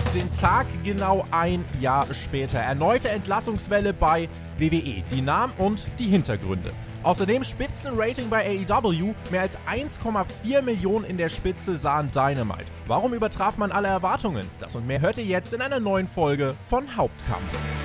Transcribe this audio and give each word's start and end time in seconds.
Auf 0.00 0.12
den 0.14 0.34
Tag 0.36 0.66
genau 0.82 1.26
ein 1.30 1.62
Jahr 1.78 2.06
später. 2.14 2.58
Erneute 2.58 3.10
Entlassungswelle 3.10 3.92
bei 3.92 4.30
WWE. 4.56 5.02
Die 5.10 5.20
Namen 5.20 5.52
und 5.58 5.86
die 5.98 6.06
Hintergründe. 6.06 6.72
Außerdem 7.02 7.44
Spitzenrating 7.44 8.30
bei 8.30 8.64
AEW. 8.66 9.14
Mehr 9.30 9.42
als 9.42 9.58
1,4 9.70 10.62
Millionen 10.62 11.04
in 11.04 11.18
der 11.18 11.28
Spitze 11.28 11.76
sahen 11.76 12.10
Dynamite. 12.10 12.64
Warum 12.86 13.12
übertraf 13.12 13.58
man 13.58 13.72
alle 13.72 13.88
Erwartungen? 13.88 14.46
Das 14.58 14.74
und 14.74 14.86
mehr 14.86 15.02
hört 15.02 15.18
ihr 15.18 15.24
jetzt 15.24 15.52
in 15.52 15.60
einer 15.60 15.80
neuen 15.80 16.08
Folge 16.08 16.54
von 16.66 16.96
Hauptkampf. 16.96 17.79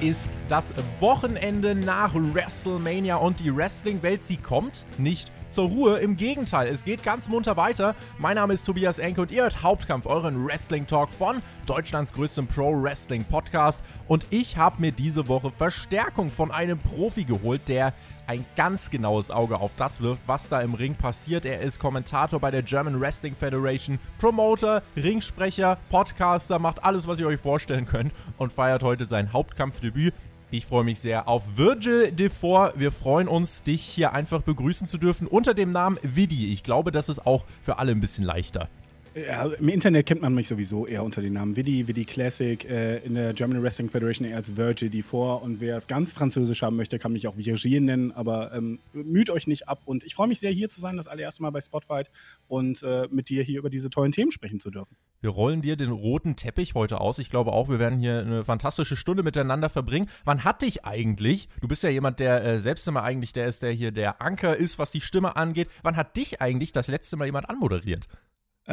Ist 0.00 0.30
das 0.48 0.72
Wochenende 0.98 1.74
nach 1.74 2.14
WrestleMania 2.14 3.16
und 3.16 3.40
die 3.40 3.54
Wrestling-Welt, 3.54 4.24
sie 4.24 4.36
kommt 4.36 4.86
nicht 4.98 5.30
zur 5.50 5.68
Ruhe. 5.68 5.98
Im 5.98 6.16
Gegenteil, 6.16 6.68
es 6.68 6.84
geht 6.84 7.02
ganz 7.02 7.28
munter 7.28 7.56
weiter. 7.56 7.94
Mein 8.18 8.36
Name 8.36 8.54
ist 8.54 8.64
Tobias 8.64 8.98
Enke 8.98 9.22
und 9.22 9.30
ihr 9.30 9.42
hört 9.42 9.62
Hauptkampf, 9.62 10.06
euren 10.06 10.46
Wrestling-Talk 10.46 11.12
von 11.12 11.42
Deutschlands 11.66 12.12
größtem 12.12 12.46
Pro-Wrestling-Podcast. 12.46 13.82
Und 14.08 14.26
ich 14.30 14.56
habe 14.56 14.80
mir 14.80 14.92
diese 14.92 15.28
Woche 15.28 15.50
Verstärkung 15.50 16.30
von 16.30 16.50
einem 16.50 16.78
Profi 16.78 17.24
geholt, 17.24 17.62
der 17.68 17.92
ein 18.26 18.44
ganz 18.54 18.90
genaues 18.90 19.32
Auge 19.32 19.58
auf 19.58 19.72
das 19.76 20.00
wirft, 20.00 20.22
was 20.26 20.48
da 20.48 20.60
im 20.60 20.74
Ring 20.74 20.94
passiert. 20.94 21.44
Er 21.44 21.60
ist 21.60 21.80
Kommentator 21.80 22.38
bei 22.38 22.52
der 22.52 22.62
German 22.62 23.00
Wrestling 23.00 23.34
Federation, 23.34 23.98
Promoter, 24.20 24.82
Ringsprecher, 24.96 25.78
Podcaster, 25.90 26.60
macht 26.60 26.84
alles, 26.84 27.08
was 27.08 27.18
ihr 27.18 27.26
euch 27.26 27.40
vorstellen 27.40 27.86
könnt 27.86 28.12
und 28.38 28.52
feiert 28.52 28.84
heute 28.84 29.04
sein 29.04 29.32
Hauptkampfdebüt. 29.32 30.14
Ich 30.52 30.66
freue 30.66 30.82
mich 30.82 30.98
sehr 30.98 31.28
auf 31.28 31.56
Virgil 31.56 32.10
Devor. 32.10 32.72
Wir 32.74 32.90
freuen 32.90 33.28
uns, 33.28 33.62
dich 33.62 33.82
hier 33.82 34.14
einfach 34.14 34.42
begrüßen 34.42 34.88
zu 34.88 34.98
dürfen 34.98 35.28
unter 35.28 35.54
dem 35.54 35.70
Namen 35.70 35.96
Vidi. 36.02 36.52
Ich 36.52 36.64
glaube, 36.64 36.90
das 36.90 37.08
ist 37.08 37.24
auch 37.24 37.44
für 37.62 37.78
alle 37.78 37.92
ein 37.92 38.00
bisschen 38.00 38.24
leichter. 38.24 38.68
Ja, 39.14 39.46
Im 39.46 39.68
Internet 39.68 40.06
kennt 40.06 40.22
man 40.22 40.34
mich 40.34 40.46
sowieso 40.46 40.86
eher 40.86 41.02
unter 41.02 41.20
dem 41.20 41.32
Namen 41.32 41.56
Vidi, 41.56 41.88
Vidi 41.88 42.04
Classic, 42.04 42.64
äh, 42.64 42.98
in 42.98 43.16
der 43.16 43.32
German 43.32 43.60
Wrestling 43.60 43.90
Federation 43.90 44.28
eher 44.28 44.36
als 44.36 44.56
Virgil 44.56 44.88
D4 44.88 45.42
und 45.42 45.60
wer 45.60 45.76
es 45.76 45.88
ganz 45.88 46.12
französisch 46.12 46.62
haben 46.62 46.76
möchte, 46.76 47.00
kann 47.00 47.12
mich 47.12 47.26
auch 47.26 47.36
Virgil 47.36 47.80
nennen, 47.80 48.12
aber 48.12 48.54
ähm, 48.54 48.78
müht 48.92 49.28
euch 49.28 49.48
nicht 49.48 49.68
ab 49.68 49.80
und 49.84 50.04
ich 50.04 50.14
freue 50.14 50.28
mich 50.28 50.38
sehr 50.38 50.52
hier 50.52 50.68
zu 50.68 50.80
sein, 50.80 50.96
das 50.96 51.08
allererste 51.08 51.42
Mal 51.42 51.50
bei 51.50 51.60
Spotfight 51.60 52.08
und 52.46 52.84
äh, 52.84 53.08
mit 53.10 53.30
dir 53.30 53.42
hier 53.42 53.58
über 53.58 53.68
diese 53.68 53.90
tollen 53.90 54.12
Themen 54.12 54.30
sprechen 54.30 54.60
zu 54.60 54.70
dürfen. 54.70 54.96
Wir 55.20 55.30
rollen 55.30 55.60
dir 55.60 55.76
den 55.76 55.90
roten 55.90 56.36
Teppich 56.36 56.74
heute 56.74 57.00
aus. 57.00 57.18
Ich 57.18 57.30
glaube 57.30 57.52
auch, 57.52 57.68
wir 57.68 57.80
werden 57.80 57.98
hier 57.98 58.20
eine 58.20 58.44
fantastische 58.44 58.94
Stunde 58.94 59.24
miteinander 59.24 59.68
verbringen. 59.68 60.08
Wann 60.24 60.44
hat 60.44 60.62
dich 60.62 60.84
eigentlich, 60.84 61.48
du 61.60 61.66
bist 61.66 61.82
ja 61.82 61.90
jemand, 61.90 62.20
der 62.20 62.44
äh, 62.44 62.58
selbst 62.60 62.86
immer 62.86 63.02
eigentlich 63.02 63.32
der 63.32 63.48
ist, 63.48 63.64
der 63.64 63.72
hier 63.72 63.90
der 63.90 64.22
Anker 64.22 64.56
ist, 64.56 64.78
was 64.78 64.92
die 64.92 65.00
Stimme 65.00 65.34
angeht, 65.34 65.68
wann 65.82 65.96
hat 65.96 66.16
dich 66.16 66.40
eigentlich 66.40 66.70
das 66.70 66.86
letzte 66.86 67.16
Mal 67.16 67.24
jemand 67.24 67.50
anmoderiert? 67.50 68.06
Äh, 68.66 68.72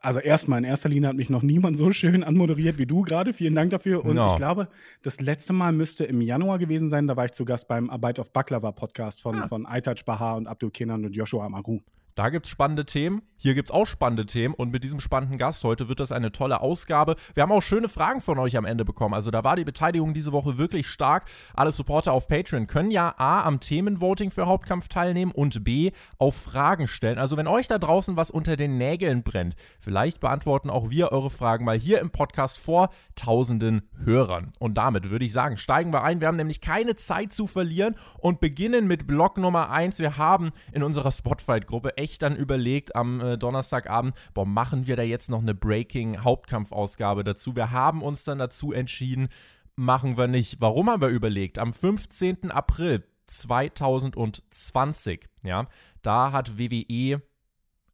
also 0.00 0.18
erstmal, 0.18 0.58
in 0.58 0.64
erster 0.64 0.88
Linie 0.88 1.08
hat 1.08 1.16
mich 1.16 1.30
noch 1.30 1.42
niemand 1.42 1.76
so 1.76 1.92
schön 1.92 2.24
anmoderiert 2.24 2.78
wie 2.78 2.86
du 2.86 3.02
gerade. 3.02 3.32
Vielen 3.32 3.54
Dank 3.54 3.70
dafür. 3.70 4.04
Und 4.04 4.16
no. 4.16 4.30
ich 4.30 4.36
glaube, 4.36 4.68
das 5.02 5.20
letzte 5.20 5.52
Mal 5.52 5.72
müsste 5.72 6.04
im 6.04 6.20
Januar 6.20 6.58
gewesen 6.58 6.88
sein. 6.88 7.06
Da 7.06 7.16
war 7.16 7.24
ich 7.24 7.32
zu 7.32 7.44
Gast 7.44 7.68
beim 7.68 7.90
Arbeit 7.90 8.18
auf 8.18 8.32
Baklava 8.32 8.72
Podcast 8.72 9.20
von, 9.20 9.36
ah. 9.36 9.48
von 9.48 9.66
Aitaj 9.66 10.04
Bahar 10.04 10.36
und 10.36 10.46
Abdul 10.46 10.70
Kenan 10.70 11.04
und 11.04 11.14
Joshua 11.14 11.46
Amaru. 11.46 11.80
Da 12.14 12.30
gibt 12.30 12.46
es 12.46 12.52
spannende 12.52 12.86
Themen. 12.86 13.22
Hier 13.42 13.54
gibt 13.54 13.70
es 13.70 13.74
auch 13.74 13.86
spannende 13.86 14.26
Themen. 14.26 14.52
Und 14.54 14.70
mit 14.70 14.84
diesem 14.84 15.00
spannenden 15.00 15.38
Gast 15.38 15.64
heute 15.64 15.88
wird 15.88 15.98
das 15.98 16.12
eine 16.12 16.30
tolle 16.30 16.60
Ausgabe. 16.60 17.16
Wir 17.32 17.42
haben 17.42 17.52
auch 17.52 17.62
schöne 17.62 17.88
Fragen 17.88 18.20
von 18.20 18.38
euch 18.38 18.58
am 18.58 18.66
Ende 18.66 18.84
bekommen. 18.84 19.14
Also 19.14 19.30
da 19.30 19.42
war 19.44 19.56
die 19.56 19.64
Beteiligung 19.64 20.12
diese 20.12 20.32
Woche 20.32 20.58
wirklich 20.58 20.88
stark. 20.88 21.24
Alle 21.54 21.72
Supporter 21.72 22.12
auf 22.12 22.28
Patreon 22.28 22.66
können 22.66 22.90
ja 22.90 23.14
A 23.16 23.44
am 23.44 23.58
Themenvoting 23.58 24.30
für 24.30 24.46
Hauptkampf 24.46 24.88
teilnehmen 24.88 25.32
und 25.32 25.64
B 25.64 25.92
auf 26.18 26.36
Fragen 26.36 26.86
stellen. 26.86 27.18
Also 27.18 27.38
wenn 27.38 27.46
euch 27.46 27.66
da 27.66 27.78
draußen 27.78 28.16
was 28.16 28.30
unter 28.30 28.56
den 28.56 28.76
Nägeln 28.76 29.22
brennt, 29.22 29.54
vielleicht 29.78 30.20
beantworten 30.20 30.68
auch 30.68 30.90
wir 30.90 31.12
eure 31.12 31.30
Fragen 31.30 31.64
mal 31.64 31.78
hier 31.78 32.00
im 32.00 32.10
Podcast 32.10 32.58
vor 32.58 32.90
tausenden 33.14 33.88
Hörern. 34.04 34.52
Und 34.58 34.74
damit 34.74 35.10
würde 35.10 35.24
ich 35.24 35.32
sagen, 35.32 35.56
steigen 35.56 35.94
wir 35.94 36.02
ein. 36.02 36.20
Wir 36.20 36.28
haben 36.28 36.36
nämlich 36.36 36.60
keine 36.60 36.94
Zeit 36.96 37.32
zu 37.32 37.46
verlieren 37.46 37.94
und 38.18 38.40
beginnen 38.40 38.86
mit 38.86 39.06
Block 39.06 39.38
Nummer 39.38 39.70
1. 39.70 39.98
Wir 39.98 40.18
haben 40.18 40.50
in 40.72 40.82
unserer 40.82 41.10
Spotfight-Gruppe 41.10 41.96
echt 42.00 42.22
dann 42.22 42.34
überlegt 42.34 42.96
am 42.96 43.20
äh, 43.20 43.38
Donnerstagabend, 43.38 44.14
boah, 44.34 44.46
machen 44.46 44.86
wir 44.86 44.96
da 44.96 45.02
jetzt 45.02 45.28
noch 45.28 45.42
eine 45.42 45.54
Breaking-Hauptkampfausgabe 45.54 47.24
dazu? 47.24 47.54
Wir 47.54 47.70
haben 47.70 48.02
uns 48.02 48.24
dann 48.24 48.38
dazu 48.38 48.72
entschieden, 48.72 49.28
machen 49.76 50.16
wir 50.16 50.26
nicht. 50.26 50.60
Warum 50.60 50.90
haben 50.90 51.02
wir 51.02 51.08
überlegt? 51.08 51.58
Am 51.58 51.72
15. 51.72 52.50
April 52.50 53.04
2020, 53.26 55.28
ja, 55.42 55.66
da 56.02 56.32
hat 56.32 56.58
WWE 56.58 57.22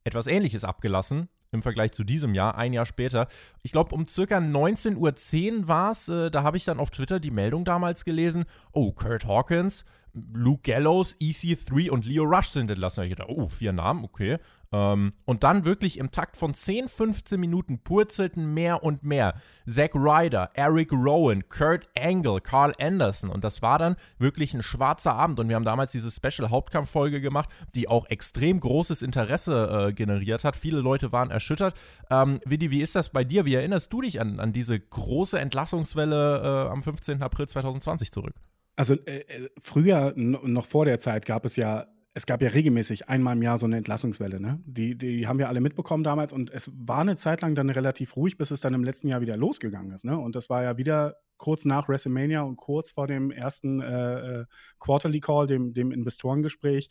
etwas 0.05 0.29
ähnliches 0.29 0.65
abgelassen 0.65 1.29
im 1.53 1.63
Vergleich 1.63 1.93
zu 1.93 2.05
diesem 2.05 2.35
Jahr, 2.35 2.57
ein 2.57 2.73
Jahr 2.73 2.87
später. 2.87 3.29
Ich 3.63 3.73
glaube, 3.73 3.95
um 3.95 4.07
circa 4.07 4.39
19.10 4.39 5.59
Uhr 5.59 5.69
war 5.69 5.91
es, 5.91 6.09
äh, 6.09 6.31
da 6.31 6.43
habe 6.43 6.57
ich 6.57 6.65
dann 6.65 6.79
auf 6.79 6.91
Twitter 6.91 7.21
die 7.21 7.31
Meldung 7.31 7.65
damals 7.65 8.05
gelesen, 8.05 8.45
oh, 8.73 8.93
Kurt 8.93 9.27
Hawkins 9.27 9.85
Luke 10.33 10.63
Gallows, 10.63 11.17
EC3 11.21 11.91
und 11.91 12.07
Leo 12.07 12.25
Rush 12.25 12.49
sind 12.49 12.71
entlassen. 12.71 13.05
Ich 13.05 13.15
dachte, 13.15 13.31
oh, 13.31 13.49
vier 13.49 13.73
Namen, 13.73 14.05
okay. 14.05 14.39
Ähm, 14.73 15.13
und 15.25 15.45
dann 15.45 15.65
wirklich 15.65 15.99
im 15.99 16.11
Takt 16.11 16.37
von 16.37 16.55
10, 16.55 16.89
15 16.89 17.39
Minuten 17.39 17.79
purzelten 17.81 18.53
mehr 18.53 18.83
und 18.83 19.03
mehr. 19.03 19.35
Zack 19.67 19.95
Ryder, 19.95 20.51
Eric 20.55 20.93
Rowan, 20.93 21.49
Kurt 21.49 21.89
Angle, 21.97 22.41
Carl 22.41 22.73
Anderson. 22.81 23.31
Und 23.31 23.45
das 23.45 23.63
war 23.63 23.79
dann 23.79 23.97
wirklich 24.19 24.55
ein 24.55 24.63
schwarzer 24.63 25.15
Abend. 25.15 25.39
Und 25.39 25.49
wir 25.49 25.57
haben 25.57 25.65
damals 25.65 25.93
diese 25.93 26.11
Special-Hauptkampffolge 26.11 27.21
gemacht, 27.21 27.51
die 27.75 27.89
auch 27.89 28.07
extrem 28.07 28.59
großes 28.59 29.03
Interesse 29.03 29.89
äh, 29.89 29.93
generiert 29.93 30.45
hat. 30.45 30.57
Viele 30.57 30.81
Leute 30.81 31.13
waren 31.13 31.31
erschüttert. 31.31 31.75
Ähm, 32.11 32.41
Vidi, 32.45 32.71
wie 32.71 32.81
ist 32.81 32.97
das 32.97 33.11
bei 33.11 33.23
dir? 33.23 33.45
Wie 33.45 33.55
erinnerst 33.55 33.93
du 33.93 34.01
dich 34.01 34.21
an, 34.21 34.41
an 34.41 34.53
diese 34.53 34.81
große 34.81 35.39
Entlassungswelle 35.39 36.67
äh, 36.67 36.71
am 36.71 36.83
15. 36.83 37.23
April 37.23 37.49
2020 37.49 38.11
zurück? 38.13 38.35
Also 38.77 38.95
äh, 38.95 39.21
äh 39.21 39.49
früher, 39.61 40.13
noch 40.17 40.67
vor 40.67 40.85
der 40.85 40.99
Zeit, 40.99 41.27
gab 41.27 41.45
es 41.45 41.57
ja, 41.57 41.87
es 42.15 42.27
gab 42.27 42.41
ja 42.41 42.49
regelmäßig 42.49 43.09
einmal 43.09 43.37
im 43.37 43.43
Jahr 43.43 43.59
so 43.59 43.67
eine 43.67 43.77
Entlassungswelle, 43.77 44.41
ne? 44.41 44.61
Die, 44.65 44.97
die 44.97 45.27
haben 45.27 45.39
wir 45.39 45.49
alle 45.49 45.61
mitbekommen 45.61 46.05
damals 46.05 46.33
und 46.33 46.51
es 46.51 46.71
war 46.75 47.01
eine 47.01 47.17
Zeit 47.17 47.43
lang 47.43 47.55
dann 47.55 47.71
relativ 47.71 48.17
ruhig, 48.17 48.39
bis 48.39 48.51
es 48.51 48.61
dann 48.61 48.75
im 48.75 48.85
letzten 48.85 49.09
Jahr 49.09 49.21
wieder 49.21 49.37
losgegangen 49.37 49.93
ist, 49.93 50.05
ne? 50.05 50.17
Und 50.19 50.37
das 50.37 50.49
war 50.49 50.63
ja 50.63 50.77
wieder 50.77 51.17
kurz 51.37 51.65
nach 51.65 51.89
WrestleMania 51.89 52.43
und 52.43 52.57
kurz 52.57 52.91
vor 52.91 53.07
dem 53.07 53.31
ersten 53.31 53.81
äh, 53.81 54.41
äh 54.41 54.45
Quarterly 54.79 55.21
Call, 55.21 55.47
dem, 55.47 55.75
dem 55.75 55.91
Investorengespräch. 55.91 56.89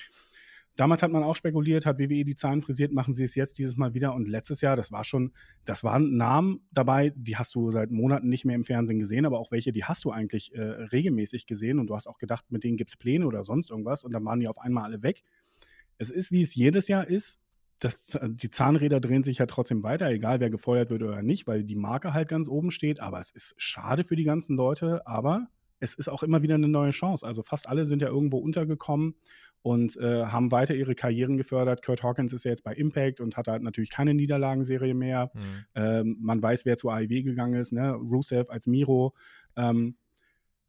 Damals 0.75 1.01
hat 1.03 1.11
man 1.11 1.23
auch 1.23 1.35
spekuliert, 1.35 1.85
hat 1.85 1.99
WWE 1.99 2.25
die 2.25 2.35
Zahlen 2.35 2.61
frisiert, 2.61 2.91
machen 2.91 3.13
sie 3.13 3.23
es 3.23 3.35
jetzt 3.35 3.57
dieses 3.59 3.77
Mal 3.77 3.93
wieder. 3.93 4.13
Und 4.13 4.27
letztes 4.27 4.59
Jahr, 4.59 4.75
das 4.75 4.91
war 4.91 5.05
schon, 5.05 5.31
das 5.63 5.83
waren 5.85 6.17
Namen 6.17 6.67
dabei, 6.71 7.13
die 7.15 7.37
hast 7.37 7.55
du 7.55 7.71
seit 7.71 7.91
Monaten 7.91 8.27
nicht 8.27 8.43
mehr 8.43 8.55
im 8.55 8.65
Fernsehen 8.65 8.99
gesehen, 8.99 9.25
aber 9.25 9.39
auch 9.39 9.51
welche, 9.51 9.71
die 9.71 9.85
hast 9.85 10.03
du 10.03 10.11
eigentlich 10.11 10.53
äh, 10.53 10.61
regelmäßig 10.61 11.45
gesehen. 11.45 11.79
Und 11.79 11.87
du 11.87 11.95
hast 11.95 12.07
auch 12.07 12.17
gedacht, 12.17 12.45
mit 12.49 12.65
denen 12.65 12.75
gibt 12.75 12.89
es 12.89 12.97
Pläne 12.97 13.25
oder 13.25 13.43
sonst 13.43 13.71
irgendwas. 13.71 14.03
Und 14.03 14.13
dann 14.13 14.25
waren 14.25 14.41
die 14.41 14.49
auf 14.49 14.59
einmal 14.59 14.83
alle 14.83 15.01
weg. 15.01 15.23
Es 15.97 16.09
ist, 16.09 16.31
wie 16.31 16.41
es 16.41 16.55
jedes 16.55 16.89
Jahr 16.89 17.07
ist. 17.07 17.39
Das, 17.79 18.17
die 18.23 18.49
Zahnräder 18.49 18.99
drehen 18.99 19.23
sich 19.23 19.37
ja 19.37 19.45
trotzdem 19.45 19.83
weiter, 19.83 20.09
egal 20.09 20.39
wer 20.39 20.49
gefeuert 20.49 20.91
wird 20.91 21.03
oder 21.03 21.21
nicht, 21.21 21.45
weil 21.45 21.63
die 21.63 21.75
Marke 21.75 22.13
halt 22.13 22.29
ganz 22.29 22.47
oben 22.47 22.71
steht. 22.71 22.99
Aber 22.99 23.19
es 23.19 23.31
ist 23.31 23.53
schade 23.57 24.03
für 24.03 24.15
die 24.17 24.23
ganzen 24.23 24.57
Leute. 24.57 25.07
Aber 25.07 25.47
es 25.79 25.93
ist 25.93 26.09
auch 26.09 26.23
immer 26.23 26.41
wieder 26.41 26.55
eine 26.55 26.67
neue 26.67 26.91
Chance. 26.91 27.25
Also 27.25 27.43
fast 27.43 27.69
alle 27.69 27.85
sind 27.85 28.01
ja 28.01 28.09
irgendwo 28.09 28.37
untergekommen 28.37 29.15
und 29.65 29.97
äh, 29.97 30.25
haben 30.27 30.51
weiter 30.51 30.75
ihre 30.75 30.93
Karrieren 30.93 31.37
gefördert. 31.37 31.83
Kurt 31.83 32.03
Hawkins 32.03 32.33
ist 32.33 32.45
ja 32.45 32.51
jetzt 32.51 32.63
bei 32.63 32.75
Impact 32.75 33.19
und 33.19 33.35
hat 33.35 33.47
halt 33.47 33.63
natürlich 33.63 33.89
keine 33.89 34.13
Niederlagenserie 34.13 34.93
mehr. 34.93 35.31
Mhm. 35.33 35.39
Ähm, 35.73 36.17
man 36.21 36.39
weiß, 36.39 36.65
wer 36.65 36.77
zu 36.77 36.91
AEW 36.91 37.23
gegangen 37.23 37.59
ist, 37.59 37.73
ne? 37.73 37.93
Rusev 37.93 38.51
als 38.51 38.67
Miro. 38.67 39.15
Ähm, 39.57 39.97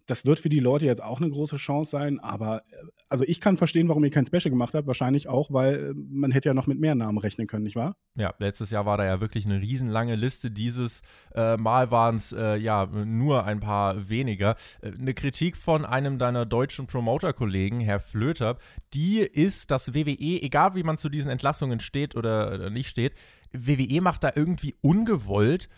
das 0.06 0.25
wird 0.25 0.41
für 0.41 0.49
die 0.49 0.61
Leute 0.61 0.87
jetzt 0.87 1.03
auch 1.03 1.20
eine 1.20 1.31
große 1.31 1.56
Chance 1.56 1.91
sein, 1.91 2.20
aber 2.20 2.62
äh, 2.70 2.76
also 3.08 3.25
ich 3.26 3.41
kann 3.41 3.56
verstehen, 3.56 3.88
warum 3.88 4.05
ihr 4.05 4.11
kein 4.11 4.25
Special 4.25 4.50
gemacht 4.50 4.75
habt. 4.75 4.87
Wahrscheinlich 4.87 5.29
auch, 5.29 5.53
weil 5.53 5.75
äh, 5.75 5.94
man 5.94 6.31
hätte 6.31 6.49
ja 6.49 6.55
noch 6.55 6.67
mit 6.67 6.79
mehr 6.79 6.94
Namen 6.94 7.19
rechnen 7.19 7.47
können, 7.47 7.64
nicht 7.64 7.76
wahr? 7.76 7.97
Ja, 8.17 8.35
letztes 8.38 8.70
Jahr 8.70 8.87
war 8.87 8.97
da 8.97 9.05
ja 9.05 9.20
wirklich 9.20 9.47
eine 9.47 9.61
riesenlange 9.61 10.14
Liste. 10.14 10.50
Dieses 10.50 11.03
äh, 11.35 11.56
Mal 11.56 11.91
waren 11.91 12.17
es 12.17 12.32
äh, 12.32 12.56
ja 12.56 12.87
nur 12.87 13.44
ein 13.44 13.61
paar 13.61 14.08
weniger. 14.08 14.56
Äh, 14.81 14.93
eine 14.93 15.14
Kritik 15.14 15.56
von 15.56 15.85
einem 15.85 16.19
deiner 16.19 16.47
deutschen 16.47 16.87
Promoter-Kollegen, 16.87 17.81
Herr 17.81 18.00
Flöter, 18.00 18.58
die 18.94 19.19
ist, 19.19 19.70
dass 19.70 19.94
WWE, 19.94 20.43
egal 20.43 20.75
wie 20.75 20.82
man 20.82 20.99
zu 20.99 21.08
diesen 21.08 21.31
Entlassungen 21.31 21.81
steht 21.81 22.17
oder 22.17 22.70
nicht 22.70 22.88
steht, 22.88 23.14
WWE 23.53 24.00
macht 24.00 24.25
da 24.25 24.32
irgendwie 24.35 24.75
ungewollt 24.81 25.69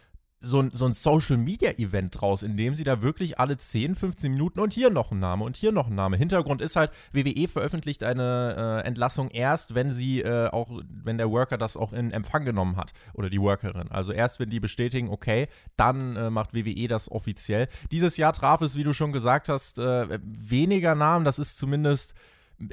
so 0.41 0.61
ein, 0.61 0.71
so 0.71 0.87
ein 0.87 0.95
Social-Media-Event 0.95 2.21
draus, 2.21 2.43
in 2.43 2.57
dem 2.57 2.75
sie 2.75 2.85
da 2.85 3.03
wirklich 3.03 3.41
alle 3.41 3.57
10, 3.57 3.95
15 3.95 4.33
Minuten 4.33 4.61
und 4.61 4.73
hier 4.73 4.91
noch 4.91 5.11
ein 5.11 5.19
Name 5.19 5.45
und 5.45 5.57
hier 5.57 5.73
noch 5.73 5.89
ein 5.89 5.95
Name. 5.95 6.17
Hintergrund 6.17 6.63
ist 6.63 6.77
halt, 6.77 6.93
WWE 7.13 7.49
veröffentlicht 7.49 8.05
eine 8.05 8.83
äh, 8.85 8.87
Entlassung 8.87 9.31
erst, 9.31 9.75
wenn 9.75 9.93
sie 9.93 10.21
äh, 10.21 10.49
auch, 10.49 10.71
wenn 10.89 11.19
der 11.19 11.31
Worker 11.31 11.59
das 11.59 11.77
auch 11.77 11.93
in 11.93 12.13
Empfang 12.13 12.45
genommen 12.45 12.77
hat 12.77 12.93
oder 13.15 13.31
die 13.31 13.41
Workerin. 13.41 13.91
Also 13.91 14.13
erst, 14.13 14.39
wenn 14.39 14.51
die 14.51 14.61
bestätigen, 14.61 15.09
okay, 15.09 15.47
dann 15.77 16.17
äh, 16.17 16.31
macht 16.31 16.55
WWE 16.55 16.87
das 16.87 17.11
offiziell. 17.11 17.69
Dieses 17.91 18.17
Jahr 18.17 18.33
traf 18.33 18.61
es, 18.61 18.77
wie 18.77 18.85
du 18.85 18.93
schon 18.93 19.13
gesagt 19.13 19.49
hast, 19.49 19.79
äh, 19.79 20.19
weniger 20.23 20.95
Namen. 20.95 21.25
Das 21.25 21.39
ist 21.39 21.59
zumindest 21.59 22.15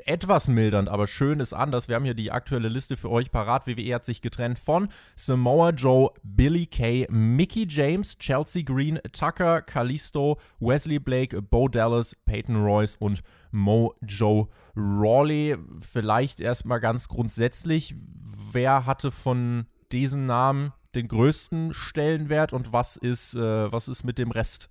etwas 0.06 0.48
mildernd, 0.48 0.90
aber 0.90 1.08
schön 1.08 1.40
ist 1.40 1.54
anders. 1.54 1.88
Wir 1.88 1.96
haben 1.96 2.06
hier 2.06 2.14
die 2.14 2.32
aktuelle 2.32 2.70
Liste 2.70 2.98
für 2.98 3.12
euch 3.12 3.32
parat. 3.32 3.68
WWE 3.68 3.94
hat 3.94 4.06
sich 4.06 4.22
getrennt 4.22 4.58
von 4.58 4.90
Samoa 5.16 5.70
Joe, 5.72 6.12
Billy 6.24 6.66
Kay, 6.66 7.08
Mickey 7.10 7.68
James, 7.70 8.18
Chelsea 8.18 8.64
Green, 8.64 9.00
Tucker, 9.12 9.62
Kalisto, 9.62 10.40
Wesley 10.60 11.00
Blake, 11.00 11.42
Bo 11.42 11.68
Dallas, 11.68 12.16
Peyton 12.26 12.56
Royce 12.56 12.96
und 12.98 13.22
Mo 13.52 13.94
Joe 14.02 14.48
Rawley. 14.76 15.58
Vielleicht 15.82 16.42
erstmal 16.42 16.80
ganz 16.80 17.08
grundsätzlich, 17.08 17.96
wer 18.52 18.86
hatte 18.86 19.12
von 19.12 19.66
diesen 19.92 20.26
Namen 20.26 20.74
den 20.96 21.08
größten 21.08 21.74
Stellenwert 21.74 22.54
und 22.54 22.74
was 22.74 22.96
ist, 22.96 23.36
äh, 23.36 23.72
was 23.72 23.88
ist 23.88 24.04
mit 24.04 24.18
dem 24.18 24.32
Rest? 24.32 24.70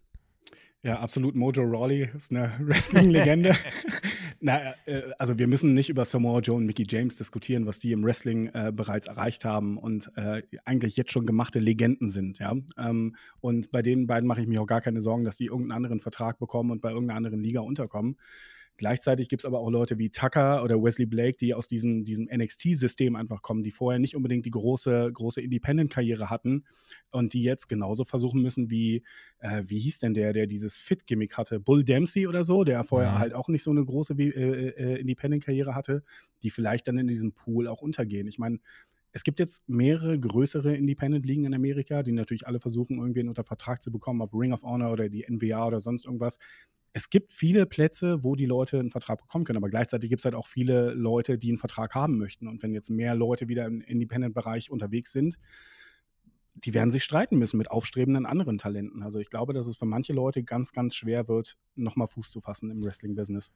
Ja, 0.84 1.00
absolut. 1.00 1.34
Mojo 1.34 1.62
Rawley 1.62 2.10
ist 2.14 2.31
eine 2.31 2.52
Wrestling-Legende. 2.60 3.56
Na, 4.40 4.75
äh, 4.84 5.00
also 5.19 5.38
wir 5.38 5.46
müssen 5.46 5.72
nicht 5.72 5.88
über 5.88 6.04
Samoa 6.04 6.40
Joe 6.40 6.56
und 6.56 6.66
Mickey 6.66 6.84
James 6.86 7.16
diskutieren, 7.16 7.64
was 7.64 7.78
die 7.78 7.92
im 7.92 8.04
Wrestling 8.04 8.50
äh, 8.52 8.70
bereits 8.70 9.06
erreicht 9.06 9.46
haben 9.46 9.78
und 9.78 10.12
äh, 10.16 10.42
eigentlich 10.66 10.98
jetzt 10.98 11.10
schon 11.10 11.25
gemachte 11.25 11.58
Legenden 11.58 12.10
sind, 12.10 12.38
ja. 12.38 12.54
Ähm, 12.76 13.16
und 13.40 13.70
bei 13.70 13.81
den 13.81 14.06
beiden 14.06 14.28
mache 14.28 14.42
ich 14.42 14.46
mir 14.46 14.60
auch 14.60 14.66
gar 14.66 14.82
keine 14.82 15.00
Sorgen, 15.00 15.25
dass 15.25 15.38
die 15.38 15.46
irgendeinen 15.46 15.72
anderen 15.78 16.00
Vertrag 16.00 16.38
bekommen 16.38 16.70
und 16.70 16.82
bei 16.82 16.90
irgendeiner 16.90 17.16
anderen 17.16 17.40
Liga 17.40 17.60
unterkommen. 17.60 18.19
Gleichzeitig 18.76 19.28
gibt 19.28 19.42
es 19.42 19.46
aber 19.46 19.60
auch 19.60 19.70
Leute 19.70 19.98
wie 19.98 20.10
Tucker 20.10 20.64
oder 20.64 20.82
Wesley 20.82 21.06
Blake, 21.06 21.36
die 21.38 21.54
aus 21.54 21.68
diesem, 21.68 22.02
diesem 22.02 22.28
NXT-System 22.32 23.14
einfach 23.14 23.40
kommen, 23.40 23.62
die 23.62 23.70
vorher 23.70 24.00
nicht 24.00 24.16
unbedingt 24.16 24.46
die 24.46 24.50
große, 24.50 25.12
große 25.12 25.40
Independent-Karriere 25.40 26.28
hatten 26.28 26.64
und 27.10 27.34
die 27.34 27.44
jetzt 27.44 27.68
genauso 27.68 28.04
versuchen 28.04 28.42
müssen 28.42 28.70
wie, 28.70 29.04
äh, 29.38 29.62
wie 29.66 29.78
hieß 29.78 30.00
denn 30.00 30.14
der, 30.14 30.32
der 30.32 30.46
dieses 30.46 30.76
Fit-Gimmick 30.76 31.36
hatte? 31.36 31.60
Bull 31.60 31.84
Dempsey 31.84 32.26
oder 32.26 32.42
so, 32.42 32.64
der 32.64 32.82
vorher 32.82 33.12
mhm. 33.12 33.18
halt 33.18 33.34
auch 33.34 33.48
nicht 33.48 33.62
so 33.62 33.70
eine 33.70 33.84
große 33.84 34.14
äh, 34.14 34.68
äh, 34.68 35.00
Independent-Karriere 35.00 35.74
hatte, 35.74 36.02
die 36.42 36.50
vielleicht 36.50 36.88
dann 36.88 36.98
in 36.98 37.06
diesem 37.06 37.32
Pool 37.32 37.68
auch 37.68 37.80
untergehen. 37.80 38.26
Ich 38.26 38.38
meine, 38.38 38.58
es 39.14 39.25
gibt 39.25 39.38
jetzt 39.38 39.66
mehrere 39.69 40.19
größere 40.19 40.75
Independent-Ligen 40.75 41.44
in 41.44 41.55
Amerika, 41.55 42.02
die 42.02 42.12
natürlich 42.12 42.46
alle 42.46 42.61
versuchen, 42.61 42.99
irgendwen 42.99 43.28
unter 43.28 43.44
Vertrag 43.44 43.81
zu 43.81 43.90
bekommen, 43.90 44.20
ob 44.20 44.34
Ring 44.34 44.52
of 44.52 44.64
Honor 44.64 44.93
oder 44.93 45.08
die 45.08 45.25
NWA 45.26 45.66
oder 45.66 45.81
sonst 45.81 46.05
irgendwas 46.05 46.38
es 46.96 47.11
gibt 47.11 47.32
viele 47.32 47.66
Plätze, 47.66 48.22
wo 48.22 48.37
die 48.37 48.46
Leute 48.46 48.78
einen 48.78 48.93
Vertrag 48.93 49.19
bekommen 49.19 49.44
können, 49.44 49.56
aber 49.56 49.69
gleichzeitig 49.69 50.08
gibt 50.08 50.20
es 50.20 50.25
halt 50.25 50.37
auch 50.37 50.46
viele 50.46 50.94
Leute, 50.94 51.38
die 51.38 51.49
einen 51.49 51.58
Vertrag 51.58 51.93
haben 51.96 52.19
möchten. 52.19 52.46
Und 52.46 52.62
wenn 52.62 52.72
jetzt 52.72 52.88
mehr 52.88 53.16
Leute 53.16 53.49
wieder 53.49 53.66
im 53.66 53.81
Independent-Bereich 53.81 54.70
unterwegs 54.70 55.11
sind, 55.11 55.37
die 56.55 56.72
werden 56.72 56.93
sich 56.93 57.02
streiten 57.02 57.37
müssen 57.37 57.58
mit 57.58 57.69
aufstrebenden 57.69 58.26
anderen 58.26 58.58
Talenten. 58.58 59.02
Also 59.02 59.19
ich 59.19 59.28
glaube, 59.28 59.52
dass 59.52 59.67
es 59.67 59.76
für 59.76 59.87
manche 59.87 60.12
Leute 60.12 60.44
ganz, 60.44 60.70
ganz 60.70 60.94
schwer 60.94 61.26
wird, 61.26 61.58
nochmal 61.75 62.06
Fuß 62.06 62.31
zu 62.31 62.40
fassen 62.40 62.70
im 62.70 62.81
Wrestling-Business. 62.84 63.50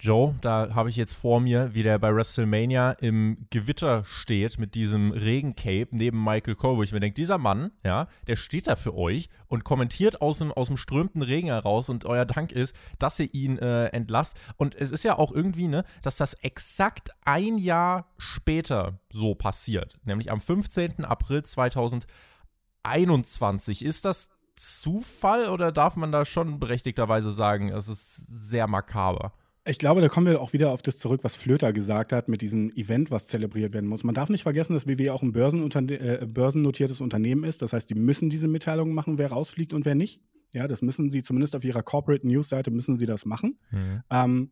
Joe, 0.00 0.34
da 0.40 0.74
habe 0.74 0.90
ich 0.90 0.96
jetzt 0.96 1.14
vor 1.14 1.38
mir, 1.40 1.72
wie 1.72 1.84
der 1.84 1.98
bei 1.98 2.14
WrestleMania 2.14 2.92
im 2.92 3.46
Gewitter 3.50 4.04
steht 4.04 4.58
mit 4.58 4.74
diesem 4.74 5.12
Regencape 5.12 5.88
neben 5.92 6.22
Michael 6.22 6.54
Cole, 6.56 6.76
wo 6.76 6.82
ich 6.82 6.92
mir 6.92 7.00
denke, 7.00 7.14
dieser 7.14 7.38
Mann, 7.38 7.70
ja, 7.84 8.08
der 8.26 8.36
steht 8.36 8.66
da 8.66 8.76
für 8.76 8.94
euch 8.94 9.30
und 9.46 9.64
kommentiert 9.64 10.20
aus 10.20 10.36
dem, 10.38 10.52
aus 10.52 10.66
dem 10.66 10.76
strömenden 10.76 11.22
Regen 11.22 11.46
heraus 11.46 11.88
und 11.88 12.04
euer 12.04 12.24
Dank 12.24 12.50
ist, 12.52 12.74
dass 12.98 13.20
ihr 13.20 13.32
ihn 13.32 13.56
äh, 13.58 13.86
entlasst. 13.86 14.36
Und 14.56 14.74
es 14.74 14.90
ist 14.90 15.04
ja 15.04 15.16
auch 15.16 15.30
irgendwie, 15.30 15.68
ne, 15.68 15.84
dass 16.02 16.16
das 16.16 16.34
exakt 16.34 17.10
ein 17.24 17.56
Jahr 17.56 18.12
später 18.18 18.98
so 19.10 19.36
passiert, 19.36 20.00
nämlich 20.04 20.32
am 20.32 20.40
15. 20.40 21.04
April 21.04 21.44
2021. 21.44 23.84
Ist 23.84 24.04
das 24.04 24.28
Zufall 24.56 25.48
oder 25.48 25.72
darf 25.72 25.96
man 25.96 26.12
da 26.12 26.24
schon 26.24 26.58
berechtigterweise 26.58 27.30
sagen, 27.30 27.68
es 27.70 27.88
ist 27.88 28.16
sehr 28.28 28.66
makaber? 28.66 29.32
Ich 29.66 29.78
glaube, 29.78 30.02
da 30.02 30.08
kommen 30.08 30.26
wir 30.26 30.40
auch 30.42 30.52
wieder 30.52 30.72
auf 30.72 30.82
das 30.82 30.98
zurück, 30.98 31.20
was 31.24 31.36
Flöter 31.36 31.72
gesagt 31.72 32.12
hat 32.12 32.28
mit 32.28 32.42
diesem 32.42 32.70
Event, 32.72 33.10
was 33.10 33.28
zelebriert 33.28 33.72
werden 33.72 33.88
muss. 33.88 34.04
Man 34.04 34.14
darf 34.14 34.28
nicht 34.28 34.42
vergessen, 34.42 34.74
dass 34.74 34.86
WWE 34.86 35.12
auch 35.12 35.22
ein 35.22 35.34
äh, 35.34 36.26
börsennotiertes 36.26 37.00
Unternehmen 37.00 37.44
ist. 37.44 37.62
Das 37.62 37.72
heißt, 37.72 37.88
die 37.88 37.94
müssen 37.94 38.28
diese 38.28 38.46
Mitteilungen 38.46 38.94
machen, 38.94 39.16
wer 39.16 39.30
rausfliegt 39.30 39.72
und 39.72 39.86
wer 39.86 39.94
nicht. 39.94 40.20
Ja, 40.52 40.68
das 40.68 40.82
müssen 40.82 41.08
sie 41.08 41.22
zumindest 41.22 41.56
auf 41.56 41.64
ihrer 41.64 41.82
Corporate 41.82 42.26
News 42.26 42.50
Seite 42.50 42.70
müssen 42.70 42.96
sie 42.96 43.06
das 43.06 43.24
machen. 43.24 43.58
Mhm. 43.70 44.02
Ähm, 44.10 44.50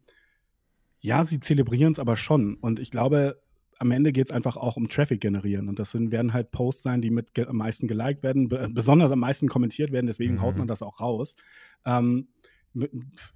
ja, 1.01 1.23
sie 1.25 1.41
zelebrieren 1.41 1.93
es 1.93 1.99
aber 1.99 2.17
schon. 2.17 2.55
Und 2.55 2.81
ich 2.81 2.91
glaube, 2.91 3.43
am 3.79 3.91
Ende 3.91 4.13
geht 4.13 4.27
es 4.27 4.31
einfach 4.31 4.57
auch 4.57 4.77
um 4.77 4.89
Traffic 4.89 5.21
generieren. 5.21 5.69
Und 5.69 5.79
das 5.79 5.91
sind, 5.91 6.11
werden 6.11 6.33
halt 6.33 6.53
Posts 6.53 6.83
sein, 6.83 7.03
die 7.03 7.11
mit 7.11 7.39
am 7.39 7.57
meisten 7.57 7.87
geliked 7.87 8.23
werden, 8.23 8.49
besonders 8.49 9.13
am 9.13 9.19
meisten 9.19 9.49
kommentiert 9.49 9.93
werden. 9.93 10.07
Deswegen 10.07 10.35
mhm. 10.35 10.43
haut 10.43 10.57
man 10.57 10.69
das 10.69 10.83
auch 10.83 11.01
raus. 11.01 11.37
Ähm, 11.85 12.29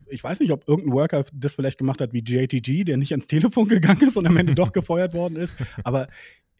ich 0.09 0.25
weiß 0.25 0.41
nicht, 0.41 0.53
ob 0.53 0.67
irgendein 0.69 0.95
Worker 0.95 1.25
das 1.33 1.55
vielleicht 1.55 1.79
gemacht 1.79 2.01
hat 2.01 2.13
wie 2.13 2.23
JTG, 2.25 2.85
der 2.85 2.97
nicht 2.97 3.13
ans 3.13 3.27
Telefon 3.27 3.69
gegangen 3.69 4.03
ist 4.03 4.17
und 4.17 4.27
am 4.27 4.37
Ende 4.37 4.55
doch 4.55 4.73
gefeuert 4.73 5.15
worden 5.15 5.37
ist. 5.37 5.57
Aber 5.85 6.09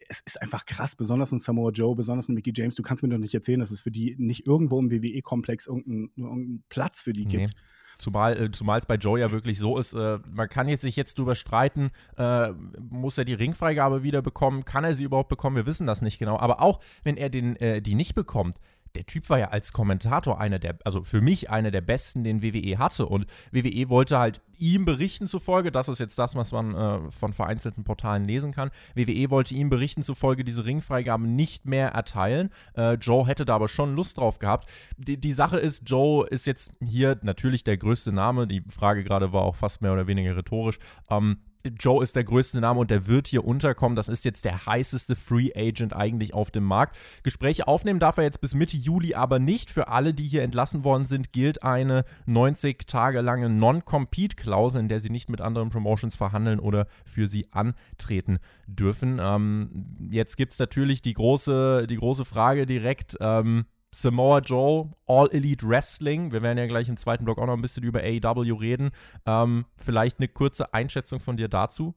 es 0.09 0.21
ist 0.25 0.41
einfach 0.41 0.65
krass, 0.65 0.95
besonders 0.95 1.31
ein 1.31 1.39
Samoa 1.39 1.71
Joe, 1.71 1.95
besonders 1.95 2.29
ein 2.29 2.33
Mickey 2.33 2.53
James. 2.55 2.75
Du 2.75 2.83
kannst 2.83 3.03
mir 3.03 3.09
doch 3.09 3.17
nicht 3.17 3.33
erzählen, 3.33 3.59
dass 3.59 3.71
es 3.71 3.81
für 3.81 3.91
die 3.91 4.15
nicht 4.17 4.45
irgendwo 4.45 4.79
im 4.79 4.91
WWE-Komplex 4.91 5.67
irgendeinen, 5.67 6.11
irgendeinen, 6.15 6.63
Platz 6.69 7.01
für 7.01 7.13
die 7.13 7.25
gibt. 7.25 7.53
Nee. 7.53 7.61
Zumal 7.97 8.37
äh, 8.37 8.77
es 8.77 8.85
bei 8.85 8.95
Joe 8.95 9.19
ja 9.19 9.31
wirklich 9.31 9.57
so 9.57 9.77
ist, 9.77 9.93
äh, 9.93 10.19
man 10.29 10.47
kann 10.49 10.69
jetzt 10.69 10.81
sich 10.81 10.95
jetzt 10.95 11.17
drüber 11.17 11.33
streiten, 11.33 11.89
äh, 12.15 12.51
muss 12.79 13.17
er 13.17 13.25
die 13.25 13.33
Ringfreigabe 13.33 14.03
wieder 14.03 14.21
bekommen, 14.21 14.65
kann 14.65 14.83
er 14.83 14.93
sie 14.93 15.03
überhaupt 15.03 15.29
bekommen, 15.29 15.55
wir 15.55 15.65
wissen 15.65 15.87
das 15.87 16.01
nicht 16.01 16.19
genau. 16.19 16.37
Aber 16.37 16.61
auch 16.61 16.79
wenn 17.03 17.17
er 17.17 17.29
den, 17.29 17.55
äh, 17.55 17.81
die 17.81 17.95
nicht 17.95 18.13
bekommt, 18.13 18.59
der 18.95 19.05
Typ 19.05 19.29
war 19.29 19.39
ja 19.39 19.49
als 19.49 19.73
Kommentator 19.73 20.39
einer 20.39 20.59
der, 20.59 20.77
also 20.83 21.03
für 21.03 21.21
mich 21.21 21.49
einer 21.49 21.71
der 21.71 21.81
besten, 21.81 22.23
den 22.23 22.41
WWE 22.41 22.77
hatte. 22.77 23.05
Und 23.05 23.25
WWE 23.51 23.89
wollte 23.89 24.19
halt 24.19 24.41
ihm 24.57 24.85
berichten 24.85 25.27
zufolge, 25.27 25.71
das 25.71 25.87
ist 25.87 25.99
jetzt 25.99 26.17
das, 26.17 26.35
was 26.35 26.51
man 26.51 26.73
äh, 26.73 27.11
von 27.11 27.33
vereinzelten 27.33 27.83
Portalen 27.83 28.25
lesen 28.25 28.51
kann. 28.51 28.71
WWE 28.95 29.29
wollte 29.29 29.53
ihm 29.53 29.69
berichten 29.69 30.03
zufolge 30.03 30.43
diese 30.43 30.65
Ringfreigaben 30.65 31.35
nicht 31.35 31.65
mehr 31.65 31.89
erteilen. 31.89 32.49
Äh, 32.75 32.93
Joe 32.93 33.27
hätte 33.27 33.45
da 33.45 33.55
aber 33.55 33.67
schon 33.67 33.95
Lust 33.95 34.17
drauf 34.17 34.39
gehabt. 34.39 34.69
Die, 34.97 35.19
die 35.19 35.33
Sache 35.33 35.57
ist, 35.57 35.87
Joe 35.87 36.27
ist 36.27 36.47
jetzt 36.47 36.71
hier 36.83 37.19
natürlich 37.21 37.63
der 37.63 37.77
größte 37.77 38.11
Name. 38.11 38.47
Die 38.47 38.63
Frage 38.69 39.03
gerade 39.03 39.33
war 39.33 39.43
auch 39.43 39.55
fast 39.55 39.81
mehr 39.81 39.93
oder 39.93 40.07
weniger 40.07 40.35
rhetorisch. 40.35 40.79
Ähm, 41.09 41.37
Joe 41.67 42.03
ist 42.03 42.15
der 42.15 42.23
größte 42.23 42.59
Name 42.59 42.79
und 42.79 42.91
der 42.91 43.07
wird 43.07 43.27
hier 43.27 43.45
unterkommen. 43.45 43.95
Das 43.95 44.09
ist 44.09 44.25
jetzt 44.25 44.45
der 44.45 44.65
heißeste 44.65 45.15
Free 45.15 45.51
Agent 45.55 45.95
eigentlich 45.95 46.33
auf 46.33 46.51
dem 46.51 46.63
Markt. 46.63 46.97
Gespräche 47.23 47.67
aufnehmen 47.67 47.99
darf 47.99 48.17
er 48.17 48.23
jetzt 48.23 48.41
bis 48.41 48.53
Mitte 48.53 48.77
Juli 48.77 49.13
aber 49.15 49.39
nicht. 49.39 49.69
Für 49.69 49.87
alle, 49.87 50.13
die 50.13 50.27
hier 50.27 50.43
entlassen 50.43 50.83
worden 50.83 51.05
sind, 51.05 51.31
gilt 51.31 51.63
eine 51.63 52.05
90 52.25 52.87
Tage 52.87 53.21
lange 53.21 53.49
Non-Compete-Klausel, 53.49 54.81
in 54.81 54.89
der 54.89 54.99
sie 54.99 55.09
nicht 55.09 55.29
mit 55.29 55.41
anderen 55.41 55.69
Promotions 55.69 56.15
verhandeln 56.15 56.59
oder 56.59 56.87
für 57.05 57.27
sie 57.27 57.47
antreten 57.51 58.39
dürfen. 58.67 59.19
Ähm, 59.21 60.09
jetzt 60.11 60.37
gibt 60.37 60.53
es 60.53 60.59
natürlich 60.59 61.01
die 61.01 61.13
große, 61.13 61.87
die 61.87 61.97
große 61.97 62.25
Frage 62.25 62.65
direkt. 62.65 63.17
Ähm, 63.19 63.65
Samoa 63.91 64.39
Joe, 64.39 64.91
All 65.05 65.29
Elite 65.31 65.67
Wrestling. 65.67 66.31
Wir 66.31 66.41
werden 66.41 66.57
ja 66.57 66.67
gleich 66.67 66.89
im 66.89 66.97
zweiten 66.97 67.25
Block 67.25 67.37
auch 67.37 67.47
noch 67.47 67.53
ein 67.53 67.61
bisschen 67.61 67.83
über 67.83 68.01
AEW 68.01 68.53
reden. 68.53 68.91
Ähm, 69.25 69.65
vielleicht 69.77 70.19
eine 70.19 70.27
kurze 70.27 70.73
Einschätzung 70.73 71.19
von 71.19 71.37
dir 71.37 71.47
dazu? 71.47 71.95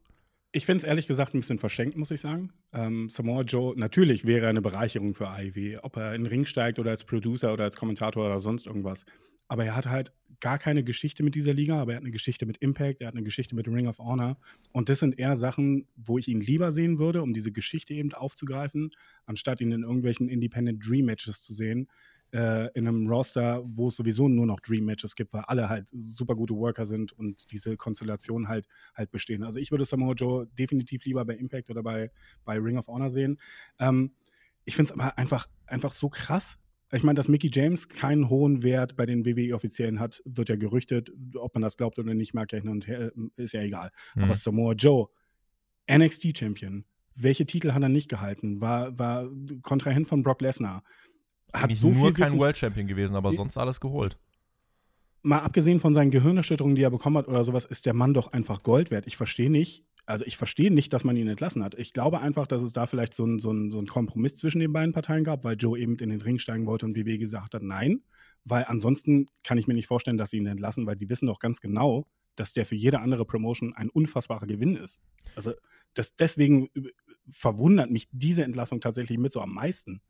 Ich 0.52 0.66
finde 0.66 0.78
es 0.78 0.84
ehrlich 0.84 1.06
gesagt 1.06 1.34
ein 1.34 1.40
bisschen 1.40 1.58
verschenkt, 1.58 1.96
muss 1.96 2.10
ich 2.10 2.20
sagen. 2.20 2.52
Ähm, 2.72 3.08
Samoa 3.08 3.42
Joe, 3.42 3.78
natürlich 3.78 4.26
wäre 4.26 4.48
eine 4.48 4.60
Bereicherung 4.60 5.14
für 5.14 5.28
AEW, 5.28 5.78
ob 5.82 5.96
er 5.96 6.14
in 6.14 6.22
den 6.22 6.28
Ring 6.28 6.44
steigt 6.44 6.78
oder 6.78 6.90
als 6.90 7.04
Producer 7.04 7.52
oder 7.52 7.64
als 7.64 7.76
Kommentator 7.76 8.26
oder 8.26 8.40
sonst 8.40 8.66
irgendwas. 8.66 9.04
Aber 9.50 9.64
er 9.64 9.74
hat 9.74 9.86
halt 9.86 10.12
gar 10.38 10.58
keine 10.58 10.84
Geschichte 10.84 11.24
mit 11.24 11.34
dieser 11.34 11.52
Liga, 11.52 11.80
aber 11.80 11.92
er 11.92 11.96
hat 11.96 12.04
eine 12.04 12.12
Geschichte 12.12 12.46
mit 12.46 12.58
Impact, 12.58 13.00
er 13.00 13.08
hat 13.08 13.14
eine 13.14 13.24
Geschichte 13.24 13.56
mit 13.56 13.66
Ring 13.66 13.88
of 13.88 13.98
Honor. 13.98 14.38
Und 14.72 14.88
das 14.88 15.00
sind 15.00 15.18
eher 15.18 15.34
Sachen, 15.34 15.88
wo 15.96 16.18
ich 16.18 16.28
ihn 16.28 16.40
lieber 16.40 16.70
sehen 16.70 17.00
würde, 17.00 17.20
um 17.20 17.32
diese 17.32 17.50
Geschichte 17.50 17.92
eben 17.92 18.14
aufzugreifen, 18.14 18.90
anstatt 19.26 19.60
ihn 19.60 19.72
in 19.72 19.82
irgendwelchen 19.82 20.28
Independent 20.28 20.86
Dream 20.86 21.06
Matches 21.06 21.42
zu 21.42 21.52
sehen. 21.52 21.88
Äh, 22.32 22.70
in 22.74 22.86
einem 22.86 23.08
Roster, 23.08 23.60
wo 23.64 23.88
es 23.88 23.96
sowieso 23.96 24.28
nur 24.28 24.46
noch 24.46 24.60
Dream 24.60 24.84
Matches 24.84 25.16
gibt, 25.16 25.32
weil 25.32 25.42
alle 25.48 25.68
halt 25.68 25.88
super 25.92 26.36
gute 26.36 26.54
Worker 26.54 26.86
sind 26.86 27.12
und 27.12 27.50
diese 27.50 27.76
Konstellation 27.76 28.46
halt 28.46 28.68
halt 28.94 29.10
bestehen. 29.10 29.42
Also 29.42 29.58
ich 29.58 29.72
würde 29.72 29.84
Samoa 29.84 30.14
Joe 30.14 30.46
definitiv 30.46 31.04
lieber 31.04 31.24
bei 31.24 31.34
Impact 31.34 31.70
oder 31.70 31.82
bei, 31.82 32.12
bei 32.44 32.56
Ring 32.56 32.78
of 32.78 32.86
Honor 32.86 33.10
sehen. 33.10 33.36
Ähm, 33.80 34.12
ich 34.64 34.76
finde 34.76 34.92
es 34.92 34.98
aber 34.98 35.18
einfach, 35.18 35.48
einfach 35.66 35.90
so 35.90 36.08
krass, 36.08 36.60
ich 36.92 37.02
meine, 37.02 37.16
dass 37.16 37.28
Mickey 37.28 37.50
James 37.52 37.88
keinen 37.88 38.28
hohen 38.28 38.62
Wert 38.62 38.96
bei 38.96 39.06
den 39.06 39.24
WWE-Offiziellen 39.24 40.00
hat, 40.00 40.22
wird 40.24 40.48
ja 40.48 40.56
gerüchtet. 40.56 41.12
Ob 41.36 41.54
man 41.54 41.62
das 41.62 41.76
glaubt 41.76 41.98
oder 41.98 42.14
nicht, 42.14 42.34
mag 42.34 42.52
ja 42.52 42.58
hin 42.58 42.68
und 42.68 42.88
her, 42.88 43.12
äh, 43.16 43.42
ist 43.42 43.52
ja 43.52 43.62
egal. 43.62 43.90
Mhm. 44.14 44.24
Aber 44.24 44.34
Samoa 44.34 44.72
Joe, 44.72 45.08
NXT-Champion, 45.90 46.84
welche 47.14 47.46
Titel 47.46 47.72
hat 47.72 47.82
er 47.82 47.88
nicht 47.88 48.08
gehalten? 48.08 48.60
War, 48.60 48.98
war 48.98 49.28
Kontrahent 49.62 50.08
von 50.08 50.22
Brock 50.22 50.40
Lesnar. 50.40 50.82
hat 51.52 51.72
so 51.74 51.90
nur 51.90 52.12
kein 52.12 52.38
World 52.38 52.56
Champion 52.56 52.86
gewesen, 52.86 53.14
aber 53.14 53.32
sonst 53.32 53.56
alles 53.56 53.80
geholt. 53.80 54.18
Mal 55.22 55.40
abgesehen 55.40 55.80
von 55.80 55.94
seinen 55.94 56.10
Gehirnerschütterungen, 56.10 56.76
die 56.76 56.82
er 56.82 56.90
bekommen 56.90 57.18
hat 57.18 57.28
oder 57.28 57.44
sowas, 57.44 57.66
ist 57.66 57.86
der 57.86 57.92
Mann 57.92 58.14
doch 58.14 58.32
einfach 58.32 58.62
Gold 58.62 58.90
wert. 58.90 59.06
Ich 59.06 59.16
verstehe 59.16 59.50
nicht, 59.50 59.84
also 60.10 60.24
ich 60.24 60.36
verstehe 60.36 60.72
nicht, 60.72 60.92
dass 60.92 61.04
man 61.04 61.16
ihn 61.16 61.28
entlassen 61.28 61.62
hat. 61.62 61.76
Ich 61.76 61.92
glaube 61.92 62.20
einfach, 62.20 62.46
dass 62.46 62.62
es 62.62 62.72
da 62.72 62.86
vielleicht 62.86 63.14
so 63.14 63.22
einen 63.22 63.38
so 63.38 63.50
so 63.70 63.78
ein 63.78 63.86
Kompromiss 63.86 64.34
zwischen 64.34 64.58
den 64.58 64.72
beiden 64.72 64.92
Parteien 64.92 65.24
gab, 65.24 65.44
weil 65.44 65.56
Joe 65.56 65.78
eben 65.78 65.96
in 65.96 66.10
den 66.10 66.20
Ring 66.20 66.38
steigen 66.38 66.66
wollte 66.66 66.86
und 66.86 66.96
WWE 66.96 67.18
gesagt 67.18 67.54
hat, 67.54 67.62
nein. 67.62 68.02
Weil 68.44 68.64
ansonsten 68.64 69.26
kann 69.44 69.58
ich 69.58 69.68
mir 69.68 69.74
nicht 69.74 69.86
vorstellen, 69.86 70.18
dass 70.18 70.30
sie 70.30 70.38
ihn 70.38 70.46
entlassen, 70.46 70.86
weil 70.86 70.98
sie 70.98 71.08
wissen 71.08 71.26
doch 71.26 71.38
ganz 71.38 71.60
genau, 71.60 72.06
dass 72.34 72.52
der 72.52 72.66
für 72.66 72.74
jede 72.74 73.00
andere 73.00 73.24
Promotion 73.24 73.74
ein 73.74 73.88
unfassbarer 73.88 74.46
Gewinn 74.46 74.76
ist. 74.76 75.00
Also 75.36 75.52
das, 75.94 76.16
deswegen 76.16 76.68
verwundert 77.28 77.90
mich 77.90 78.08
diese 78.10 78.42
Entlassung 78.42 78.80
tatsächlich 78.80 79.18
mit 79.18 79.30
so 79.30 79.40
am 79.40 79.54
meisten. 79.54 80.00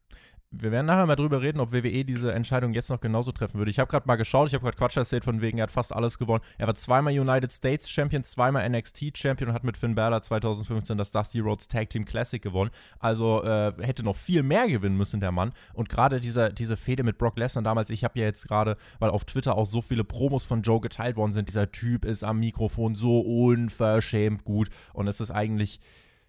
Wir 0.52 0.72
werden 0.72 0.86
nachher 0.86 1.06
mal 1.06 1.14
drüber 1.14 1.42
reden, 1.42 1.60
ob 1.60 1.70
WWE 1.70 2.04
diese 2.04 2.32
Entscheidung 2.32 2.72
jetzt 2.72 2.90
noch 2.90 2.98
genauso 2.98 3.30
treffen 3.30 3.58
würde. 3.58 3.70
Ich 3.70 3.78
habe 3.78 3.88
gerade 3.88 4.08
mal 4.08 4.16
geschaut, 4.16 4.48
ich 4.48 4.54
habe 4.54 4.64
gerade 4.64 4.76
Quatsch 4.76 4.96
erzählt 4.96 5.22
von 5.22 5.40
wegen, 5.40 5.58
er 5.58 5.62
hat 5.62 5.70
fast 5.70 5.94
alles 5.94 6.18
gewonnen. 6.18 6.42
Er 6.58 6.66
war 6.66 6.74
zweimal 6.74 7.16
United 7.16 7.52
States 7.52 7.88
Champion, 7.88 8.24
zweimal 8.24 8.68
NXT 8.68 9.16
Champion 9.16 9.50
und 9.50 9.54
hat 9.54 9.62
mit 9.62 9.76
Finn 9.76 9.94
Balor 9.94 10.22
2015 10.22 10.98
das 10.98 11.12
Dusty 11.12 11.38
Rhodes 11.38 11.68
Tag 11.68 11.90
Team 11.90 12.04
Classic 12.04 12.42
gewonnen. 12.42 12.72
Also 12.98 13.44
äh, 13.44 13.74
hätte 13.80 14.02
noch 14.02 14.16
viel 14.16 14.42
mehr 14.42 14.66
gewinnen 14.66 14.96
müssen, 14.96 15.20
der 15.20 15.30
Mann. 15.30 15.52
Und 15.72 15.88
gerade 15.88 16.18
diese, 16.18 16.52
diese 16.52 16.76
Fehde 16.76 17.04
mit 17.04 17.16
Brock 17.16 17.38
Lesnar 17.38 17.62
damals, 17.62 17.88
ich 17.88 18.02
habe 18.02 18.18
ja 18.18 18.24
jetzt 18.24 18.48
gerade, 18.48 18.76
weil 18.98 19.10
auf 19.10 19.24
Twitter 19.24 19.56
auch 19.56 19.66
so 19.66 19.80
viele 19.80 20.02
Promos 20.02 20.44
von 20.44 20.62
Joe 20.62 20.80
geteilt 20.80 21.14
worden 21.14 21.32
sind, 21.32 21.46
dieser 21.46 21.70
Typ 21.70 22.04
ist 22.04 22.24
am 22.24 22.40
Mikrofon 22.40 22.96
so 22.96 23.20
unverschämt 23.20 24.44
gut 24.44 24.68
und 24.94 25.06
es 25.06 25.20
ist 25.20 25.30
eigentlich 25.30 25.78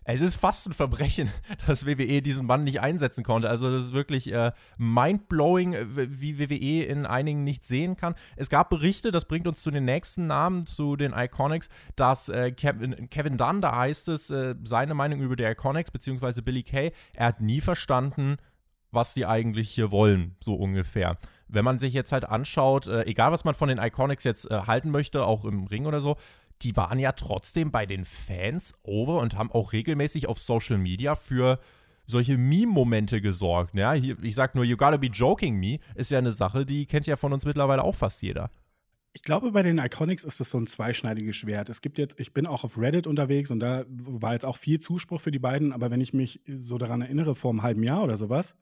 es 0.04 0.22
ist 0.22 0.36
fast 0.36 0.68
ein 0.68 0.74
Verbrechen, 0.74 1.30
dass 1.68 1.86
WWE 1.86 2.22
diesen 2.22 2.46
Mann 2.46 2.64
nicht 2.64 2.82
einsetzen 2.82 3.24
konnte. 3.24 3.50
Also 3.50 3.72
das 3.72 3.86
ist 3.86 3.94
wirklich 3.94 4.32
äh, 4.34 4.52
mindblowing, 4.78 5.76
wie 5.96 6.40
WWE 6.40 6.84
in 6.84 7.06
einigen 7.06 7.44
nicht 7.44 7.66
sehen 7.66 7.96
kann. 7.96 8.16
Es 8.36 8.50
gab 8.50 8.70
Berichte, 8.70 9.12
das 9.12 9.26
bringt 9.26 9.48
uns 9.48 9.62
zu 9.62 9.72
den 9.72 9.86
nächsten 9.86 10.28
Namen, 10.28 10.66
zu 10.66 10.96
den 10.96 11.14
Iconics, 11.14 11.70
dass 11.96 12.30
äh, 12.30 12.52
Kevin, 12.52 13.10
Kevin 13.10 13.38
Dunn, 13.38 13.62
da 13.62 13.76
heißt 13.76 14.10
es, 14.10 14.30
äh, 14.30 14.56
seine 14.64 14.94
Meinung 14.94 15.22
über 15.22 15.36
die 15.36 15.44
Iconics, 15.44 15.92
beziehungsweise 15.92 16.42
Billy 16.42 16.64
Kay, 16.64 16.92
er 17.14 17.28
hat 17.28 17.42
nie 17.42 17.62
verstanden, 17.62 18.38
was 18.92 19.14
die 19.14 19.26
eigentlich 19.26 19.70
hier 19.70 19.92
wollen, 19.92 20.36
so 20.42 20.56
ungefähr. 20.56 21.18
Wenn 21.48 21.66
man 21.66 21.80
sich 21.80 21.94
jetzt 21.94 22.12
halt 22.12 22.26
anschaut, 22.26 22.88
äh, 22.88 23.04
egal 23.04 23.32
was 23.32 23.44
man 23.44 23.56
von 23.56 23.70
den 23.70 23.78
Iconics 23.78 24.24
jetzt 24.24 24.50
äh, 24.50 24.62
halten 24.68 24.92
möchte, 24.92 25.26
auch 25.26 25.46
im 25.46 25.68
Ring 25.68 25.86
oder 25.86 26.02
so, 26.02 26.18
die 26.62 26.76
waren 26.76 27.00
ja 27.00 27.12
trotzdem 27.12 27.72
bei 27.72 27.86
den 27.86 28.06
Fans 28.06 28.74
over 28.84 29.20
und 29.20 29.36
haben 29.36 29.52
auch 29.52 29.74
regelmäßig 29.74 30.28
auf 30.28 30.40
Social 30.40 30.78
Media 30.78 31.16
für 31.16 31.60
solche 32.08 32.38
Meme-Momente 32.38 33.22
gesorgt. 33.22 33.74
Ja, 33.76 33.94
hier, 33.94 34.18
ich 34.22 34.36
sag 34.36 34.56
nur, 34.56 34.64
You 34.64 34.78
Gotta 34.78 34.98
Be 34.98 35.08
Joking 35.08 35.60
Me 35.60 35.80
ist 35.96 36.12
ja 36.12 36.18
eine 36.18 36.34
Sache, 36.34 36.66
die 36.66 36.86
kennt 36.86 37.08
ja 37.08 37.16
von 37.16 37.34
uns 37.34 37.46
mittlerweile 37.46 37.84
auch 37.84 37.96
fast 37.96 38.22
jeder. 38.22 38.52
Ich 39.14 39.24
glaube, 39.24 39.52
bei 39.52 39.62
den 39.62 39.78
Iconics 39.78 40.24
ist 40.24 40.40
das 40.40 40.50
so 40.50 40.58
ein 40.58 40.68
zweischneidiges 40.68 41.36
Schwert. 41.36 41.68
Es 41.70 41.82
gibt 41.82 41.98
jetzt, 41.98 42.18
ich 42.20 42.34
bin 42.34 42.48
auch 42.48 42.64
auf 42.64 42.78
Reddit 42.78 43.08
unterwegs 43.08 43.52
und 43.52 43.60
da 43.60 43.84
war 43.88 44.34
jetzt 44.34 44.46
auch 44.46 44.58
viel 44.58 44.80
Zuspruch 44.80 45.20
für 45.20 45.32
die 45.32 45.40
beiden, 45.40 45.74
aber 45.74 45.92
wenn 45.92 46.00
ich 46.00 46.14
mich 46.14 46.42
so 46.48 46.78
daran 46.78 47.02
erinnere, 47.02 47.36
vor 47.36 47.52
einem 47.52 47.62
halben 47.62 47.84
Jahr 47.84 48.04
oder 48.04 48.16
sowas, 48.16 48.56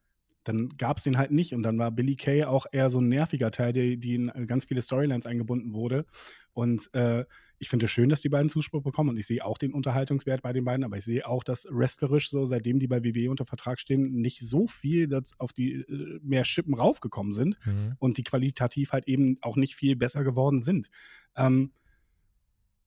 dann 0.44 0.70
gab 0.77 0.98
es 0.98 1.03
den 1.03 1.18
halt 1.18 1.29
nicht. 1.32 1.53
Und 1.53 1.62
dann 1.63 1.77
war 1.77 1.91
Billy 1.91 2.15
Kay 2.15 2.46
auch 2.46 2.65
eher 2.72 2.89
so 2.89 3.00
ein 3.00 3.10
nerviger 3.10 3.51
Teil, 3.51 3.74
der, 3.74 3.96
die 3.98 4.15
in 4.15 4.48
ganz 4.48 4.65
viele 4.65 4.82
Storylines 4.82 5.27
eingebunden 5.27 5.74
wurde. 5.74 6.06
Und 6.53 6.91
äh, 6.96 7.25
ich 7.60 7.70
finde 7.70 7.86
es 7.86 7.92
schön, 7.92 8.10
dass 8.10 8.22
die 8.22 8.30
beiden 8.30 8.50
Zuspruch 8.50 8.82
bekommen 8.82 9.10
und 9.10 9.18
ich 9.18 9.28
sehe 9.28 9.46
auch 9.46 9.58
den 9.58 9.74
Unterhaltungswert 9.74 10.42
bei 10.42 10.54
den 10.54 10.63
beiden, 10.63 10.86
aber 10.86 10.98
ich 10.98 11.04
sehe 11.04 11.28
auch, 11.28 11.44
dass 11.44 11.68
wrestlerisch 11.70 12.30
so, 12.30 12.46
seitdem 12.46 12.80
die 12.80 12.88
bei 12.88 13.04
WWE 13.04 13.30
unter 13.30 13.46
Vertrag 13.46 13.80
stehen, 13.80 14.22
nicht 14.22 14.39
so 14.39 14.68
viel 14.68 15.10
auf 15.38 15.51
die 15.51 15.74
äh, 15.74 16.20
mehr 16.24 16.46
Schippen 16.46 16.74
raufgekommen 16.74 17.34
sind 17.34 17.58
mhm. 17.66 17.96
und 18.00 18.18
die 18.18 18.24
qualitativ 18.24 18.94
halt 18.94 19.08
eben 19.08 19.38
auch 19.42 19.58
nicht 19.58 19.75
viel 19.75 19.98
besser 19.98 20.24
geworden 20.24 20.62
sind. 20.62 20.89
Ähm, 21.36 21.72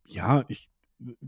ja, 0.08 0.44
ich 0.48 0.70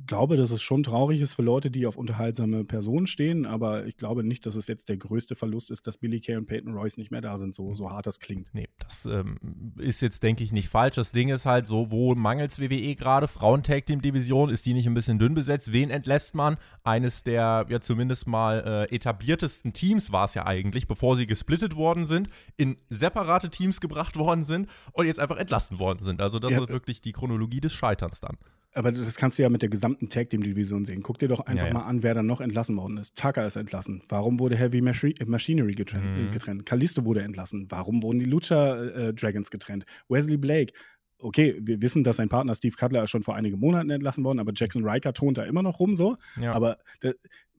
glaube, 0.06 0.36
dass 0.36 0.50
es 0.50 0.62
schon 0.62 0.82
traurig 0.82 1.20
ist 1.20 1.34
für 1.34 1.42
Leute, 1.42 1.70
die 1.70 1.86
auf 1.86 1.96
unterhaltsame 1.96 2.64
Personen 2.64 3.06
stehen, 3.06 3.46
aber 3.46 3.86
ich 3.86 3.96
glaube 3.96 4.24
nicht, 4.24 4.46
dass 4.46 4.54
es 4.54 4.66
jetzt 4.66 4.88
der 4.88 4.96
größte 4.96 5.34
Verlust 5.34 5.70
ist, 5.70 5.86
dass 5.86 5.98
Billy 5.98 6.20
Kay 6.20 6.36
und 6.36 6.46
Peyton 6.46 6.74
Royce 6.74 6.96
nicht 6.96 7.10
mehr 7.10 7.20
da 7.20 7.38
sind, 7.38 7.54
so, 7.54 7.74
so 7.74 7.90
hart 7.90 8.06
das 8.06 8.20
klingt. 8.20 8.48
Nee, 8.52 8.68
das 8.78 9.06
ähm, 9.06 9.38
ist 9.78 10.02
jetzt, 10.02 10.22
denke 10.22 10.44
ich, 10.44 10.52
nicht 10.52 10.68
falsch. 10.68 10.96
Das 10.96 11.12
Ding 11.12 11.28
ist 11.28 11.46
halt 11.46 11.66
so, 11.66 11.90
wo 11.90 12.14
mangelt 12.14 12.50
es 12.50 12.60
WWE 12.60 12.94
gerade? 12.94 13.28
Frauen-Tag-Team-Division, 13.28 14.50
ist 14.50 14.66
die 14.66 14.74
nicht 14.74 14.86
ein 14.86 14.94
bisschen 14.94 15.18
dünn 15.18 15.34
besetzt? 15.34 15.72
Wen 15.72 15.90
entlässt 15.90 16.34
man? 16.34 16.56
Eines 16.82 17.22
der 17.22 17.66
ja 17.68 17.80
zumindest 17.80 18.26
mal 18.26 18.88
äh, 18.90 18.94
etabliertesten 18.94 19.72
Teams 19.72 20.12
war 20.12 20.26
es 20.26 20.34
ja 20.34 20.46
eigentlich, 20.46 20.86
bevor 20.86 21.16
sie 21.16 21.26
gesplittet 21.26 21.76
worden 21.76 22.06
sind, 22.06 22.28
in 22.56 22.76
separate 22.90 23.50
Teams 23.50 23.80
gebracht 23.80 24.16
worden 24.16 24.44
sind 24.44 24.68
und 24.92 25.06
jetzt 25.06 25.20
einfach 25.20 25.36
entlassen 25.36 25.78
worden 25.78 26.04
sind. 26.04 26.20
Also 26.20 26.38
das 26.38 26.52
ja, 26.52 26.62
ist 26.62 26.68
wirklich 26.68 27.00
die 27.00 27.12
Chronologie 27.12 27.60
des 27.60 27.72
Scheiterns 27.72 28.20
dann. 28.20 28.36
Aber 28.74 28.90
das 28.90 29.16
kannst 29.16 29.38
du 29.38 29.42
ja 29.42 29.48
mit 29.48 29.62
der 29.62 29.68
gesamten 29.68 30.08
Tag 30.08 30.30
Team 30.30 30.42
Division 30.42 30.84
sehen. 30.84 31.00
Guck 31.02 31.18
dir 31.18 31.28
doch 31.28 31.40
einfach 31.40 31.66
ja, 31.66 31.68
ja. 31.68 31.74
mal 31.74 31.84
an, 31.84 32.02
wer 32.02 32.12
dann 32.12 32.26
noch 32.26 32.40
entlassen 32.40 32.76
worden 32.76 32.98
ist. 32.98 33.16
Tucker 33.16 33.46
ist 33.46 33.56
entlassen. 33.56 34.02
Warum 34.08 34.40
wurde 34.40 34.56
Heavy 34.56 34.80
Machinery 34.80 35.74
getrennt? 35.74 36.04
Mhm. 36.04 36.30
getrennt? 36.32 36.66
Kalisto 36.66 37.04
wurde 37.04 37.22
entlassen. 37.22 37.66
Warum 37.70 38.02
wurden 38.02 38.18
die 38.18 38.24
Lucha 38.24 38.82
äh, 38.82 39.14
Dragons 39.14 39.50
getrennt? 39.50 39.84
Wesley 40.08 40.36
Blake. 40.36 40.72
Okay, 41.18 41.56
wir 41.60 41.80
wissen, 41.80 42.02
dass 42.02 42.16
sein 42.16 42.28
Partner 42.28 42.54
Steve 42.54 42.74
Cutler 42.76 43.06
schon 43.06 43.22
vor 43.22 43.36
einigen 43.36 43.58
Monaten 43.58 43.90
entlassen 43.90 44.24
worden, 44.24 44.40
aber 44.40 44.52
Jackson 44.54 44.86
Riker 44.86 45.12
tont 45.12 45.38
da 45.38 45.44
immer 45.44 45.62
noch 45.62 45.78
rum 45.78 45.94
so. 45.94 46.16
Ja. 46.42 46.52
Aber 46.52 46.78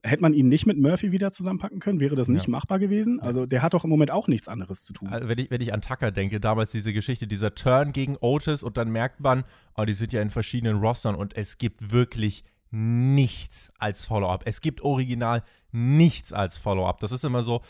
hätte 0.06 0.22
man 0.22 0.34
ihn 0.34 0.48
nicht 0.48 0.66
mit 0.66 0.78
Murphy 0.78 1.12
wieder 1.12 1.32
zusammenpacken 1.32 1.80
können? 1.80 2.00
Wäre 2.00 2.16
das 2.16 2.28
nicht 2.28 2.46
ja. 2.46 2.52
machbar 2.52 2.80
gewesen? 2.80 3.20
Also 3.20 3.46
der 3.46 3.62
hat 3.62 3.74
doch 3.74 3.84
im 3.84 3.90
Moment 3.90 4.12
auch 4.12 4.28
nichts 4.28 4.48
anderes 4.48 4.84
zu 4.84 4.94
tun. 4.94 5.10
Also 5.10 5.28
wenn, 5.28 5.38
ich, 5.38 5.52
wenn 5.52 5.62
ich 5.62 5.74
an 5.74 5.82
Tucker 5.82 6.12
denke, 6.12 6.40
damals 6.40 6.72
diese 6.72 6.94
Geschichte, 6.94 7.28
dieser 7.28 7.56
Turn 7.56 7.92
gegen 7.92 8.18
Otis 8.20 8.64
und 8.64 8.78
dann 8.78 8.92
merkt 8.92 9.20
man, 9.20 9.44
oh, 9.76 9.84
die 9.84 9.94
sind 9.94 10.14
ja 10.14 10.22
in 10.22 10.30
verschiedenen 10.30 10.78
Rostern 10.78 11.16
und 11.16 11.36
es 11.36 11.58
gibt 11.58 11.92
wirklich 11.92 12.44
nichts 12.72 13.72
als 13.80 14.06
Follow-up. 14.06 14.44
Es 14.46 14.62
gibt 14.62 14.82
original 14.82 15.44
nichts 15.72 16.34
als 16.34 16.58
Follow-up. 16.58 17.00
Das 17.00 17.12
ist 17.12 17.24
immer 17.24 17.44
so. 17.44 17.62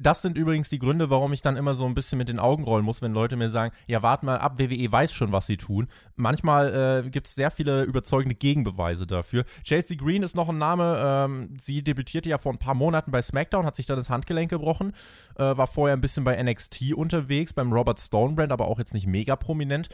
Das 0.00 0.22
sind 0.22 0.36
übrigens 0.36 0.68
die 0.68 0.78
Gründe, 0.78 1.10
warum 1.10 1.32
ich 1.32 1.42
dann 1.42 1.56
immer 1.56 1.74
so 1.74 1.86
ein 1.86 1.94
bisschen 1.94 2.18
mit 2.18 2.28
den 2.28 2.38
Augen 2.38 2.64
rollen 2.64 2.84
muss, 2.84 3.02
wenn 3.02 3.12
Leute 3.12 3.36
mir 3.36 3.50
sagen, 3.50 3.74
ja, 3.86 4.02
warte 4.02 4.26
mal 4.26 4.38
ab, 4.38 4.58
WWE 4.58 4.90
weiß 4.90 5.12
schon, 5.12 5.32
was 5.32 5.46
sie 5.46 5.56
tun. 5.56 5.88
Manchmal 6.16 7.04
äh, 7.04 7.10
gibt 7.10 7.26
es 7.26 7.34
sehr 7.34 7.50
viele 7.50 7.84
überzeugende 7.84 8.34
Gegenbeweise 8.34 9.06
dafür. 9.06 9.44
Chelsea 9.62 9.96
Green 9.96 10.22
ist 10.22 10.34
noch 10.34 10.48
ein 10.48 10.58
Name. 10.58 11.00
Ähm, 11.02 11.54
sie 11.58 11.82
debütierte 11.82 12.28
ja 12.28 12.38
vor 12.38 12.52
ein 12.52 12.58
paar 12.58 12.74
Monaten 12.74 13.10
bei 13.10 13.22
SmackDown, 13.22 13.66
hat 13.66 13.76
sich 13.76 13.86
dann 13.86 13.96
das 13.96 14.10
Handgelenk 14.10 14.50
gebrochen, 14.50 14.92
äh, 15.36 15.42
war 15.42 15.66
vorher 15.66 15.96
ein 15.96 16.00
bisschen 16.00 16.24
bei 16.24 16.42
NXT 16.42 16.94
unterwegs, 16.94 17.52
beim 17.52 17.72
Robert 17.72 18.00
Stone 18.00 18.34
Brand, 18.34 18.52
aber 18.52 18.68
auch 18.68 18.78
jetzt 18.78 18.94
nicht 18.94 19.06
mega 19.06 19.36
prominent. 19.36 19.88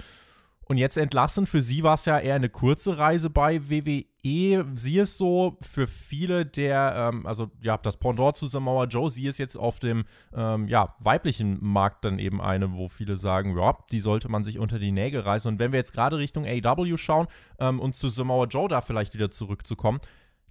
Und 0.67 0.79
jetzt 0.79 0.97
entlassen. 0.97 1.47
Für 1.47 1.61
sie 1.61 1.83
war 1.83 1.95
es 1.95 2.07
ja 2.07 2.19
eher 2.19 2.37
eine 2.37 2.49
kurze 2.49 2.97
Reise 2.97 3.29
bei 3.29 3.69
WWE. 3.69 4.65
Sie 4.77 4.99
ist 4.99 5.19
so 5.19 5.59
für 5.61 5.87
viele 5.87 6.47
der, 6.47 7.11
ähm, 7.13 7.27
also 7.27 7.51
ja, 7.63 7.77
das 7.77 7.99
Pendant 7.99 8.37
zu 8.37 8.47
Samoa 8.47 8.85
Joe, 8.85 9.11
sie 9.11 9.27
ist 9.27 9.39
jetzt 9.39 9.57
auf 9.57 9.79
dem 9.79 10.05
ähm, 10.35 10.67
ja, 10.69 10.95
weiblichen 11.01 11.59
Markt 11.61 12.05
dann 12.05 12.19
eben 12.19 12.41
eine, 12.41 12.73
wo 12.73 12.89
viele 12.89 13.19
sagen, 13.19 13.57
ja, 13.59 13.77
die 13.93 14.01
sollte 14.01 14.31
man 14.31 14.43
sich 14.45 14.59
unter 14.59 14.79
die 14.79 14.93
Nägel 14.93 15.21
reißen. 15.21 15.51
Und 15.51 15.59
wenn 15.59 15.73
wir 15.73 15.79
jetzt 15.79 15.93
gerade 15.93 16.17
Richtung 16.17 16.47
AW 16.47 16.97
schauen 16.97 17.27
ähm, 17.59 17.79
und 17.79 17.95
zu 17.95 18.09
Samoa 18.09 18.47
Joe 18.47 18.69
da 18.69 18.81
vielleicht 18.81 19.13
wieder 19.13 19.31
zurückzukommen, 19.31 20.01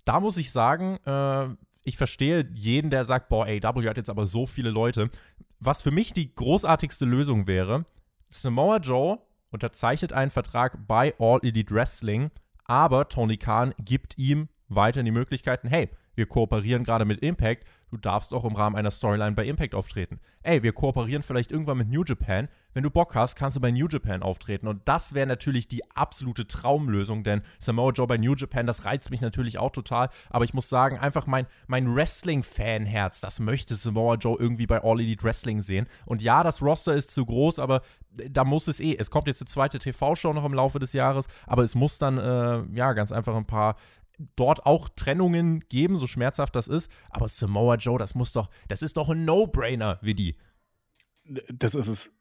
da 0.05 0.20
muss 0.20 0.38
ich 0.38 0.51
sagen, 0.51 0.98
äh, 1.05 1.48
ich 1.84 1.98
verstehe 1.98 2.50
jeden, 2.53 2.91
der 2.91 3.05
sagt, 3.05 3.29
boah, 3.29 3.48
AW 3.48 3.89
hat 3.89 3.98
jetzt 3.98 4.10
aber 4.10 4.27
so 4.27 4.46
viele 4.46 4.70
Leute. 4.70 5.10
Was 5.60 5.82
für 5.82 5.91
mich 5.91 6.13
die 6.13 6.34
großartigste 6.34 7.05
Lösung 7.05 7.48
wäre, 7.48 7.86
Samoa 8.29 8.77
Joe 8.77 9.20
unterzeichnet 9.53 10.13
einen 10.13 10.31
Vertrag 10.31 10.88
bei 10.88 11.13
All 11.19 11.39
Elite 11.43 11.74
Wrestling, 11.74 12.31
aber 12.65 13.10
Tony 13.10 13.38
Khan 13.38 13.74
gibt 13.77 14.17
ihm 14.17 14.50
weiterhin 14.75 15.05
die 15.05 15.11
Möglichkeiten, 15.11 15.67
hey, 15.67 15.89
wir 16.15 16.27
kooperieren 16.27 16.83
gerade 16.83 17.05
mit 17.05 17.21
Impact, 17.21 17.65
du 17.89 17.97
darfst 17.97 18.33
auch 18.33 18.45
im 18.45 18.55
Rahmen 18.55 18.75
einer 18.75 18.91
Storyline 18.91 19.35
bei 19.35 19.45
Impact 19.45 19.73
auftreten. 19.73 20.19
Ey, 20.43 20.61
wir 20.61 20.73
kooperieren 20.73 21.23
vielleicht 21.23 21.51
irgendwann 21.51 21.77
mit 21.77 21.89
New 21.89 22.03
Japan. 22.03 22.49
Wenn 22.73 22.83
du 22.83 22.89
Bock 22.89 23.15
hast, 23.15 23.35
kannst 23.35 23.55
du 23.55 23.61
bei 23.61 23.71
New 23.71 23.87
Japan 23.87 24.23
auftreten. 24.23 24.67
Und 24.67 24.81
das 24.85 25.13
wäre 25.13 25.27
natürlich 25.27 25.67
die 25.67 25.89
absolute 25.91 26.47
Traumlösung, 26.47 27.23
denn 27.23 27.41
Samoa 27.59 27.91
Joe 27.91 28.07
bei 28.07 28.17
New 28.17 28.35
Japan, 28.35 28.67
das 28.67 28.85
reizt 28.85 29.09
mich 29.09 29.21
natürlich 29.21 29.57
auch 29.57 29.71
total. 29.71 30.09
Aber 30.29 30.45
ich 30.45 30.53
muss 30.53 30.69
sagen, 30.69 30.97
einfach 30.97 31.27
mein, 31.27 31.47
mein 31.67 31.93
Wrestling-Fanherz, 31.93 33.21
das 33.21 33.39
möchte 33.39 33.75
Samoa 33.75 34.15
Joe 34.15 34.37
irgendwie 34.39 34.67
bei 34.67 34.83
All 34.83 34.99
Elite 34.99 35.23
Wrestling 35.23 35.61
sehen. 35.61 35.87
Und 36.05 36.21
ja, 36.21 36.43
das 36.43 36.61
Roster 36.61 36.93
ist 36.93 37.11
zu 37.11 37.25
groß, 37.25 37.59
aber 37.59 37.81
da 38.29 38.43
muss 38.43 38.67
es 38.67 38.79
eh. 38.79 38.95
Es 38.97 39.09
kommt 39.09 39.27
jetzt 39.27 39.41
eine 39.41 39.47
zweite 39.47 39.79
TV-Show 39.79 40.33
noch 40.33 40.45
im 40.45 40.53
Laufe 40.53 40.79
des 40.79 40.93
Jahres, 40.93 41.27
aber 41.47 41.63
es 41.63 41.75
muss 41.75 41.97
dann, 41.97 42.17
äh, 42.17 42.63
ja, 42.75 42.93
ganz 42.93 43.11
einfach 43.11 43.35
ein 43.35 43.45
paar 43.45 43.75
dort 44.36 44.65
auch 44.65 44.89
Trennungen 44.89 45.62
geben, 45.70 45.98
so 45.98 46.08
schmerzhaft 46.08 46.55
das 46.55 46.67
ist. 46.67 46.91
Aber 47.10 47.27
Samoa 47.27 47.75
Joe, 47.75 47.98
das 47.98 48.15
muss 48.15 48.34
doch, 48.34 48.50
das 48.67 48.82
ist 48.82 48.98
doch 48.98 49.10
ein 49.10 49.25
No-Brainer, 49.25 50.00
wie 50.01 50.13
die. 50.13 50.36
das 51.53 51.74
ist 51.74 51.88
es. 51.88 52.12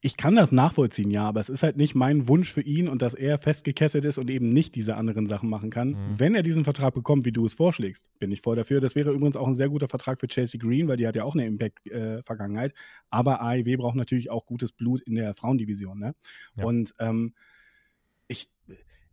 Ich 0.00 0.16
kann 0.16 0.34
das 0.34 0.50
nachvollziehen, 0.50 1.10
ja, 1.10 1.28
aber 1.28 1.40
es 1.40 1.48
ist 1.48 1.62
halt 1.62 1.76
nicht 1.76 1.94
mein 1.94 2.26
Wunsch 2.26 2.52
für 2.52 2.60
ihn 2.60 2.88
und 2.88 3.02
dass 3.02 3.14
er 3.14 3.38
festgekesselt 3.38 4.04
ist 4.04 4.18
und 4.18 4.28
eben 4.30 4.48
nicht 4.48 4.74
diese 4.74 4.96
anderen 4.96 5.26
Sachen 5.26 5.48
machen 5.48 5.70
kann. 5.70 5.90
Mhm. 5.90 5.96
Wenn 6.18 6.34
er 6.34 6.42
diesen 6.42 6.64
Vertrag 6.64 6.94
bekommt, 6.94 7.24
wie 7.24 7.32
du 7.32 7.46
es 7.46 7.54
vorschlägst, 7.54 8.10
bin 8.18 8.32
ich 8.32 8.40
voll 8.40 8.56
dafür. 8.56 8.80
Das 8.80 8.96
wäre 8.96 9.12
übrigens 9.12 9.36
auch 9.36 9.46
ein 9.46 9.54
sehr 9.54 9.68
guter 9.68 9.86
Vertrag 9.88 10.18
für 10.18 10.26
Chelsea 10.26 10.60
Green, 10.60 10.88
weil 10.88 10.96
die 10.96 11.06
hat 11.06 11.14
ja 11.14 11.24
auch 11.24 11.34
eine 11.34 11.46
Impact-Vergangenheit. 11.46 12.72
Äh, 12.72 12.74
aber 13.10 13.40
AEW 13.40 13.76
braucht 13.76 13.96
natürlich 13.96 14.30
auch 14.30 14.44
gutes 14.44 14.72
Blut 14.72 15.02
in 15.02 15.14
der 15.14 15.34
Frauendivision. 15.34 15.98
Ne? 15.98 16.14
Ja. 16.56 16.64
Und 16.64 16.92
ähm, 16.98 17.34
ich, 18.26 18.50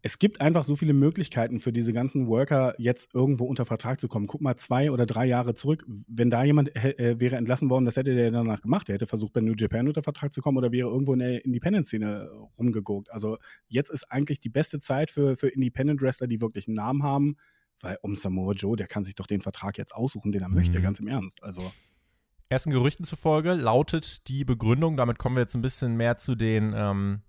es 0.05 0.19
gibt 0.19 0.39
einfach 0.39 0.63
so 0.63 0.75
viele 0.75 0.93
Möglichkeiten 0.93 1.59
für 1.59 1.74
diese 1.74 1.91
ganzen 1.91 2.27
Worker, 2.27 2.75
jetzt 2.77 3.15
irgendwo 3.15 3.45
unter 3.45 3.65
Vertrag 3.65 4.00
zu 4.00 4.07
kommen. 4.07 4.27
Guck 4.27 4.39
mal 4.39 4.55
zwei 4.55 4.91
oder 4.91 5.07
drei 5.07 5.25
Jahre 5.25 5.55
zurück. 5.55 5.83
Wenn 6.07 6.29
da 6.29 6.43
jemand 6.43 6.75
äh, 6.75 7.19
wäre 7.19 7.38
entlassen 7.38 7.71
worden, 7.71 7.85
das 7.85 7.97
hätte 7.97 8.13
der 8.13 8.29
danach 8.29 8.62
gemacht. 8.62 8.88
Der 8.88 8.93
hätte 8.93 9.07
versucht, 9.07 9.33
bei 9.33 9.41
New 9.41 9.55
Japan 9.57 9.88
unter 9.88 10.03
Vertrag 10.03 10.31
zu 10.31 10.41
kommen 10.41 10.59
oder 10.59 10.71
wäre 10.71 10.89
irgendwo 10.89 11.13
in 11.13 11.19
der 11.19 11.43
Independent-Szene 11.43 12.29
rumgeguckt. 12.59 13.12
Also 13.12 13.39
jetzt 13.67 13.89
ist 13.89 14.03
eigentlich 14.12 14.39
die 14.39 14.50
beste 14.50 14.77
Zeit 14.77 15.09
für, 15.09 15.38
für 15.38 15.47
Independent-Wrestler, 15.47 16.27
die 16.27 16.39
wirklich 16.39 16.67
einen 16.67 16.75
Namen 16.75 17.01
haben, 17.01 17.38
weil 17.81 17.97
um 18.03 18.15
Samoa 18.15 18.53
Joe, 18.53 18.75
der 18.75 18.85
kann 18.85 19.03
sich 19.03 19.15
doch 19.15 19.25
den 19.25 19.41
Vertrag 19.41 19.79
jetzt 19.79 19.95
aussuchen, 19.95 20.31
den 20.31 20.43
er 20.43 20.50
mhm. 20.50 20.53
möchte, 20.53 20.79
ganz 20.83 21.00
im 21.00 21.07
Ernst. 21.07 21.41
Also. 21.41 21.74
Ersten 22.47 22.69
Gerüchten 22.69 23.05
zufolge 23.05 23.53
lautet 23.53 24.27
die 24.27 24.45
Begründung, 24.45 24.97
damit 24.97 25.17
kommen 25.17 25.35
wir 25.35 25.41
jetzt 25.41 25.55
ein 25.55 25.63
bisschen 25.63 25.97
mehr 25.97 26.15
zu 26.17 26.35
den 26.35 26.75
ähm, 26.77 27.21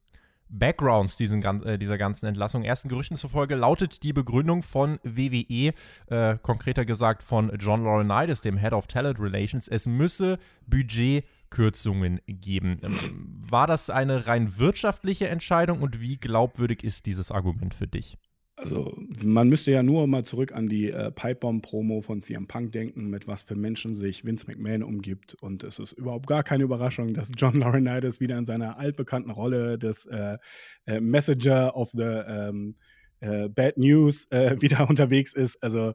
Backgrounds 0.48 1.16
diesen, 1.16 1.42
äh, 1.64 1.78
dieser 1.78 1.98
ganzen 1.98 2.26
Entlassung. 2.26 2.62
Ersten 2.62 2.88
Gerüchten 2.88 3.16
zufolge 3.16 3.54
lautet 3.54 4.02
die 4.02 4.12
Begründung 4.12 4.62
von 4.62 4.98
WWE, 5.02 5.72
äh, 6.08 6.38
konkreter 6.40 6.84
gesagt 6.84 7.22
von 7.22 7.52
John 7.58 7.84
Laurinaitis, 7.84 8.40
dem 8.40 8.56
Head 8.56 8.72
of 8.72 8.86
Talent 8.86 9.20
Relations, 9.20 9.68
es 9.68 9.86
müsse 9.86 10.38
Budgetkürzungen 10.66 12.20
geben. 12.26 12.80
Ähm, 12.82 13.40
war 13.50 13.66
das 13.66 13.90
eine 13.90 14.26
rein 14.26 14.58
wirtschaftliche 14.58 15.28
Entscheidung 15.28 15.80
und 15.82 16.00
wie 16.00 16.16
glaubwürdig 16.16 16.84
ist 16.84 17.06
dieses 17.06 17.30
Argument 17.30 17.74
für 17.74 17.86
dich? 17.86 18.16
Also, 18.58 18.96
man 19.22 19.50
müsste 19.50 19.70
ja 19.70 19.82
nur 19.82 20.06
mal 20.06 20.24
zurück 20.24 20.52
an 20.52 20.66
die 20.66 20.90
äh, 20.90 21.10
Pipebomb-Promo 21.10 22.00
von 22.00 22.20
CM 22.20 22.46
Punk 22.46 22.72
denken, 22.72 23.10
mit 23.10 23.28
was 23.28 23.42
für 23.42 23.54
Menschen 23.54 23.94
sich 23.94 24.24
Vince 24.24 24.46
McMahon 24.46 24.82
umgibt. 24.82 25.34
Und 25.34 25.62
es 25.62 25.78
ist 25.78 25.92
überhaupt 25.92 26.26
gar 26.26 26.42
keine 26.42 26.64
Überraschung, 26.64 27.12
dass 27.12 27.30
John 27.36 27.54
Laurinaitis 27.60 28.18
wieder 28.18 28.38
in 28.38 28.46
seiner 28.46 28.78
altbekannten 28.78 29.30
Rolle 29.30 29.76
des 29.78 30.06
äh, 30.06 30.38
äh, 30.86 31.00
Messenger 31.00 31.76
of 31.76 31.90
the 31.92 32.00
ähm, 32.02 32.76
äh, 33.20 33.50
Bad 33.50 33.76
News 33.76 34.26
äh, 34.30 34.56
wieder 34.62 34.88
unterwegs 34.88 35.34
ist. 35.34 35.62
Also, 35.62 35.92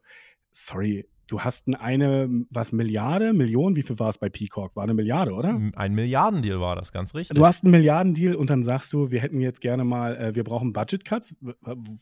sorry, 0.52 1.08
du 1.32 1.40
hast 1.40 1.74
eine, 1.80 2.30
was, 2.50 2.74
Milliarde, 2.74 3.32
Million, 3.32 3.78
wie 3.78 3.84
viel 3.84 3.98
war 4.00 4.10
es 4.10 4.18
bei 4.18 4.28
Peacock? 4.28 4.76
War 4.76 4.84
eine 4.84 4.94
Milliarde, 4.94 5.32
oder? 5.32 5.60
Ein 5.76 5.94
Milliardendeal 5.96 6.60
war 6.60 6.76
das, 6.76 6.92
ganz 6.92 7.16
richtig. 7.16 7.38
Du 7.38 7.46
hast 7.46 7.64
einen 7.64 7.72
Milliardendeal 7.72 8.36
und 8.36 8.50
dann 8.50 8.64
sagst 8.64 8.92
du, 8.92 9.12
wir 9.12 9.22
hätten 9.22 9.40
jetzt 9.40 9.62
gerne 9.62 9.86
mal, 9.86 10.18
äh, 10.18 10.36
wir 10.36 10.44
brauchen 10.44 10.74
Budget-Cuts. 10.74 11.36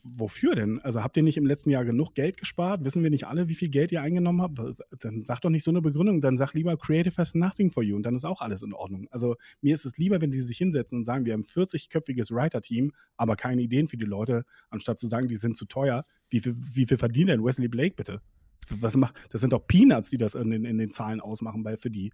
Wofür 0.02 0.56
denn? 0.56 0.80
Also 0.80 1.04
habt 1.04 1.16
ihr 1.16 1.22
nicht 1.22 1.36
im 1.36 1.46
letzten 1.46 1.70
Jahr 1.70 1.84
genug 1.84 2.14
Geld 2.14 2.38
gespart? 2.38 2.84
Wissen 2.84 3.04
wir 3.04 3.10
nicht 3.10 3.28
alle, 3.28 3.48
wie 3.48 3.54
viel 3.54 3.68
Geld 3.68 3.92
ihr 3.92 4.02
eingenommen 4.02 4.42
habt? 4.42 4.58
Dann 4.98 5.22
sag 5.22 5.40
doch 5.42 5.50
nicht 5.50 5.62
so 5.62 5.70
eine 5.70 5.80
Begründung, 5.80 6.20
dann 6.20 6.36
sag 6.36 6.52
lieber 6.54 6.76
Creative 6.76 7.16
has 7.16 7.34
nothing 7.34 7.70
for 7.70 7.84
you 7.84 7.94
und 7.94 8.02
dann 8.04 8.16
ist 8.16 8.24
auch 8.24 8.40
alles 8.40 8.62
in 8.62 8.72
Ordnung. 8.72 9.06
Also 9.12 9.36
mir 9.60 9.74
ist 9.74 9.84
es 9.84 9.96
lieber, 9.96 10.20
wenn 10.20 10.32
die 10.32 10.40
sich 10.40 10.58
hinsetzen 10.58 10.98
und 10.98 11.04
sagen, 11.04 11.24
wir 11.24 11.34
haben 11.34 11.40
ein 11.40 11.44
40-köpfiges 11.44 12.34
Writer-Team, 12.34 12.90
aber 13.16 13.36
keine 13.36 13.62
Ideen 13.62 13.86
für 13.86 13.96
die 13.96 14.06
Leute, 14.06 14.44
anstatt 14.70 14.98
zu 14.98 15.06
sagen, 15.06 15.28
die 15.28 15.36
sind 15.36 15.56
zu 15.56 15.66
teuer. 15.66 16.04
Wie 16.30 16.40
viel, 16.40 16.54
wie 16.56 16.86
viel 16.86 16.96
verdient 16.96 17.28
denn 17.28 17.44
Wesley 17.44 17.68
Blake 17.68 17.94
bitte? 17.96 18.20
Was 18.78 18.96
macht, 18.96 19.14
das 19.30 19.40
sind 19.40 19.52
doch 19.52 19.66
Peanuts, 19.66 20.10
die 20.10 20.18
das 20.18 20.34
in 20.34 20.50
den, 20.50 20.64
in 20.64 20.78
den 20.78 20.90
Zahlen 20.90 21.20
ausmachen, 21.20 21.64
weil 21.64 21.76
für 21.76 21.90
die. 21.90 22.12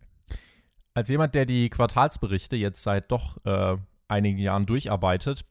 Als 0.94 1.08
jemand, 1.08 1.34
der 1.34 1.46
die 1.46 1.68
Quartalsberichte 1.68 2.56
jetzt 2.56 2.82
seit 2.82 3.12
doch 3.12 3.36
äh, 3.44 3.76
einigen 4.08 4.38
Jahren 4.38 4.66
durcharbeitet, 4.66 5.44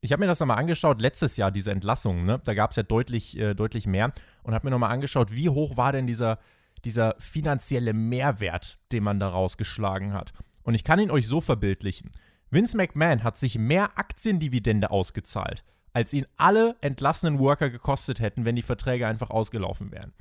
ich 0.00 0.12
habe 0.12 0.20
mir 0.20 0.26
das 0.26 0.40
nochmal 0.40 0.58
angeschaut, 0.58 1.00
letztes 1.00 1.36
Jahr 1.36 1.50
diese 1.50 1.72
Entlassungen, 1.72 2.24
ne? 2.24 2.40
da 2.44 2.54
gab 2.54 2.70
es 2.70 2.76
ja 2.76 2.82
deutlich, 2.82 3.36
äh, 3.38 3.54
deutlich 3.54 3.86
mehr 3.86 4.12
und 4.42 4.54
habe 4.54 4.66
mir 4.66 4.70
nochmal 4.70 4.92
angeschaut, 4.92 5.32
wie 5.32 5.48
hoch 5.48 5.76
war 5.76 5.92
denn 5.92 6.06
dieser, 6.06 6.38
dieser 6.84 7.16
finanzielle 7.18 7.92
Mehrwert, 7.92 8.78
den 8.92 9.02
man 9.02 9.18
da 9.18 9.28
rausgeschlagen 9.28 10.12
hat. 10.12 10.32
Und 10.62 10.74
ich 10.74 10.84
kann 10.84 11.00
ihn 11.00 11.10
euch 11.10 11.26
so 11.26 11.40
verbildlichen. 11.40 12.10
Vince 12.50 12.76
McMahon 12.76 13.24
hat 13.24 13.36
sich 13.36 13.58
mehr 13.58 13.98
Aktiendividende 13.98 14.90
ausgezahlt 14.90 15.64
als 15.98 16.12
ihn 16.12 16.26
alle 16.36 16.76
entlassenen 16.80 17.40
Worker 17.40 17.70
gekostet 17.70 18.20
hätten, 18.20 18.44
wenn 18.44 18.54
die 18.54 18.62
Verträge 18.62 19.08
einfach 19.08 19.30
ausgelaufen 19.30 19.90
wären. 19.90 20.12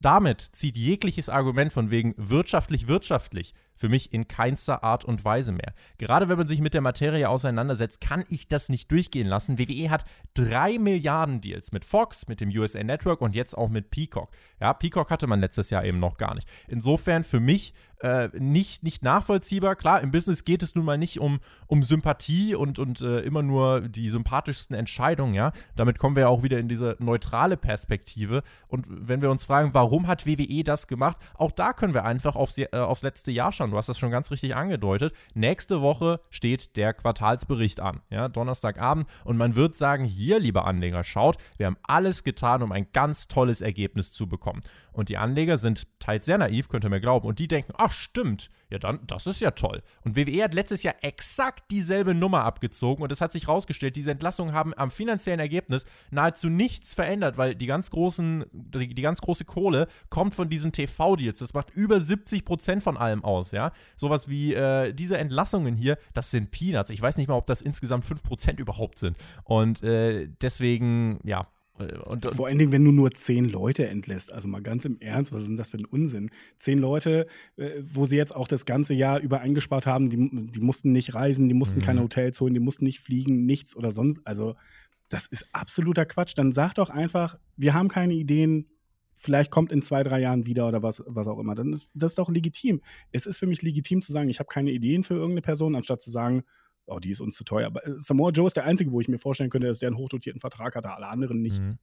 Damit 0.00 0.40
zieht 0.40 0.76
jegliches 0.76 1.28
Argument 1.28 1.72
von 1.72 1.92
wegen 1.92 2.14
wirtschaftlich 2.16 2.88
wirtschaftlich 2.88 3.54
für 3.80 3.88
mich 3.88 4.12
in 4.12 4.28
keinster 4.28 4.84
Art 4.84 5.06
und 5.06 5.24
Weise 5.24 5.52
mehr. 5.52 5.72
Gerade 5.96 6.28
wenn 6.28 6.36
man 6.36 6.46
sich 6.46 6.60
mit 6.60 6.74
der 6.74 6.82
Materie 6.82 7.26
auseinandersetzt, 7.26 8.02
kann 8.02 8.24
ich 8.28 8.46
das 8.46 8.68
nicht 8.68 8.92
durchgehen 8.92 9.26
lassen. 9.26 9.58
WWE 9.58 9.88
hat 9.88 10.04
drei 10.34 10.78
Milliarden 10.78 11.40
Deals 11.40 11.72
mit 11.72 11.86
Fox, 11.86 12.28
mit 12.28 12.42
dem 12.42 12.50
USA 12.50 12.84
Network 12.84 13.22
und 13.22 13.34
jetzt 13.34 13.56
auch 13.56 13.70
mit 13.70 13.90
Peacock. 13.90 14.28
Ja, 14.60 14.74
Peacock 14.74 15.08
hatte 15.08 15.26
man 15.26 15.40
letztes 15.40 15.70
Jahr 15.70 15.82
eben 15.86 15.98
noch 15.98 16.18
gar 16.18 16.34
nicht. 16.34 16.46
Insofern 16.68 17.24
für 17.24 17.40
mich 17.40 17.72
äh, 18.02 18.28
nicht, 18.38 18.82
nicht 18.82 19.02
nachvollziehbar. 19.02 19.76
Klar, 19.76 20.00
im 20.00 20.10
Business 20.10 20.44
geht 20.44 20.62
es 20.62 20.74
nun 20.74 20.84
mal 20.84 20.96
nicht 20.96 21.20
um, 21.20 21.38
um 21.66 21.82
Sympathie 21.82 22.54
und, 22.54 22.78
und 22.78 23.00
äh, 23.02 23.20
immer 23.20 23.42
nur 23.42 23.82
die 23.82 24.08
sympathischsten 24.08 24.74
Entscheidungen, 24.74 25.34
ja. 25.34 25.52
Damit 25.76 25.98
kommen 25.98 26.16
wir 26.16 26.22
ja 26.22 26.28
auch 26.28 26.42
wieder 26.42 26.58
in 26.58 26.68
diese 26.68 26.96
neutrale 26.98 27.56
Perspektive. 27.56 28.42
Und 28.68 28.86
wenn 28.88 29.20
wir 29.20 29.30
uns 29.30 29.44
fragen, 29.44 29.74
warum 29.74 30.06
hat 30.06 30.26
WWE 30.26 30.64
das 30.64 30.86
gemacht, 30.86 31.18
auch 31.34 31.52
da 31.52 31.72
können 31.72 31.94
wir 31.94 32.04
einfach 32.04 32.36
aufs, 32.36 32.56
äh, 32.56 32.68
aufs 32.72 33.02
letzte 33.02 33.32
Jahr 33.32 33.52
schauen. 33.52 33.69
Du 33.70 33.76
hast 33.76 33.88
das 33.88 33.98
schon 33.98 34.10
ganz 34.10 34.30
richtig 34.30 34.56
angedeutet. 34.56 35.14
Nächste 35.34 35.80
Woche 35.80 36.20
steht 36.30 36.76
der 36.76 36.94
Quartalsbericht 36.94 37.80
an, 37.80 38.00
ja, 38.10 38.28
Donnerstagabend. 38.28 39.06
Und 39.24 39.36
man 39.36 39.54
wird 39.54 39.74
sagen, 39.74 40.04
hier, 40.04 40.38
liebe 40.38 40.64
Anleger, 40.64 41.04
schaut, 41.04 41.36
wir 41.56 41.66
haben 41.66 41.76
alles 41.82 42.24
getan, 42.24 42.62
um 42.62 42.72
ein 42.72 42.88
ganz 42.92 43.28
tolles 43.28 43.60
Ergebnis 43.60 44.12
zu 44.12 44.28
bekommen. 44.28 44.62
Und 44.92 45.08
die 45.08 45.18
Anleger 45.18 45.58
sind 45.58 45.86
teils 46.00 46.26
sehr 46.26 46.38
naiv, 46.38 46.68
könnt 46.68 46.84
ihr 46.84 46.90
mir 46.90 47.00
glauben. 47.00 47.26
Und 47.26 47.38
die 47.38 47.48
denken, 47.48 47.72
ach 47.76 47.92
stimmt, 47.92 48.50
ja 48.70 48.78
dann, 48.78 49.00
das 49.06 49.26
ist 49.26 49.40
ja 49.40 49.50
toll. 49.50 49.82
Und 50.04 50.16
WWE 50.16 50.44
hat 50.44 50.54
letztes 50.54 50.82
Jahr 50.82 50.94
exakt 51.02 51.70
dieselbe 51.70 52.14
Nummer 52.14 52.44
abgezogen 52.44 53.02
und 53.02 53.12
es 53.12 53.20
hat 53.20 53.32
sich 53.32 53.48
rausgestellt, 53.48 53.96
diese 53.96 54.10
Entlassungen 54.10 54.54
haben 54.54 54.72
am 54.76 54.90
finanziellen 54.90 55.40
Ergebnis 55.40 55.84
nahezu 56.10 56.48
nichts 56.48 56.94
verändert, 56.94 57.36
weil 57.36 57.54
die 57.54 57.66
ganz 57.66 57.90
großen, 57.90 58.44
die, 58.52 58.94
die 58.94 59.02
ganz 59.02 59.20
große 59.20 59.44
Kohle 59.44 59.88
kommt 60.08 60.34
von 60.34 60.48
diesen 60.48 60.72
TV-Deals. 60.72 61.40
Das 61.40 61.54
macht 61.54 61.70
über 61.70 62.00
70 62.00 62.44
Prozent 62.44 62.82
von 62.82 62.96
allem 62.96 63.24
aus, 63.24 63.50
ja. 63.50 63.72
Sowas 63.96 64.28
wie 64.28 64.54
äh, 64.54 64.92
diese 64.92 65.18
Entlassungen 65.18 65.76
hier, 65.76 65.98
das 66.14 66.30
sind 66.30 66.50
Peanuts. 66.50 66.90
Ich 66.90 67.02
weiß 67.02 67.16
nicht 67.16 67.28
mal, 67.28 67.34
ob 67.34 67.46
das 67.46 67.62
insgesamt 67.62 68.04
5 68.04 68.22
Prozent 68.22 68.60
überhaupt 68.60 68.98
sind. 68.98 69.16
Und 69.44 69.82
äh, 69.82 70.28
deswegen, 70.40 71.18
ja, 71.24 71.48
und, 71.80 72.26
und 72.26 72.34
Vor 72.34 72.46
allen 72.46 72.58
Dingen, 72.58 72.72
wenn 72.72 72.84
du 72.84 72.92
nur 72.92 73.10
zehn 73.12 73.44
Leute 73.48 73.88
entlässt. 73.88 74.32
Also 74.32 74.48
mal 74.48 74.62
ganz 74.62 74.84
im 74.84 75.00
Ernst, 75.00 75.32
was 75.32 75.42
ist 75.42 75.48
denn 75.48 75.56
das 75.56 75.70
für 75.70 75.78
ein 75.78 75.84
Unsinn? 75.84 76.30
Zehn 76.56 76.78
Leute, 76.78 77.26
äh, 77.56 77.70
wo 77.82 78.04
sie 78.04 78.16
jetzt 78.16 78.34
auch 78.34 78.48
das 78.48 78.66
ganze 78.66 78.94
Jahr 78.94 79.20
über 79.20 79.40
eingespart 79.40 79.86
haben, 79.86 80.10
die, 80.10 80.50
die 80.50 80.60
mussten 80.60 80.92
nicht 80.92 81.14
reisen, 81.14 81.48
die 81.48 81.54
mussten 81.54 81.80
mhm. 81.80 81.84
keine 81.84 82.02
Hotels 82.02 82.40
holen, 82.40 82.54
die 82.54 82.60
mussten 82.60 82.84
nicht 82.84 83.00
fliegen, 83.00 83.46
nichts 83.46 83.76
oder 83.76 83.92
sonst. 83.92 84.20
Also, 84.24 84.56
das 85.08 85.26
ist 85.26 85.48
absoluter 85.52 86.06
Quatsch. 86.06 86.34
Dann 86.36 86.52
sag 86.52 86.74
doch 86.74 86.90
einfach, 86.90 87.38
wir 87.56 87.74
haben 87.74 87.88
keine 87.88 88.14
Ideen, 88.14 88.66
vielleicht 89.16 89.50
kommt 89.50 89.70
in 89.70 89.82
zwei, 89.82 90.02
drei 90.02 90.20
Jahren 90.20 90.46
wieder 90.46 90.66
oder 90.66 90.82
was, 90.82 91.02
was 91.06 91.28
auch 91.28 91.38
immer. 91.38 91.54
Dann 91.54 91.72
ist 91.72 91.90
das 91.94 92.14
doch 92.14 92.30
legitim. 92.30 92.80
Es 93.12 93.26
ist 93.26 93.38
für 93.38 93.46
mich 93.46 93.60
legitim 93.60 94.00
zu 94.00 94.12
sagen, 94.12 94.30
ich 94.30 94.38
habe 94.38 94.48
keine 94.48 94.70
Ideen 94.70 95.04
für 95.04 95.14
irgendeine 95.14 95.42
Person, 95.42 95.74
anstatt 95.74 96.00
zu 96.00 96.10
sagen, 96.10 96.42
oh, 96.90 96.98
die 96.98 97.10
ist 97.10 97.20
uns 97.20 97.36
zu 97.36 97.44
teuer. 97.44 97.66
Aber 97.66 97.86
äh, 97.86 97.94
Samoa 97.98 98.30
Joe 98.30 98.46
ist 98.46 98.56
der 98.56 98.64
Einzige, 98.64 98.92
wo 98.92 99.00
ich 99.00 99.08
mir 99.08 99.18
vorstellen 99.18 99.50
könnte, 99.50 99.66
dass 99.66 99.78
der 99.78 99.88
einen 99.88 99.96
hochdotierten 99.96 100.40
Vertrag 100.40 100.74
hatte, 100.74 100.92
alle 100.92 101.08
anderen 101.08 101.40
nicht. 101.40 101.60
Mhm. 101.60 101.78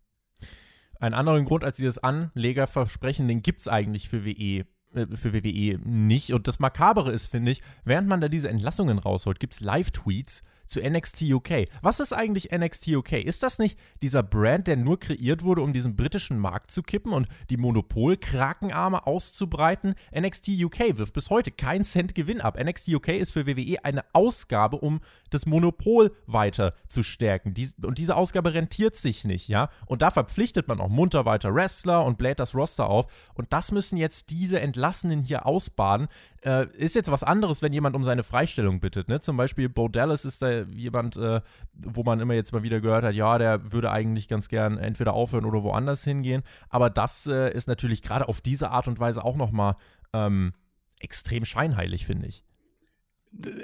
Einen 1.00 1.14
anderen 1.14 1.46
Grund 1.46 1.64
als 1.64 1.78
dieses 1.78 2.00
Anlegerversprechen, 2.00 3.28
den 3.28 3.42
gibt 3.42 3.62
es 3.62 3.68
eigentlich 3.68 4.10
für 4.10 4.26
WE 4.26 4.66
äh, 4.94 5.08
für 5.16 5.34
WWE 5.34 5.80
nicht. 5.84 6.34
Und 6.34 6.48
das 6.48 6.60
Makabere 6.60 7.12
ist, 7.12 7.28
finde 7.28 7.52
ich, 7.52 7.62
während 7.86 8.08
man 8.08 8.22
da 8.22 8.30
diese 8.30 8.50
Entlassungen 8.50 8.98
rausholt, 8.98 9.40
gibt 9.40 9.54
es 9.54 9.60
Live-Tweets, 9.60 10.44
zu 10.68 10.82
NXT 10.82 11.24
UK. 11.24 11.66
Was 11.82 12.00
ist 12.00 12.14
eigentlich 12.14 12.52
NXT 12.52 12.90
UK? 12.90 13.14
Ist 13.14 13.44
das 13.44 13.60
nicht 13.60 13.78
dieser 14.02 14.24
Brand, 14.24 14.68
der 14.68 14.78
nur 14.78 15.00
kreiert 15.00 15.44
wurde, 15.44 15.62
um 15.62 15.74
diesen 15.74 15.96
britischen 15.96 16.38
Markt 16.38 16.72
zu 16.72 16.84
kippen 16.84 17.14
und 17.14 17.28
die 17.50 17.58
Monopol-Krakenarme 17.58 19.08
auszubreiten? 19.08 19.96
NXT 20.16 20.50
UK 20.62 20.98
wirft 20.98 21.14
bis 21.14 21.30
heute 21.30 21.52
keinen 21.52 21.84
Cent 21.84 22.16
Gewinn 22.16 22.42
ab. 22.42 22.62
NXT 22.62 22.90
UK 22.90 23.10
ist 23.10 23.32
für 23.32 23.48
WWE 23.48 23.84
eine 23.84 24.04
Ausgabe, 24.14 24.78
um 24.78 25.00
das 25.30 25.46
Monopol 25.46 26.12
weiter 26.26 26.74
zu 26.88 27.04
stärken. 27.04 27.54
Und 27.82 27.98
diese 27.98 28.16
Ausgabe 28.16 28.54
rentiert 28.54 28.96
sich 28.96 29.26
nicht, 29.26 29.48
ja? 29.48 29.70
Und 29.86 30.02
da 30.02 30.12
verpflichtet 30.12 30.68
man 30.68 30.80
auch 30.80 30.90
munter 30.90 31.26
weiter 31.26 31.54
Wrestler 31.54 32.06
und 32.06 32.18
bläht 32.18 32.40
das 32.40 32.56
Roster 32.56 32.90
auf. 32.90 33.08
Und 33.34 33.54
das 33.54 33.72
müssen 33.72 33.98
jetzt 33.98 34.30
diese 34.30 34.60
Entlassenen 34.60 35.22
hier 35.22 35.46
ausbaden. 35.46 36.08
Äh, 36.44 36.68
ist 36.78 36.96
jetzt 36.96 37.12
was 37.12 37.24
anderes, 37.24 37.62
wenn 37.62 37.74
jemand 37.74 37.96
um 37.96 38.04
seine 38.04 38.24
Freistellung 38.24 38.80
bittet, 38.80 39.10
ne? 39.10 39.20
Zum 39.22 39.38
Beispiel 39.38 39.70
Bo 39.70 39.88
Dallas 39.88 40.26
ist 40.26 40.42
da 40.42 40.57
jemand, 40.66 41.16
äh, 41.18 41.42
wo 41.74 42.04
man 42.04 42.20
immer 42.20 42.34
jetzt 42.34 42.54
mal 42.54 42.64
wieder 42.64 42.82
gehört 42.82 43.04
hat, 43.04 43.14
ja, 43.14 43.38
der 43.38 43.72
würde 43.72 43.92
eigentlich 43.92 44.28
ganz 44.28 44.50
gern 44.50 44.78
entweder 44.78 45.14
aufhören 45.14 45.46
oder 45.46 45.64
woanders 45.64 46.04
hingehen. 46.04 46.44
Aber 46.70 46.90
das 46.90 47.28
äh, 47.28 47.54
ist 47.54 47.68
natürlich 47.68 48.02
gerade 48.02 48.28
auf 48.28 48.42
diese 48.42 48.70
Art 48.70 48.88
und 48.88 49.00
Weise 49.00 49.24
auch 49.24 49.36
nochmal 49.36 49.76
ähm, 50.14 50.54
extrem 51.00 51.46
scheinheilig, 51.46 52.06
finde 52.06 52.28
ich. 52.28 52.44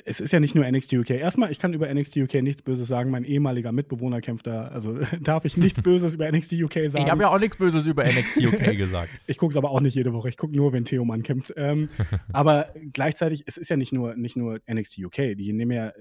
es 0.05 0.19
ist 0.19 0.31
ja 0.31 0.39
nicht 0.39 0.55
nur 0.55 0.69
NXT 0.69 0.93
UK. 0.93 1.11
Erstmal, 1.11 1.51
ich 1.51 1.59
kann 1.59 1.73
über 1.73 1.91
NXT 1.91 2.17
UK 2.17 2.35
nichts 2.35 2.61
Böses 2.61 2.87
sagen. 2.87 3.09
Mein 3.09 3.23
ehemaliger 3.23 3.71
Mitbewohner 3.71 4.21
kämpft 4.21 4.47
da. 4.47 4.67
Also 4.67 4.99
darf 5.21 5.45
ich 5.45 5.57
nichts 5.57 5.81
Böses 5.81 6.13
über 6.13 6.31
NXT 6.31 6.53
UK 6.53 6.73
sagen. 6.87 7.05
Ich 7.05 7.09
habe 7.11 7.23
ja 7.23 7.29
auch 7.29 7.39
nichts 7.39 7.57
Böses 7.57 7.85
über 7.85 8.03
NXT 8.03 8.45
UK 8.45 8.77
gesagt. 8.77 9.09
ich 9.25 9.37
gucke 9.37 9.51
es 9.51 9.57
aber 9.57 9.71
auch 9.71 9.81
nicht 9.81 9.95
jede 9.95 10.13
Woche. 10.13 10.29
Ich 10.29 10.37
gucke 10.37 10.55
nur, 10.55 10.73
wenn 10.73 10.85
Theo 10.85 11.05
Mann 11.05 11.23
kämpft. 11.23 11.53
Ähm, 11.55 11.89
aber 12.33 12.69
gleichzeitig, 12.91 13.43
es 13.47 13.57
ist 13.57 13.69
ja 13.69 13.77
nicht 13.77 13.93
nur, 13.93 14.15
nicht 14.15 14.35
nur 14.35 14.59
NXT 14.71 14.99
UK. 14.99 15.37
Die 15.37 15.53
nehmen 15.53 15.71
ja 15.71 15.91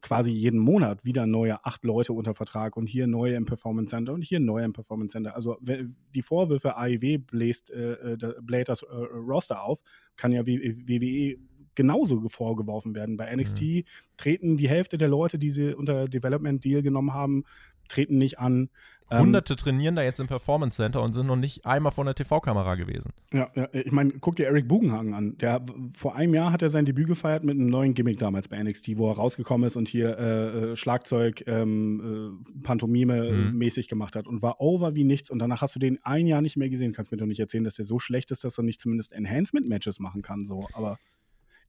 quasi 0.00 0.30
jeden 0.30 0.58
Monat 0.58 1.04
wieder 1.04 1.26
neue 1.26 1.64
acht 1.64 1.84
Leute 1.84 2.12
unter 2.12 2.34
Vertrag 2.34 2.76
und 2.76 2.88
hier 2.88 3.06
neue 3.06 3.34
im 3.34 3.44
Performance 3.44 3.90
Center 3.90 4.12
und 4.14 4.24
hier 4.24 4.40
neue 4.40 4.64
im 4.64 4.72
Performance 4.72 5.12
Center. 5.12 5.34
Also 5.34 5.58
die 5.60 6.22
Vorwürfe 6.22 6.76
AEW 6.76 7.18
bläst, 7.18 7.70
äh, 7.70 8.14
äh 8.14 8.34
bläht 8.40 8.68
das 8.68 8.82
äh, 8.82 8.86
Roster 8.86 9.62
auf, 9.62 9.82
kann 10.16 10.32
ja 10.32 10.46
WWE 10.46 11.36
genauso 11.74 12.28
vorgeworfen 12.28 12.94
werden. 12.94 13.16
Bei 13.16 13.34
NXT 13.34 13.62
mhm. 13.62 13.82
treten 14.16 14.56
die 14.56 14.68
Hälfte 14.68 14.98
der 14.98 15.08
Leute, 15.08 15.38
die 15.38 15.50
sie 15.50 15.74
unter 15.74 16.08
Development 16.08 16.62
Deal 16.64 16.82
genommen 16.82 17.14
haben, 17.14 17.44
treten 17.88 18.18
nicht 18.18 18.38
an. 18.38 18.70
Ähm, 19.12 19.20
Hunderte 19.20 19.52
ähm, 19.52 19.58
trainieren 19.58 19.96
da 19.96 20.02
jetzt 20.02 20.20
im 20.20 20.26
Performance 20.26 20.76
Center 20.76 21.02
und 21.02 21.12
sind 21.12 21.26
noch 21.26 21.36
nicht 21.36 21.66
einmal 21.66 21.92
vor 21.92 22.04
der 22.04 22.14
TV-Kamera 22.14 22.76
gewesen. 22.76 23.12
Ja, 23.32 23.50
ja, 23.54 23.68
ich 23.72 23.92
meine, 23.92 24.12
guck 24.20 24.36
dir 24.36 24.46
Eric 24.46 24.68
Bugenhagen 24.68 25.14
an. 25.14 25.36
Der, 25.38 25.64
vor 25.92 26.16
einem 26.16 26.34
Jahr 26.34 26.52
hat 26.52 26.62
er 26.62 26.70
sein 26.70 26.84
Debüt 26.84 27.08
gefeiert 27.08 27.44
mit 27.44 27.56
einem 27.58 27.68
neuen 27.68 27.94
Gimmick 27.94 28.18
damals 28.18 28.48
bei 28.48 28.62
NXT, 28.62 28.96
wo 28.96 29.10
er 29.10 29.16
rausgekommen 29.16 29.66
ist 29.66 29.76
und 29.76 29.88
hier 29.88 30.18
äh, 30.18 30.72
äh 30.72 30.76
Schlagzeug, 30.76 31.44
ähm, 31.46 32.40
äh, 32.42 32.62
Pantomime 32.62 33.32
mhm. 33.32 33.58
mäßig 33.58 33.88
gemacht 33.88 34.16
hat 34.16 34.26
und 34.26 34.40
war 34.42 34.60
over 34.60 34.94
wie 34.94 35.04
nichts. 35.04 35.30
Und 35.30 35.38
danach 35.40 35.62
hast 35.62 35.74
du 35.74 35.78
den 35.78 35.98
ein 36.04 36.26
Jahr 36.26 36.40
nicht 36.40 36.56
mehr 36.56 36.70
gesehen. 36.70 36.92
Kannst 36.92 37.10
mir 37.10 37.18
doch 37.18 37.26
nicht 37.26 37.40
erzählen, 37.40 37.64
dass 37.64 37.74
der 37.74 37.84
so 37.84 37.98
schlecht 37.98 38.30
ist, 38.30 38.44
dass 38.44 38.58
er 38.58 38.64
nicht 38.64 38.80
zumindest 38.80 39.12
Enhancement-Matches 39.12 40.00
machen 40.00 40.22
kann. 40.22 40.44
So, 40.44 40.68
aber 40.72 40.98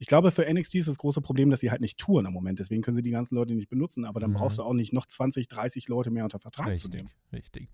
ich 0.03 0.07
glaube, 0.07 0.31
für 0.31 0.45
NXT 0.53 0.75
ist 0.75 0.89
das 0.89 0.97
große 0.97 1.21
Problem, 1.21 1.49
dass 1.49 1.61
sie 1.61 1.71
halt 1.71 1.79
nicht 1.79 1.97
touren 1.97 2.25
im 2.25 2.33
Moment. 2.33 2.59
Deswegen 2.59 2.81
können 2.81 2.97
sie 2.97 3.01
die 3.01 3.11
ganzen 3.11 3.35
Leute 3.35 3.55
nicht 3.55 3.69
benutzen, 3.69 4.03
aber 4.03 4.19
dann 4.19 4.31
mhm. 4.31 4.35
brauchst 4.35 4.57
du 4.57 4.63
auch 4.63 4.73
nicht 4.73 4.91
noch 4.91 5.05
20, 5.05 5.47
30 5.47 5.87
Leute 5.87 6.11
mehr 6.11 6.25
unter 6.25 6.39
Vertrag 6.39 6.67
richtig, 6.67 6.91
zu 6.91 6.97
nehmen. 6.97 7.09
Richtig. 7.31 7.69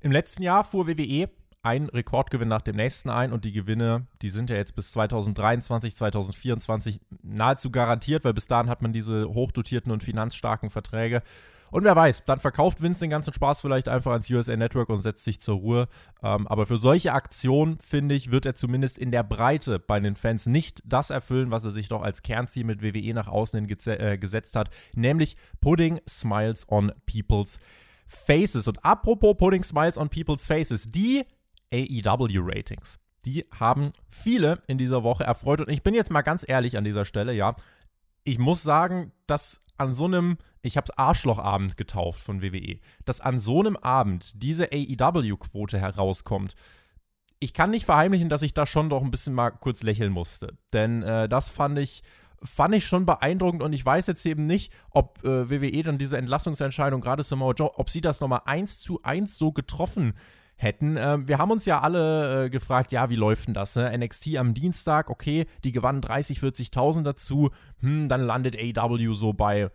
Im 0.00 0.10
letzten 0.10 0.42
Jahr 0.42 0.64
fuhr 0.64 0.88
WWE 0.88 1.30
ein 1.62 1.88
Rekordgewinn 1.88 2.48
nach 2.48 2.62
dem 2.62 2.74
nächsten 2.74 3.08
ein 3.08 3.32
und 3.32 3.44
die 3.44 3.52
Gewinne, 3.52 4.08
die 4.20 4.30
sind 4.30 4.50
ja 4.50 4.56
jetzt 4.56 4.74
bis 4.74 4.90
2023, 4.90 5.94
2024 5.94 7.00
nahezu 7.22 7.70
garantiert, 7.70 8.24
weil 8.24 8.34
bis 8.34 8.48
dahin 8.48 8.68
hat 8.68 8.82
man 8.82 8.92
diese 8.92 9.28
hochdotierten 9.28 9.92
und 9.92 10.02
finanzstarken 10.02 10.70
Verträge. 10.70 11.22
Und 11.70 11.84
wer 11.84 11.94
weiß, 11.94 12.24
dann 12.24 12.40
verkauft 12.40 12.82
Vince 12.82 13.00
den 13.00 13.10
ganzen 13.10 13.32
Spaß 13.32 13.60
vielleicht 13.60 13.88
einfach 13.88 14.12
ans 14.12 14.30
USA 14.30 14.56
Network 14.56 14.88
und 14.88 15.02
setzt 15.02 15.24
sich 15.24 15.40
zur 15.40 15.56
Ruhe. 15.56 15.88
Ähm, 16.22 16.46
aber 16.48 16.66
für 16.66 16.78
solche 16.78 17.12
Aktionen, 17.12 17.78
finde 17.78 18.14
ich, 18.14 18.30
wird 18.30 18.46
er 18.46 18.54
zumindest 18.54 18.98
in 18.98 19.10
der 19.10 19.22
Breite 19.22 19.78
bei 19.78 20.00
den 20.00 20.16
Fans 20.16 20.46
nicht 20.46 20.82
das 20.84 21.10
erfüllen, 21.10 21.50
was 21.50 21.64
er 21.64 21.70
sich 21.70 21.88
doch 21.88 22.02
als 22.02 22.22
Kernziel 22.22 22.64
mit 22.64 22.82
WWE 22.82 23.14
nach 23.14 23.28
außen 23.28 23.64
hin 23.64 23.78
äh, 23.86 24.18
gesetzt 24.18 24.56
hat, 24.56 24.70
nämlich 24.94 25.36
Putting 25.60 26.00
Smiles 26.08 26.66
on 26.68 26.92
People's 27.06 27.58
Faces. 28.06 28.66
Und 28.66 28.84
apropos 28.84 29.36
Putting 29.36 29.62
Smiles 29.62 29.96
on 29.96 30.08
People's 30.08 30.46
Faces, 30.46 30.86
die 30.86 31.24
AEW-Ratings. 31.72 32.98
Die 33.24 33.46
haben 33.58 33.92
viele 34.10 34.62
in 34.66 34.78
dieser 34.78 35.02
Woche 35.02 35.24
erfreut. 35.24 35.60
Und 35.60 35.70
ich 35.70 35.82
bin 35.82 35.94
jetzt 35.94 36.10
mal 36.10 36.22
ganz 36.22 36.44
ehrlich 36.46 36.76
an 36.76 36.84
dieser 36.84 37.04
Stelle, 37.04 37.32
ja. 37.32 37.54
Ich 38.24 38.38
muss 38.38 38.62
sagen, 38.62 39.12
dass 39.26 39.60
an 39.80 39.94
so 39.94 40.04
einem, 40.04 40.38
ich 40.62 40.76
habe 40.76 40.84
es 40.84 40.96
Arschlochabend 40.96 41.76
getauft 41.76 42.20
von 42.20 42.42
WWE, 42.42 42.78
dass 43.04 43.20
an 43.20 43.38
so 43.38 43.60
einem 43.60 43.76
Abend 43.76 44.32
diese 44.34 44.68
AEW-Quote 44.72 45.78
herauskommt, 45.78 46.54
ich 47.40 47.54
kann 47.54 47.70
nicht 47.70 47.86
verheimlichen, 47.86 48.28
dass 48.28 48.42
ich 48.42 48.52
da 48.52 48.66
schon 48.66 48.90
doch 48.90 49.02
ein 49.02 49.10
bisschen 49.10 49.34
mal 49.34 49.50
kurz 49.50 49.82
lächeln 49.82 50.12
musste. 50.12 50.58
Denn 50.74 51.02
äh, 51.02 51.28
das 51.28 51.48
fand 51.48 51.78
ich, 51.78 52.02
fand 52.42 52.74
ich 52.74 52.86
schon 52.86 53.06
beeindruckend 53.06 53.62
und 53.62 53.72
ich 53.72 53.84
weiß 53.84 54.06
jetzt 54.08 54.26
eben 54.26 54.44
nicht, 54.44 54.72
ob 54.90 55.24
äh, 55.24 55.48
WWE 55.48 55.82
dann 55.82 55.96
diese 55.96 56.18
Entlassungsentscheidung, 56.18 57.00
gerade 57.00 57.22
Samoa 57.22 57.54
Joe, 57.54 57.70
ob 57.78 57.88
sie 57.88 58.02
das 58.02 58.20
nochmal 58.20 58.42
eins 58.44 58.78
zu 58.78 59.00
eins 59.02 59.38
so 59.38 59.52
getroffen 59.52 60.12
hätten. 60.62 60.96
Äh, 60.96 61.26
wir 61.26 61.38
haben 61.38 61.50
uns 61.50 61.64
ja 61.66 61.80
alle 61.80 62.46
äh, 62.46 62.50
gefragt, 62.50 62.92
ja, 62.92 63.10
wie 63.10 63.16
läuft 63.16 63.46
denn 63.46 63.54
das? 63.54 63.76
Ne? 63.76 63.96
NXT 63.96 64.36
am 64.36 64.54
Dienstag, 64.54 65.10
okay, 65.10 65.46
die 65.64 65.72
gewannen 65.72 66.00
30, 66.00 66.38
40.000 66.38 67.02
dazu. 67.02 67.50
Hm, 67.80 68.08
dann 68.08 68.20
landet 68.20 68.56
AW 68.56 69.14
so 69.14 69.32
bei 69.32 69.70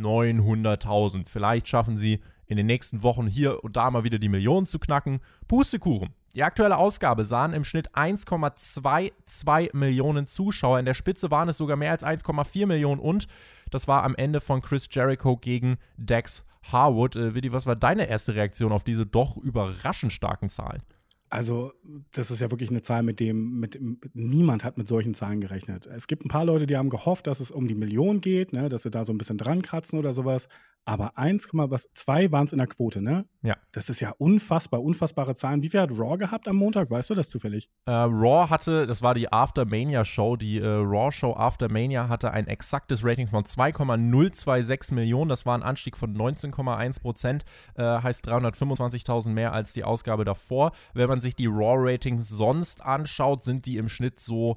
900.000. 0.00 1.28
Vielleicht 1.28 1.68
schaffen 1.68 1.96
sie 1.96 2.20
in 2.46 2.56
den 2.56 2.66
nächsten 2.66 3.02
Wochen 3.02 3.26
hier 3.26 3.64
und 3.64 3.76
da 3.76 3.90
mal 3.90 4.04
wieder 4.04 4.18
die 4.18 4.28
Millionen 4.28 4.66
zu 4.66 4.78
knacken. 4.78 5.20
Pustekuchen. 5.48 6.10
Die 6.34 6.42
aktuelle 6.42 6.76
Ausgabe 6.76 7.24
sahen 7.24 7.54
im 7.54 7.64
Schnitt 7.64 7.92
1,22 7.94 9.74
Millionen 9.74 10.26
Zuschauer. 10.26 10.78
In 10.78 10.84
der 10.84 10.94
Spitze 10.94 11.30
waren 11.30 11.48
es 11.48 11.56
sogar 11.56 11.76
mehr 11.76 11.92
als 11.92 12.04
1,4 12.04 12.66
Millionen 12.66 13.00
und 13.00 13.26
das 13.70 13.88
war 13.88 14.04
am 14.04 14.14
Ende 14.14 14.40
von 14.40 14.60
Chris 14.60 14.86
Jericho 14.90 15.36
gegen 15.38 15.78
Dex 15.96 16.44
Harwood. 16.72 17.16
Äh, 17.16 17.34
Willi, 17.34 17.52
was 17.52 17.66
war 17.66 17.76
deine 17.76 18.08
erste 18.08 18.34
Reaktion 18.34 18.72
auf 18.72 18.84
diese 18.84 19.06
doch 19.06 19.36
überraschend 19.36 20.12
starken 20.12 20.50
Zahlen? 20.50 20.82
Also, 21.28 21.72
das 22.12 22.30
ist 22.30 22.40
ja 22.40 22.50
wirklich 22.50 22.70
eine 22.70 22.82
Zahl, 22.82 23.02
mit 23.02 23.18
dem 23.18 23.58
mit, 23.58 23.78
niemand 24.14 24.62
hat 24.62 24.78
mit 24.78 24.86
solchen 24.86 25.12
Zahlen 25.12 25.40
gerechnet. 25.40 25.86
Es 25.86 26.06
gibt 26.06 26.24
ein 26.24 26.28
paar 26.28 26.44
Leute, 26.44 26.66
die 26.66 26.76
haben 26.76 26.88
gehofft, 26.88 27.26
dass 27.26 27.40
es 27.40 27.50
um 27.50 27.66
die 27.66 27.74
Million 27.74 28.20
geht, 28.20 28.52
ne, 28.52 28.68
dass 28.68 28.82
sie 28.82 28.90
da 28.90 29.04
so 29.04 29.12
ein 29.12 29.18
bisschen 29.18 29.38
dran 29.38 29.62
kratzen 29.62 29.98
oder 29.98 30.12
sowas. 30.14 30.48
Aber 30.88 31.18
1,2 31.18 32.30
waren 32.30 32.44
es 32.44 32.52
in 32.52 32.58
der 32.58 32.68
Quote, 32.68 33.02
ne? 33.02 33.26
Ja. 33.42 33.56
Das 33.72 33.90
ist 33.90 33.98
ja 33.98 34.14
unfassbar, 34.18 34.80
unfassbare 34.80 35.34
Zahlen. 35.34 35.60
Wie 35.60 35.68
viel 35.68 35.80
hat 35.80 35.90
Raw 35.90 36.16
gehabt 36.16 36.46
am 36.46 36.54
Montag? 36.54 36.88
Weißt 36.92 37.10
du 37.10 37.16
das 37.16 37.28
zufällig? 37.28 37.68
Äh, 37.86 37.90
Raw 37.90 38.48
hatte, 38.48 38.86
das 38.86 39.02
war 39.02 39.14
die 39.14 39.32
Aftermania-Show, 39.32 40.36
die 40.36 40.58
äh, 40.58 40.64
Raw-Show 40.64 41.34
Aftermania 41.34 42.08
hatte 42.08 42.30
ein 42.30 42.46
exaktes 42.46 43.04
Rating 43.04 43.26
von 43.26 43.44
2,026 43.44 44.92
Millionen. 44.92 45.28
Das 45.28 45.44
war 45.44 45.58
ein 45.58 45.64
Anstieg 45.64 45.96
von 45.96 46.16
19,1 46.16 47.00
Prozent, 47.00 47.44
äh, 47.74 47.82
heißt 47.82 48.28
325.000 48.28 49.30
mehr 49.30 49.52
als 49.52 49.72
die 49.72 49.82
Ausgabe 49.82 50.24
davor. 50.24 50.70
Wenn 50.94 51.08
man 51.08 51.20
sich 51.20 51.34
die 51.34 51.48
Raw-Ratings 51.48 52.28
sonst 52.28 52.80
anschaut, 52.80 53.42
sind 53.42 53.66
die 53.66 53.78
im 53.78 53.88
Schnitt 53.88 54.20
so 54.20 54.56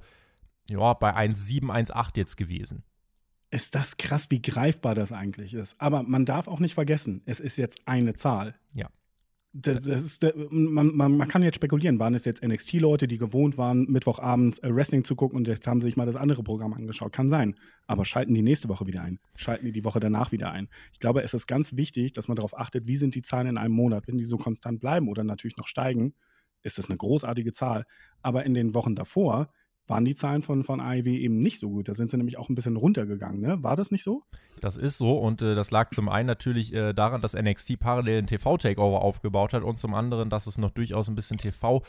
ja, 0.69 0.93
bei 0.93 1.15
1,7, 1.15 1.71
1,8 1.71 2.17
jetzt 2.17 2.37
gewesen 2.37 2.83
ist 3.51 3.75
das 3.75 3.97
krass, 3.97 4.27
wie 4.29 4.41
greifbar 4.41 4.95
das 4.95 5.11
eigentlich 5.11 5.53
ist. 5.53 5.79
Aber 5.79 6.03
man 6.03 6.25
darf 6.25 6.47
auch 6.47 6.59
nicht 6.59 6.73
vergessen, 6.73 7.21
es 7.25 7.39
ist 7.39 7.57
jetzt 7.57 7.79
eine 7.85 8.13
Zahl. 8.13 8.55
Ja. 8.73 8.87
Das, 9.51 9.81
das 9.81 10.03
ist, 10.03 10.25
man, 10.51 10.95
man, 10.95 11.17
man, 11.17 11.27
kann 11.27 11.41
jetzt 11.41 11.55
spekulieren, 11.55 11.97
waren 11.97 12.13
es 12.13 12.23
jetzt 12.23 12.43
NXT-Leute, 12.43 13.07
die 13.07 13.17
gewohnt 13.17 13.57
waren, 13.57 13.85
Mittwochabends 13.89 14.59
äh, 14.59 14.73
Wrestling 14.73 15.03
zu 15.03 15.15
gucken 15.15 15.37
und 15.37 15.47
jetzt 15.47 15.65
haben 15.65 15.81
sie 15.81 15.87
sich 15.87 15.97
mal 15.97 16.05
das 16.05 16.15
andere 16.15 16.43
Programm 16.43 16.73
angeschaut. 16.73 17.13
Kann 17.13 17.29
sein. 17.29 17.55
Aber 17.87 18.05
schalten 18.05 18.35
die 18.35 18.43
nächste 18.43 18.69
Woche 18.69 18.85
wieder 18.85 19.01
ein. 19.01 19.19
Schalten 19.35 19.65
die 19.65 19.71
die 19.71 19.83
Woche 19.83 19.99
danach 19.99 20.31
wieder 20.31 20.51
ein. 20.51 20.69
Ich 20.93 20.99
glaube, 20.99 21.23
es 21.23 21.33
ist 21.33 21.47
ganz 21.47 21.75
wichtig, 21.75 22.13
dass 22.13 22.27
man 22.27 22.35
darauf 22.35 22.55
achtet, 22.55 22.85
wie 22.85 22.97
sind 22.97 23.15
die 23.15 23.23
Zahlen 23.23 23.47
in 23.47 23.57
einem 23.57 23.73
Monat. 23.73 24.07
Wenn 24.07 24.19
die 24.19 24.23
so 24.23 24.37
konstant 24.37 24.81
bleiben 24.81 25.07
oder 25.07 25.23
natürlich 25.23 25.57
noch 25.57 25.67
steigen, 25.67 26.13
ist 26.61 26.77
das 26.77 26.87
eine 26.87 26.97
großartige 26.97 27.51
Zahl. 27.51 27.85
Aber 28.21 28.45
in 28.45 28.53
den 28.53 28.75
Wochen 28.75 28.93
davor 28.93 29.49
waren 29.89 30.05
die 30.05 30.15
Zahlen 30.15 30.41
von, 30.41 30.63
von 30.63 30.79
AEW 30.79 31.07
eben 31.07 31.39
nicht 31.39 31.59
so 31.59 31.69
gut. 31.69 31.87
Da 31.87 31.93
sind 31.93 32.09
sie 32.09 32.17
nämlich 32.17 32.37
auch 32.37 32.49
ein 32.49 32.55
bisschen 32.55 32.77
runtergegangen. 32.77 33.41
Ne? 33.41 33.63
War 33.63 33.75
das 33.75 33.91
nicht 33.91 34.03
so? 34.03 34.23
Das 34.61 34.77
ist 34.77 34.97
so 34.97 35.17
und 35.17 35.41
äh, 35.41 35.55
das 35.55 35.71
lag 35.71 35.89
zum 35.91 36.09
einen 36.09 36.27
natürlich 36.27 36.73
äh, 36.73 36.93
daran, 36.93 37.21
dass 37.21 37.33
NXT 37.33 37.79
parallel 37.79 38.19
einen 38.19 38.27
TV-Takeover 38.27 39.01
aufgebaut 39.01 39.53
hat 39.53 39.63
und 39.63 39.77
zum 39.79 39.93
anderen, 39.93 40.29
dass 40.29 40.47
es 40.47 40.57
noch 40.57 40.71
durchaus 40.71 41.07
ein 41.09 41.15
bisschen 41.15 41.37
TV- 41.37 41.81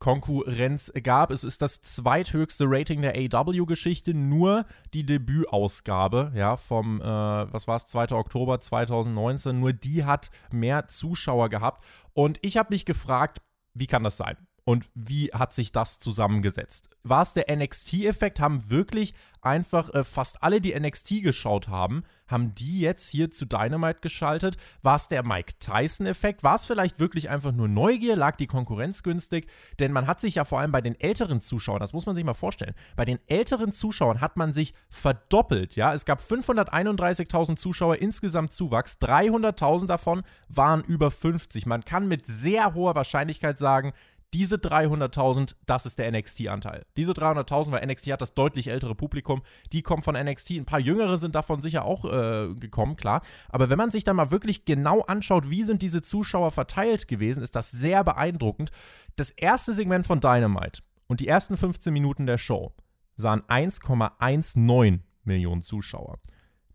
Konkurrenz 0.00 0.90
gab. 1.02 1.30
Es 1.30 1.44
ist 1.44 1.60
das 1.60 1.82
zweithöchste 1.82 2.64
Rating 2.66 3.02
der 3.02 3.14
AW-Geschichte, 3.14 4.14
nur 4.14 4.64
die 4.94 5.04
Debütausgabe, 5.04 6.32
ja, 6.34 6.56
vom, 6.56 7.02
äh, 7.02 7.04
was 7.04 7.68
war 7.68 7.76
es, 7.76 7.84
2. 7.86 8.12
Oktober 8.12 8.58
2019, 8.58 9.60
nur 9.60 9.74
die 9.74 10.04
hat 10.04 10.30
mehr 10.50 10.88
Zuschauer 10.88 11.50
gehabt. 11.50 11.84
Und 12.14 12.38
ich 12.40 12.56
habe 12.56 12.72
mich 12.72 12.86
gefragt, 12.86 13.42
wie 13.74 13.86
kann 13.86 14.02
das 14.02 14.16
sein? 14.16 14.36
Und 14.70 14.88
wie 14.94 15.32
hat 15.32 15.52
sich 15.52 15.72
das 15.72 15.98
zusammengesetzt? 15.98 16.90
War 17.02 17.22
es 17.22 17.32
der 17.32 17.46
NXT-Effekt? 17.50 18.38
Haben 18.38 18.70
wirklich 18.70 19.14
einfach 19.42 19.92
äh, 19.92 20.04
fast 20.04 20.44
alle, 20.44 20.60
die 20.60 20.78
NXT 20.78 21.24
geschaut 21.24 21.66
haben, 21.66 22.04
haben 22.28 22.54
die 22.54 22.78
jetzt 22.78 23.08
hier 23.08 23.32
zu 23.32 23.46
Dynamite 23.46 23.98
geschaltet? 24.00 24.58
War 24.82 24.94
es 24.94 25.08
der 25.08 25.24
Mike 25.24 25.54
Tyson-Effekt? 25.58 26.44
War 26.44 26.54
es 26.54 26.66
vielleicht 26.66 27.00
wirklich 27.00 27.30
einfach 27.30 27.50
nur 27.50 27.66
Neugier? 27.66 28.14
Lag 28.14 28.36
die 28.36 28.46
Konkurrenz 28.46 29.02
günstig? 29.02 29.48
Denn 29.80 29.90
man 29.90 30.06
hat 30.06 30.20
sich 30.20 30.36
ja 30.36 30.44
vor 30.44 30.60
allem 30.60 30.70
bei 30.70 30.80
den 30.80 30.94
älteren 31.00 31.40
Zuschauern, 31.40 31.80
das 31.80 31.92
muss 31.92 32.06
man 32.06 32.14
sich 32.14 32.24
mal 32.24 32.34
vorstellen, 32.34 32.76
bei 32.94 33.04
den 33.04 33.18
älteren 33.26 33.72
Zuschauern 33.72 34.20
hat 34.20 34.36
man 34.36 34.52
sich 34.52 34.74
verdoppelt. 34.88 35.74
Ja, 35.74 35.94
es 35.94 36.04
gab 36.04 36.20
531.000 36.20 37.56
Zuschauer 37.56 37.96
insgesamt 37.96 38.52
Zuwachs, 38.52 38.98
300.000 39.00 39.86
davon 39.86 40.22
waren 40.48 40.84
über 40.84 41.10
50. 41.10 41.66
Man 41.66 41.84
kann 41.84 42.06
mit 42.06 42.24
sehr 42.24 42.74
hoher 42.74 42.94
Wahrscheinlichkeit 42.94 43.58
sagen, 43.58 43.94
diese 44.32 44.56
300.000, 44.56 45.56
das 45.66 45.86
ist 45.86 45.98
der 45.98 46.10
NXT-Anteil. 46.10 46.86
Diese 46.96 47.12
300.000, 47.12 47.72
weil 47.72 47.86
NXT 47.86 48.12
hat 48.12 48.22
das 48.22 48.34
deutlich 48.34 48.68
ältere 48.68 48.94
Publikum, 48.94 49.42
die 49.72 49.82
kommen 49.82 50.02
von 50.02 50.14
NXT. 50.14 50.52
Ein 50.52 50.64
paar 50.64 50.78
Jüngere 50.78 51.18
sind 51.18 51.34
davon 51.34 51.62
sicher 51.62 51.84
auch 51.84 52.04
äh, 52.04 52.54
gekommen, 52.54 52.96
klar. 52.96 53.22
Aber 53.48 53.70
wenn 53.70 53.78
man 53.78 53.90
sich 53.90 54.04
dann 54.04 54.16
mal 54.16 54.30
wirklich 54.30 54.64
genau 54.64 55.00
anschaut, 55.00 55.50
wie 55.50 55.64
sind 55.64 55.82
diese 55.82 56.02
Zuschauer 56.02 56.52
verteilt 56.52 57.08
gewesen, 57.08 57.42
ist 57.42 57.56
das 57.56 57.70
sehr 57.70 58.04
beeindruckend. 58.04 58.70
Das 59.16 59.30
erste 59.30 59.72
Segment 59.72 60.06
von 60.06 60.20
Dynamite 60.20 60.82
und 61.08 61.20
die 61.20 61.28
ersten 61.28 61.56
15 61.56 61.92
Minuten 61.92 62.26
der 62.26 62.38
Show 62.38 62.72
sahen 63.16 63.42
1,19 63.42 65.00
Millionen 65.24 65.62
Zuschauer. 65.62 66.18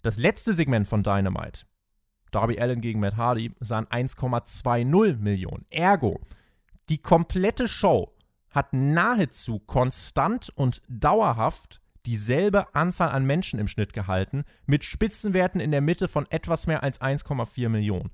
Das 0.01 0.17
letzte 0.17 0.53
Segment 0.53 0.87
von 0.87 1.03
Dynamite, 1.03 1.65
Darby 2.31 2.59
Allen 2.59 2.81
gegen 2.81 2.99
Matt 2.99 3.17
Hardy, 3.17 3.53
sahen 3.59 3.85
1,20 3.87 5.17
Millionen. 5.17 5.65
Ergo, 5.69 6.19
die 6.89 6.99
komplette 6.99 7.67
Show 7.67 8.13
hat 8.49 8.73
nahezu 8.73 9.59
konstant 9.59 10.51
und 10.55 10.81
dauerhaft 10.87 11.81
dieselbe 12.05 12.73
Anzahl 12.75 13.09
an 13.09 13.25
Menschen 13.25 13.59
im 13.59 13.67
Schnitt 13.67 13.93
gehalten, 13.93 14.45
mit 14.65 14.83
Spitzenwerten 14.83 15.59
in 15.59 15.71
der 15.71 15.81
Mitte 15.81 16.07
von 16.07 16.25
etwas 16.29 16.67
mehr 16.67 16.83
als 16.83 17.01
1,4 17.01 17.69
Millionen. 17.69 18.11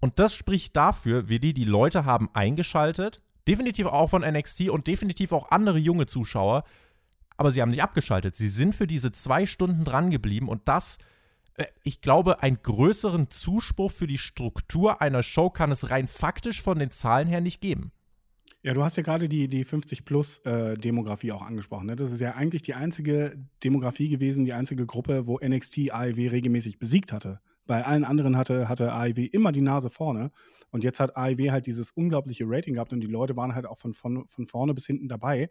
Und 0.00 0.18
das 0.20 0.34
spricht 0.34 0.76
dafür, 0.76 1.28
wie 1.28 1.40
die 1.40 1.52
die 1.52 1.64
Leute 1.64 2.04
haben 2.04 2.30
eingeschaltet, 2.32 3.22
definitiv 3.48 3.86
auch 3.86 4.10
von 4.10 4.22
NXT 4.22 4.68
und 4.68 4.86
definitiv 4.86 5.32
auch 5.32 5.50
andere 5.50 5.78
junge 5.78 6.06
Zuschauer, 6.06 6.64
aber 7.36 7.50
sie 7.50 7.60
haben 7.60 7.70
nicht 7.70 7.82
abgeschaltet. 7.82 8.36
Sie 8.36 8.48
sind 8.48 8.74
für 8.74 8.86
diese 8.86 9.12
zwei 9.12 9.46
Stunden 9.46 9.84
dran 9.84 10.10
geblieben 10.10 10.48
und 10.48 10.68
das, 10.68 10.98
ich 11.82 12.00
glaube, 12.00 12.42
einen 12.42 12.58
größeren 12.62 13.30
Zuspruch 13.30 13.90
für 13.90 14.06
die 14.06 14.18
Struktur 14.18 15.00
einer 15.00 15.22
Show 15.22 15.50
kann 15.50 15.70
es 15.72 15.90
rein 15.90 16.06
faktisch 16.06 16.62
von 16.62 16.78
den 16.78 16.90
Zahlen 16.90 17.28
her 17.28 17.40
nicht 17.40 17.60
geben. 17.60 17.92
Ja, 18.62 18.74
du 18.74 18.82
hast 18.82 18.96
ja 18.96 19.02
gerade 19.02 19.28
die, 19.28 19.48
die 19.48 19.64
50-Plus-Demografie 19.64 21.28
äh, 21.28 21.32
auch 21.32 21.42
angesprochen. 21.42 21.86
Ne? 21.86 21.96
Das 21.96 22.10
ist 22.10 22.20
ja 22.20 22.34
eigentlich 22.34 22.62
die 22.62 22.74
einzige 22.74 23.36
Demografie 23.62 24.08
gewesen, 24.08 24.44
die 24.44 24.52
einzige 24.52 24.84
Gruppe, 24.84 25.26
wo 25.26 25.38
NXT 25.38 25.92
AEW 25.92 26.28
regelmäßig 26.28 26.78
besiegt 26.78 27.12
hatte. 27.12 27.40
Bei 27.66 27.84
allen 27.84 28.04
anderen 28.04 28.36
hatte, 28.36 28.68
hatte 28.68 28.92
AEW 28.92 29.26
immer 29.26 29.52
die 29.52 29.60
Nase 29.60 29.90
vorne. 29.90 30.32
Und 30.70 30.84
jetzt 30.84 31.00
hat 31.00 31.16
AEW 31.16 31.50
halt 31.50 31.66
dieses 31.66 31.92
unglaubliche 31.92 32.44
Rating 32.46 32.74
gehabt 32.74 32.92
und 32.92 33.00
die 33.00 33.06
Leute 33.06 33.36
waren 33.36 33.54
halt 33.54 33.66
auch 33.66 33.78
von, 33.78 33.94
von, 33.94 34.26
von 34.26 34.46
vorne 34.46 34.74
bis 34.74 34.86
hinten 34.86 35.08
dabei. 35.08 35.50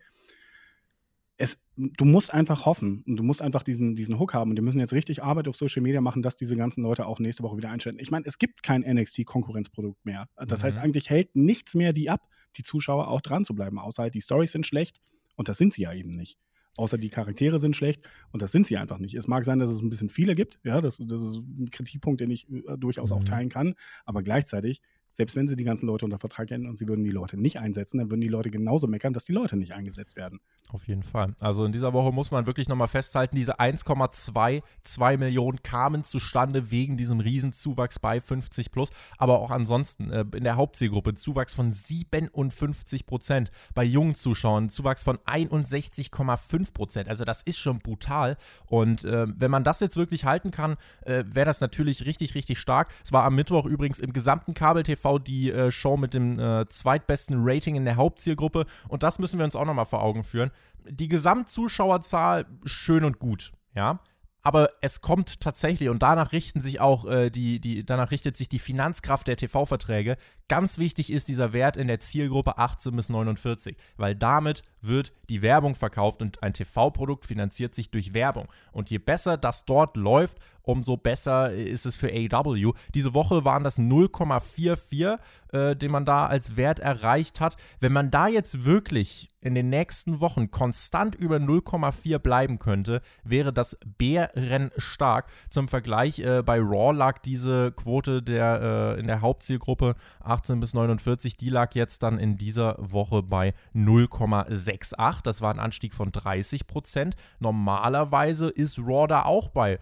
Es, 1.39 1.59
du 1.75 2.05
musst 2.05 2.33
einfach 2.33 2.65
hoffen 2.65 3.03
und 3.05 3.17
du 3.17 3.23
musst 3.23 3.41
einfach 3.41 3.61
diesen, 3.61 3.93
diesen 3.93 4.17
Hook 4.19 4.33
haben 4.33 4.49
und 4.49 4.55
die 4.55 4.61
müssen 4.63 4.79
jetzt 4.79 4.93
richtig 4.93 5.23
Arbeit 5.23 5.47
auf 5.47 5.55
Social 5.55 5.83
Media 5.83 6.01
machen, 6.01 6.23
dass 6.23 6.35
diese 6.35 6.55
ganzen 6.55 6.81
Leute 6.81 7.05
auch 7.05 7.19
nächste 7.19 7.43
Woche 7.43 7.57
wieder 7.57 7.69
einschalten. 7.69 7.99
Ich 7.99 8.09
meine, 8.09 8.25
es 8.25 8.39
gibt 8.39 8.63
kein 8.63 8.81
NXT-Konkurrenzprodukt 8.81 10.03
mehr. 10.03 10.27
Das 10.35 10.61
mhm. 10.61 10.65
heißt, 10.65 10.77
eigentlich 10.79 11.09
hält 11.09 11.35
nichts 11.35 11.75
mehr 11.75 11.93
die 11.93 12.09
ab, 12.09 12.27
die 12.55 12.63
Zuschauer 12.63 13.07
auch 13.07 13.21
dran 13.21 13.43
zu 13.43 13.53
bleiben, 13.53 13.77
außer 13.77 14.03
halt 14.03 14.15
die 14.15 14.21
Stories 14.21 14.51
sind 14.51 14.65
schlecht 14.65 14.99
und 15.35 15.47
das 15.47 15.57
sind 15.57 15.73
sie 15.73 15.83
ja 15.83 15.93
eben 15.93 16.11
nicht. 16.11 16.39
Außer 16.77 16.97
die 16.97 17.09
Charaktere 17.09 17.57
sind 17.57 17.75
schlecht 17.75 18.07
und 18.31 18.41
das 18.41 18.51
sind 18.51 18.67
sie 18.67 18.77
einfach 18.77 18.99
nicht. 18.99 19.15
Es 19.15 19.27
mag 19.27 19.45
sein, 19.45 19.57
dass 19.57 19.71
es 19.71 19.81
ein 19.81 19.89
bisschen 19.89 20.09
viele 20.09 20.35
gibt, 20.35 20.59
ja, 20.63 20.79
das, 20.79 20.97
das 20.97 21.21
ist 21.21 21.37
ein 21.37 21.69
Kritikpunkt, 21.71 22.21
den 22.21 22.29
ich 22.29 22.47
äh, 22.49 22.77
durchaus 22.77 23.11
mhm. 23.11 23.17
auch 23.17 23.23
teilen 23.23 23.49
kann, 23.49 23.73
aber 24.05 24.21
gleichzeitig 24.21 24.81
selbst 25.09 25.35
wenn 25.35 25.47
sie 25.47 25.55
die 25.55 25.63
ganzen 25.63 25.87
Leute 25.87 26.05
unter 26.05 26.19
Vertrag 26.19 26.49
hätten 26.49 26.67
und 26.67 26.77
sie 26.77 26.87
würden 26.87 27.03
die 27.03 27.11
Leute 27.11 27.37
nicht 27.37 27.59
einsetzen, 27.59 27.97
dann 27.97 28.11
würden 28.11 28.21
die 28.21 28.27
Leute 28.27 28.49
genauso 28.51 28.87
meckern, 28.87 29.13
dass 29.13 29.25
die 29.25 29.33
Leute 29.33 29.57
nicht 29.57 29.73
eingesetzt 29.73 30.15
werden. 30.15 30.39
Auf 30.69 30.87
jeden 30.87 31.03
Fall. 31.03 31.33
Also 31.39 31.65
in 31.65 31.71
dieser 31.71 31.93
Woche 31.93 32.11
muss 32.11 32.31
man 32.31 32.45
wirklich 32.45 32.67
nochmal 32.67 32.89
festhalten, 32.89 33.35
diese 33.35 33.59
1,22 33.59 35.17
Millionen 35.17 35.63
kamen 35.63 36.03
zustande 36.03 36.71
wegen 36.71 36.97
diesem 36.97 37.19
Riesenzuwachs 37.19 37.99
bei 37.99 38.19
50 38.19 38.71
plus, 38.71 38.89
aber 39.17 39.39
auch 39.39 39.51
ansonsten 39.51 40.11
äh, 40.11 40.25
in 40.35 40.43
der 40.43 40.57
Hauptzielgruppe 40.57 41.13
Zuwachs 41.13 41.55
von 41.55 41.71
57 41.71 43.05
Prozent, 43.05 43.51
bei 43.73 43.83
jungen 43.83 44.13
Zuschauern 44.13 44.69
Zuwachs 44.69 45.03
von 45.03 45.17
61,5 45.19 46.73
Prozent. 46.73 47.09
Also 47.09 47.23
das 47.23 47.41
ist 47.41 47.57
schon 47.57 47.79
brutal 47.79 48.37
und 48.65 49.05
äh, 49.05 49.25
wenn 49.35 49.51
man 49.51 49.63
das 49.63 49.79
jetzt 49.79 49.95
wirklich 49.95 50.25
halten 50.25 50.51
kann, 50.51 50.75
äh, 51.05 51.23
wäre 51.27 51.45
das 51.45 51.61
natürlich 51.61 52.05
richtig, 52.05 52.35
richtig 52.35 52.59
stark. 52.59 52.89
Es 53.03 53.13
war 53.13 53.23
am 53.23 53.35
Mittwoch 53.35 53.65
übrigens 53.65 53.99
im 53.99 54.11
gesamten 54.11 54.53
Kabel-TV 54.53 55.06
Die 55.17 55.51
äh, 55.51 55.71
Show 55.71 55.95
mit 55.95 56.13
dem 56.13 56.37
äh, 56.37 56.67
zweitbesten 56.67 57.37
Rating 57.39 57.75
in 57.75 57.85
der 57.85 57.95
Hauptzielgruppe. 57.95 58.65
Und 58.89 59.03
das 59.03 59.19
müssen 59.19 59.39
wir 59.39 59.45
uns 59.45 59.55
auch 59.55 59.65
nochmal 59.65 59.85
vor 59.85 60.03
Augen 60.03 60.23
führen. 60.23 60.51
Die 60.89 61.07
Gesamtzuschauerzahl 61.07 62.45
schön 62.65 63.05
und 63.05 63.19
gut, 63.19 63.53
ja 63.73 64.01
aber 64.47 64.69
es 64.79 65.01
kommt 65.01 65.41
tatsächlich 65.41 65.89
und 65.89 66.01
danach 66.01 66.31
richten 66.31 66.61
sich 66.61 66.79
auch 66.79 67.03
äh, 67.03 67.29
die, 67.29 67.59
die, 67.59 67.85
danach 67.85 68.11
richtet 68.11 68.37
sich 68.37 68.47
die 68.47 68.59
Finanzkraft 68.59 69.27
der 69.27 69.35
TV-Verträge. 69.35 70.15
Ganz 70.47 70.77
wichtig 70.77 71.11
ist 71.11 71.27
dieser 71.27 71.51
Wert 71.51 71.75
in 71.75 71.87
der 71.87 71.99
Zielgruppe 71.99 72.57
18 72.57 72.95
bis 72.95 73.09
49, 73.09 73.75
weil 73.97 74.15
damit 74.15 74.61
wird 74.79 75.11
die 75.27 75.41
Werbung 75.41 75.75
verkauft 75.75 76.21
und 76.21 76.43
ein 76.43 76.53
TV-Produkt 76.53 77.25
finanziert 77.25 77.75
sich 77.75 77.91
durch 77.91 78.13
Werbung. 78.13 78.47
Und 78.71 78.89
je 78.89 78.99
besser 78.99 79.35
das 79.35 79.65
dort 79.65 79.97
läuft, 79.97 80.37
umso 80.67 80.97
besser 80.97 81.53
ist 81.53 81.85
es 81.85 81.95
für 81.95 82.09
AW. 82.09 82.73
Diese 82.93 83.13
Woche 83.13 83.45
waren 83.45 83.63
das 83.63 83.79
0,44, 83.79 85.17
äh, 85.51 85.75
den 85.75 85.91
man 85.91 86.05
da 86.05 86.27
als 86.27 86.57
Wert 86.57 86.79
erreicht 86.79 87.39
hat. 87.39 87.55
Wenn 87.79 87.93
man 87.93 88.11
da 88.11 88.27
jetzt 88.27 88.65
wirklich 88.65 89.29
in 89.39 89.55
den 89.55 89.69
nächsten 89.69 90.19
Wochen 90.19 90.51
konstant 90.51 91.15
über 91.15 91.37
0,4 91.37 92.19
bleiben 92.19 92.59
könnte, 92.59 93.01
wäre 93.23 93.53
das 93.53 93.77
bärenstark. 93.97 95.27
Zum 95.49 95.69
Vergleich, 95.69 96.19
äh, 96.19 96.43
bei 96.43 96.59
Raw 96.59 96.91
lag 96.91 97.19
diese 97.19 97.71
Quote 97.71 98.21
der, 98.21 98.95
äh, 98.97 98.99
in 98.99 99.07
der 99.07 99.21
Hauptzielgruppe 99.21 99.95
18 100.19 100.59
bis 100.59 100.73
49, 100.73 101.37
die 101.37 101.49
lag 101.49 101.75
jetzt 101.75 102.03
dann 102.03 102.19
in 102.19 102.37
dieser 102.37 102.75
Woche 102.79 103.23
bei 103.23 103.53
0,68. 103.73 105.21
Das 105.23 105.41
war 105.41 105.53
ein 105.53 105.59
Anstieg 105.59 105.93
von 105.93 106.11
30 106.11 106.67
Prozent. 106.67 107.15
Normalerweise 107.39 108.49
ist 108.49 108.79
Raw 108.79 109.07
da 109.07 109.23
auch 109.23 109.47
bei 109.47 109.79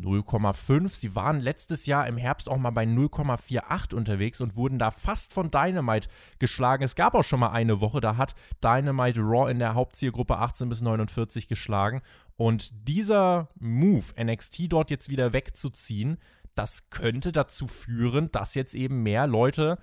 0,5. 0.00 0.88
Sie 0.88 1.14
waren 1.14 1.40
letztes 1.40 1.86
Jahr 1.86 2.06
im 2.06 2.16
Herbst 2.16 2.48
auch 2.48 2.56
mal 2.56 2.70
bei 2.70 2.84
0,48 2.84 3.94
unterwegs 3.94 4.40
und 4.40 4.56
wurden 4.56 4.78
da 4.78 4.90
fast 4.90 5.32
von 5.32 5.50
Dynamite 5.50 6.08
geschlagen. 6.38 6.84
Es 6.84 6.94
gab 6.94 7.14
auch 7.14 7.24
schon 7.24 7.40
mal 7.40 7.50
eine 7.50 7.80
Woche, 7.80 8.00
da 8.00 8.16
hat 8.16 8.34
Dynamite 8.62 9.20
Raw 9.20 9.50
in 9.50 9.58
der 9.58 9.74
Hauptzielgruppe 9.74 10.38
18 10.38 10.68
bis 10.68 10.80
49 10.80 11.48
geschlagen. 11.48 12.02
Und 12.36 12.70
dieser 12.88 13.48
Move, 13.58 14.04
NXT 14.22 14.72
dort 14.72 14.90
jetzt 14.90 15.08
wieder 15.08 15.32
wegzuziehen, 15.32 16.18
das 16.54 16.90
könnte 16.90 17.32
dazu 17.32 17.66
führen, 17.66 18.30
dass 18.30 18.54
jetzt 18.54 18.74
eben 18.74 19.02
mehr 19.02 19.26
Leute 19.26 19.78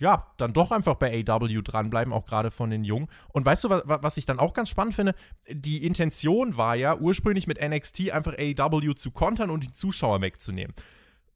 ja, 0.00 0.26
dann 0.38 0.52
doch 0.52 0.70
einfach 0.72 0.94
bei 0.96 1.24
AW 1.26 1.62
dranbleiben, 1.62 2.12
auch 2.12 2.24
gerade 2.24 2.50
von 2.50 2.70
den 2.70 2.84
Jungen. 2.84 3.08
Und 3.28 3.44
weißt 3.44 3.64
du, 3.64 3.70
was, 3.70 3.82
was 3.86 4.16
ich 4.16 4.26
dann 4.26 4.40
auch 4.40 4.54
ganz 4.54 4.70
spannend 4.70 4.94
finde? 4.94 5.14
Die 5.48 5.84
Intention 5.84 6.56
war 6.56 6.74
ja 6.74 6.96
ursprünglich 6.96 7.46
mit 7.46 7.60
NXT 7.60 8.10
einfach 8.10 8.34
AW 8.38 8.94
zu 8.94 9.10
kontern 9.10 9.50
und 9.50 9.62
die 9.62 9.72
Zuschauer 9.72 10.22
wegzunehmen. 10.22 10.74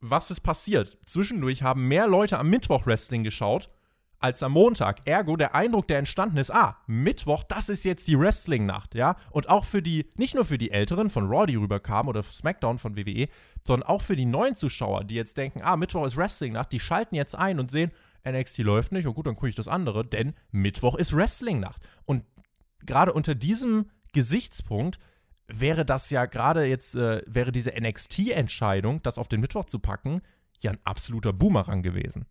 Was 0.00 0.30
ist 0.30 0.40
passiert? 0.40 0.98
Zwischendurch 1.06 1.62
haben 1.62 1.86
mehr 1.86 2.08
Leute 2.08 2.38
am 2.38 2.48
Mittwoch 2.48 2.86
Wrestling 2.86 3.22
geschaut 3.22 3.70
als 4.18 4.42
am 4.42 4.52
Montag. 4.52 5.06
Ergo, 5.06 5.36
der 5.36 5.54
Eindruck, 5.54 5.86
der 5.86 5.98
entstanden 5.98 6.38
ist, 6.38 6.50
ah, 6.50 6.78
Mittwoch, 6.86 7.44
das 7.44 7.68
ist 7.68 7.84
jetzt 7.84 8.08
die 8.08 8.18
Wrestling-Nacht, 8.18 8.94
ja? 8.94 9.16
Und 9.30 9.50
auch 9.50 9.66
für 9.66 9.82
die, 9.82 10.10
nicht 10.16 10.34
nur 10.34 10.46
für 10.46 10.56
die 10.56 10.70
Älteren 10.70 11.10
von 11.10 11.26
Raw, 11.26 11.46
die 11.46 11.56
rüberkamen 11.56 12.08
oder 12.08 12.22
SmackDown 12.22 12.78
von 12.78 12.96
WWE, 12.96 13.28
sondern 13.66 13.86
auch 13.86 14.00
für 14.00 14.16
die 14.16 14.24
neuen 14.24 14.56
Zuschauer, 14.56 15.04
die 15.04 15.14
jetzt 15.14 15.36
denken, 15.36 15.60
ah, 15.62 15.76
Mittwoch 15.76 16.06
ist 16.06 16.16
Wrestling-Nacht, 16.16 16.72
die 16.72 16.80
schalten 16.80 17.14
jetzt 17.14 17.34
ein 17.34 17.60
und 17.60 17.70
sehen, 17.70 17.92
NXT 18.26 18.58
läuft 18.58 18.92
nicht, 18.92 19.06
oh 19.06 19.12
gut, 19.12 19.26
dann 19.26 19.34
gucke 19.34 19.48
ich 19.48 19.54
das 19.54 19.68
andere, 19.68 20.04
denn 20.04 20.34
Mittwoch 20.50 20.94
ist 20.94 21.14
Wrestling-Nacht. 21.14 21.80
Und 22.04 22.24
gerade 22.80 23.12
unter 23.12 23.34
diesem 23.34 23.90
Gesichtspunkt 24.12 24.98
wäre 25.46 25.84
das 25.84 26.10
ja 26.10 26.26
gerade 26.26 26.64
jetzt, 26.64 26.94
äh, 26.94 27.22
wäre 27.26 27.52
diese 27.52 27.72
NXT-Entscheidung, 27.78 29.02
das 29.02 29.18
auf 29.18 29.28
den 29.28 29.40
Mittwoch 29.40 29.66
zu 29.66 29.78
packen, 29.78 30.22
ja 30.60 30.70
ein 30.70 30.78
absoluter 30.84 31.32
Boomerang 31.32 31.82
gewesen. 31.82 32.26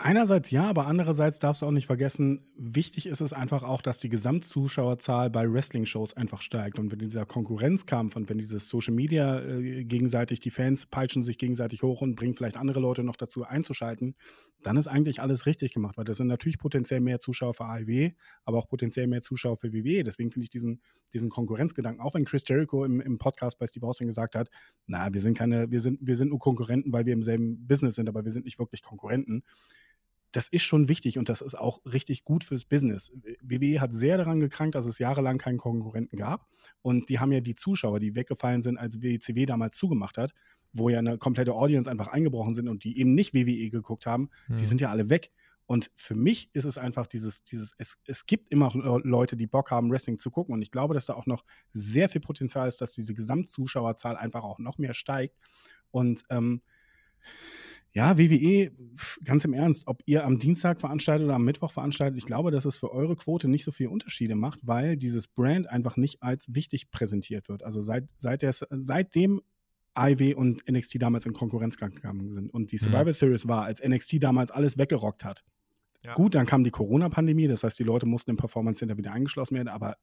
Einerseits 0.00 0.52
ja, 0.52 0.62
aber 0.62 0.86
andererseits 0.86 1.40
darfst 1.40 1.60
du 1.60 1.66
auch 1.66 1.72
nicht 1.72 1.88
vergessen, 1.88 2.46
wichtig 2.56 3.06
ist 3.06 3.20
es 3.20 3.32
einfach 3.32 3.64
auch, 3.64 3.82
dass 3.82 3.98
die 3.98 4.08
Gesamtzuschauerzahl 4.08 5.28
bei 5.28 5.52
Wrestling-Shows 5.52 6.16
einfach 6.16 6.40
steigt. 6.40 6.78
Und 6.78 6.92
wenn 6.92 7.00
dieser 7.00 7.26
Konkurrenzkampf 7.26 8.14
und 8.14 8.28
wenn 8.28 8.38
dieses 8.38 8.68
Social 8.68 8.94
Media 8.94 9.40
äh, 9.40 9.82
gegenseitig, 9.82 10.38
die 10.38 10.52
Fans 10.52 10.86
peitschen 10.86 11.24
sich 11.24 11.36
gegenseitig 11.36 11.82
hoch 11.82 12.00
und 12.00 12.14
bringen 12.14 12.34
vielleicht 12.34 12.56
andere 12.56 12.78
Leute 12.78 13.02
noch 13.02 13.16
dazu 13.16 13.42
einzuschalten, 13.42 14.14
dann 14.62 14.76
ist 14.76 14.86
eigentlich 14.86 15.20
alles 15.20 15.46
richtig 15.46 15.74
gemacht, 15.74 15.96
weil 15.96 16.04
das 16.04 16.18
sind 16.18 16.28
natürlich 16.28 16.58
potenziell 16.58 17.00
mehr 17.00 17.18
Zuschauer 17.18 17.54
für 17.54 17.64
AEW, 17.64 18.12
aber 18.44 18.58
auch 18.58 18.68
potenziell 18.68 19.08
mehr 19.08 19.20
Zuschauer 19.20 19.56
für 19.56 19.72
WWE. 19.72 20.04
Deswegen 20.04 20.30
finde 20.30 20.44
ich 20.44 20.50
diesen, 20.50 20.80
diesen 21.12 21.28
Konkurrenzgedanken, 21.28 22.00
auch 22.00 22.14
wenn 22.14 22.24
Chris 22.24 22.44
Jericho 22.46 22.84
im, 22.84 23.00
im 23.00 23.18
Podcast 23.18 23.58
bei 23.58 23.66
Steve 23.66 23.84
Austin 23.84 24.06
gesagt 24.06 24.36
hat, 24.36 24.48
na, 24.86 25.12
wir 25.12 25.20
sind 25.20 25.36
keine, 25.36 25.72
wir 25.72 25.80
sind, 25.80 25.98
wir 26.00 26.16
sind 26.16 26.28
nur 26.28 26.38
Konkurrenten, 26.38 26.92
weil 26.92 27.04
wir 27.04 27.14
im 27.14 27.22
selben 27.24 27.66
Business 27.66 27.96
sind, 27.96 28.08
aber 28.08 28.24
wir 28.24 28.30
sind 28.30 28.44
nicht 28.44 28.60
wirklich 28.60 28.82
Konkurrenten 28.82 29.42
das 30.32 30.48
ist 30.48 30.62
schon 30.62 30.88
wichtig 30.88 31.18
und 31.18 31.28
das 31.28 31.40
ist 31.40 31.54
auch 31.54 31.80
richtig 31.84 32.24
gut 32.24 32.44
fürs 32.44 32.64
Business. 32.64 33.12
WWE 33.40 33.80
hat 33.80 33.92
sehr 33.92 34.18
daran 34.18 34.40
gekrankt, 34.40 34.74
dass 34.74 34.86
es 34.86 34.98
jahrelang 34.98 35.38
keinen 35.38 35.58
Konkurrenten 35.58 36.16
gab. 36.16 36.46
Und 36.82 37.08
die 37.08 37.18
haben 37.18 37.32
ja 37.32 37.40
die 37.40 37.54
Zuschauer, 37.54 37.98
die 37.98 38.14
weggefallen 38.14 38.62
sind, 38.62 38.76
als 38.76 39.00
WCW 39.00 39.46
damals 39.46 39.76
zugemacht 39.76 40.18
hat, 40.18 40.34
wo 40.72 40.90
ja 40.90 40.98
eine 40.98 41.16
komplette 41.16 41.54
Audience 41.54 41.90
einfach 41.90 42.08
eingebrochen 42.08 42.52
sind 42.52 42.68
und 42.68 42.84
die 42.84 42.98
eben 42.98 43.14
nicht 43.14 43.34
WWE 43.34 43.70
geguckt 43.70 44.06
haben, 44.06 44.30
hm. 44.46 44.56
die 44.56 44.66
sind 44.66 44.80
ja 44.80 44.90
alle 44.90 45.08
weg. 45.08 45.30
Und 45.64 45.90
für 45.94 46.14
mich 46.14 46.48
ist 46.54 46.64
es 46.64 46.78
einfach 46.78 47.06
dieses, 47.06 47.44
dieses, 47.44 47.74
es, 47.76 47.98
es 48.06 48.24
gibt 48.24 48.50
immer 48.50 48.72
Leute, 49.04 49.36
die 49.36 49.46
Bock 49.46 49.70
haben, 49.70 49.90
Wrestling 49.90 50.18
zu 50.18 50.30
gucken. 50.30 50.54
Und 50.54 50.62
ich 50.62 50.70
glaube, 50.70 50.94
dass 50.94 51.06
da 51.06 51.14
auch 51.14 51.26
noch 51.26 51.44
sehr 51.72 52.08
viel 52.08 52.22
Potenzial 52.22 52.66
ist, 52.68 52.80
dass 52.80 52.92
diese 52.92 53.12
Gesamtzuschauerzahl 53.12 54.16
einfach 54.16 54.44
auch 54.44 54.58
noch 54.58 54.78
mehr 54.78 54.94
steigt. 54.94 55.36
Und 55.90 56.22
ähm, 56.30 56.62
Ja, 57.98 58.16
WWE, 58.16 58.70
ganz 59.24 59.44
im 59.44 59.52
Ernst, 59.52 59.88
ob 59.88 60.02
ihr 60.06 60.24
am 60.24 60.38
Dienstag 60.38 60.80
veranstaltet 60.80 61.24
oder 61.24 61.34
am 61.34 61.44
Mittwoch 61.44 61.72
veranstaltet, 61.72 62.16
ich 62.16 62.26
glaube, 62.26 62.52
dass 62.52 62.64
es 62.64 62.76
für 62.76 62.92
eure 62.92 63.16
Quote 63.16 63.48
nicht 63.48 63.64
so 63.64 63.72
viele 63.72 63.90
Unterschiede 63.90 64.36
macht, 64.36 64.60
weil 64.62 64.96
dieses 64.96 65.26
Brand 65.26 65.68
einfach 65.68 65.96
nicht 65.96 66.22
als 66.22 66.46
wichtig 66.54 66.92
präsentiert 66.92 67.48
wird. 67.48 67.64
Also 67.64 67.80
seit, 67.80 68.04
seit 68.14 68.42
der, 68.42 68.52
seitdem 68.52 69.40
IW 69.98 70.34
und 70.34 70.62
NXT 70.70 71.02
damals 71.02 71.26
in 71.26 71.32
Konkurrenz 71.32 71.76
gegangen 71.76 72.30
sind 72.30 72.54
und 72.54 72.70
die 72.70 72.76
mhm. 72.76 72.82
Survivor 72.92 73.12
Series 73.12 73.48
war, 73.48 73.64
als 73.64 73.82
NXT 73.84 74.22
damals 74.22 74.52
alles 74.52 74.78
weggerockt 74.78 75.24
hat, 75.24 75.42
ja. 76.04 76.14
Gut, 76.14 76.36
dann 76.36 76.46
kam 76.46 76.62
die 76.62 76.70
Corona-Pandemie, 76.70 77.48
das 77.48 77.64
heißt, 77.64 77.78
die 77.78 77.84
Leute 77.84 78.06
mussten 78.06 78.30
im 78.30 78.36
Performance 78.36 78.78
Center 78.78 78.96
wieder 78.96 79.12
eingeschlossen 79.12 79.56
werden, 79.56 79.68
aber 79.68 79.96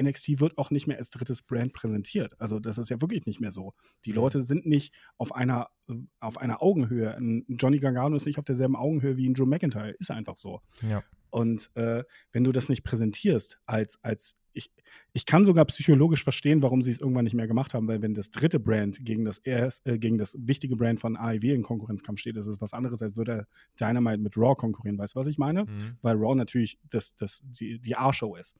NXT 0.00 0.40
wird 0.40 0.56
auch 0.56 0.70
nicht 0.70 0.86
mehr 0.86 0.96
als 0.96 1.10
drittes 1.10 1.42
Brand 1.42 1.74
präsentiert. 1.74 2.34
Also, 2.40 2.58
das 2.58 2.78
ist 2.78 2.88
ja 2.88 3.00
wirklich 3.02 3.26
nicht 3.26 3.40
mehr 3.40 3.52
so. 3.52 3.74
Die 4.06 4.10
mhm. 4.10 4.16
Leute 4.16 4.42
sind 4.42 4.66
nicht 4.66 4.94
auf 5.18 5.34
einer, 5.34 5.68
äh, 5.88 5.94
auf 6.20 6.38
einer 6.38 6.62
Augenhöhe. 6.62 7.14
Ein 7.14 7.44
Johnny 7.48 7.80
Gargano 7.80 8.16
ist 8.16 8.26
nicht 8.26 8.38
auf 8.38 8.44
derselben 8.44 8.76
Augenhöhe 8.76 9.16
wie 9.16 9.28
ein 9.28 9.34
Joe 9.34 9.46
McIntyre. 9.46 9.90
Ist 9.90 10.10
einfach 10.10 10.38
so. 10.38 10.62
Ja. 10.88 11.02
Und 11.28 11.70
äh, 11.74 12.04
wenn 12.32 12.44
du 12.44 12.52
das 12.52 12.68
nicht 12.68 12.82
präsentierst 12.82 13.60
als, 13.66 13.98
als 14.02 14.36
ich, 14.54 14.70
ich 15.12 15.26
kann 15.26 15.44
sogar 15.44 15.64
psychologisch 15.66 16.22
verstehen, 16.22 16.62
warum 16.62 16.82
sie 16.82 16.90
es 16.90 17.00
irgendwann 17.00 17.24
nicht 17.24 17.34
mehr 17.34 17.46
gemacht 17.46 17.74
haben, 17.74 17.88
weil 17.88 18.02
wenn 18.02 18.14
das 18.14 18.30
dritte 18.30 18.60
Brand 18.60 19.04
gegen 19.04 19.24
das, 19.24 19.38
erst, 19.38 19.86
äh, 19.86 19.98
gegen 19.98 20.18
das 20.18 20.36
wichtige 20.38 20.76
Brand 20.76 21.00
von 21.00 21.16
AEW 21.16 21.54
in 21.54 21.62
Konkurrenzkampf 21.62 22.20
steht, 22.20 22.36
ist 22.36 22.46
es 22.46 22.60
was 22.60 22.72
anderes, 22.72 23.02
als 23.02 23.16
würde 23.16 23.46
Dynamite 23.80 24.18
mit 24.18 24.36
Raw 24.36 24.54
konkurrieren. 24.54 24.98
Weißt 24.98 25.14
du, 25.14 25.20
was 25.20 25.26
ich 25.26 25.38
meine? 25.38 25.64
Mhm. 25.64 25.98
Weil 26.02 26.16
Raw 26.16 26.34
natürlich 26.34 26.78
das, 26.90 27.14
das, 27.14 27.42
die, 27.44 27.78
die 27.78 27.96
A-Show 27.96 28.36
ist. 28.36 28.56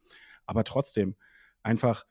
Aber 0.47 0.65
trotzdem, 0.65 1.15
einfach 1.63 2.05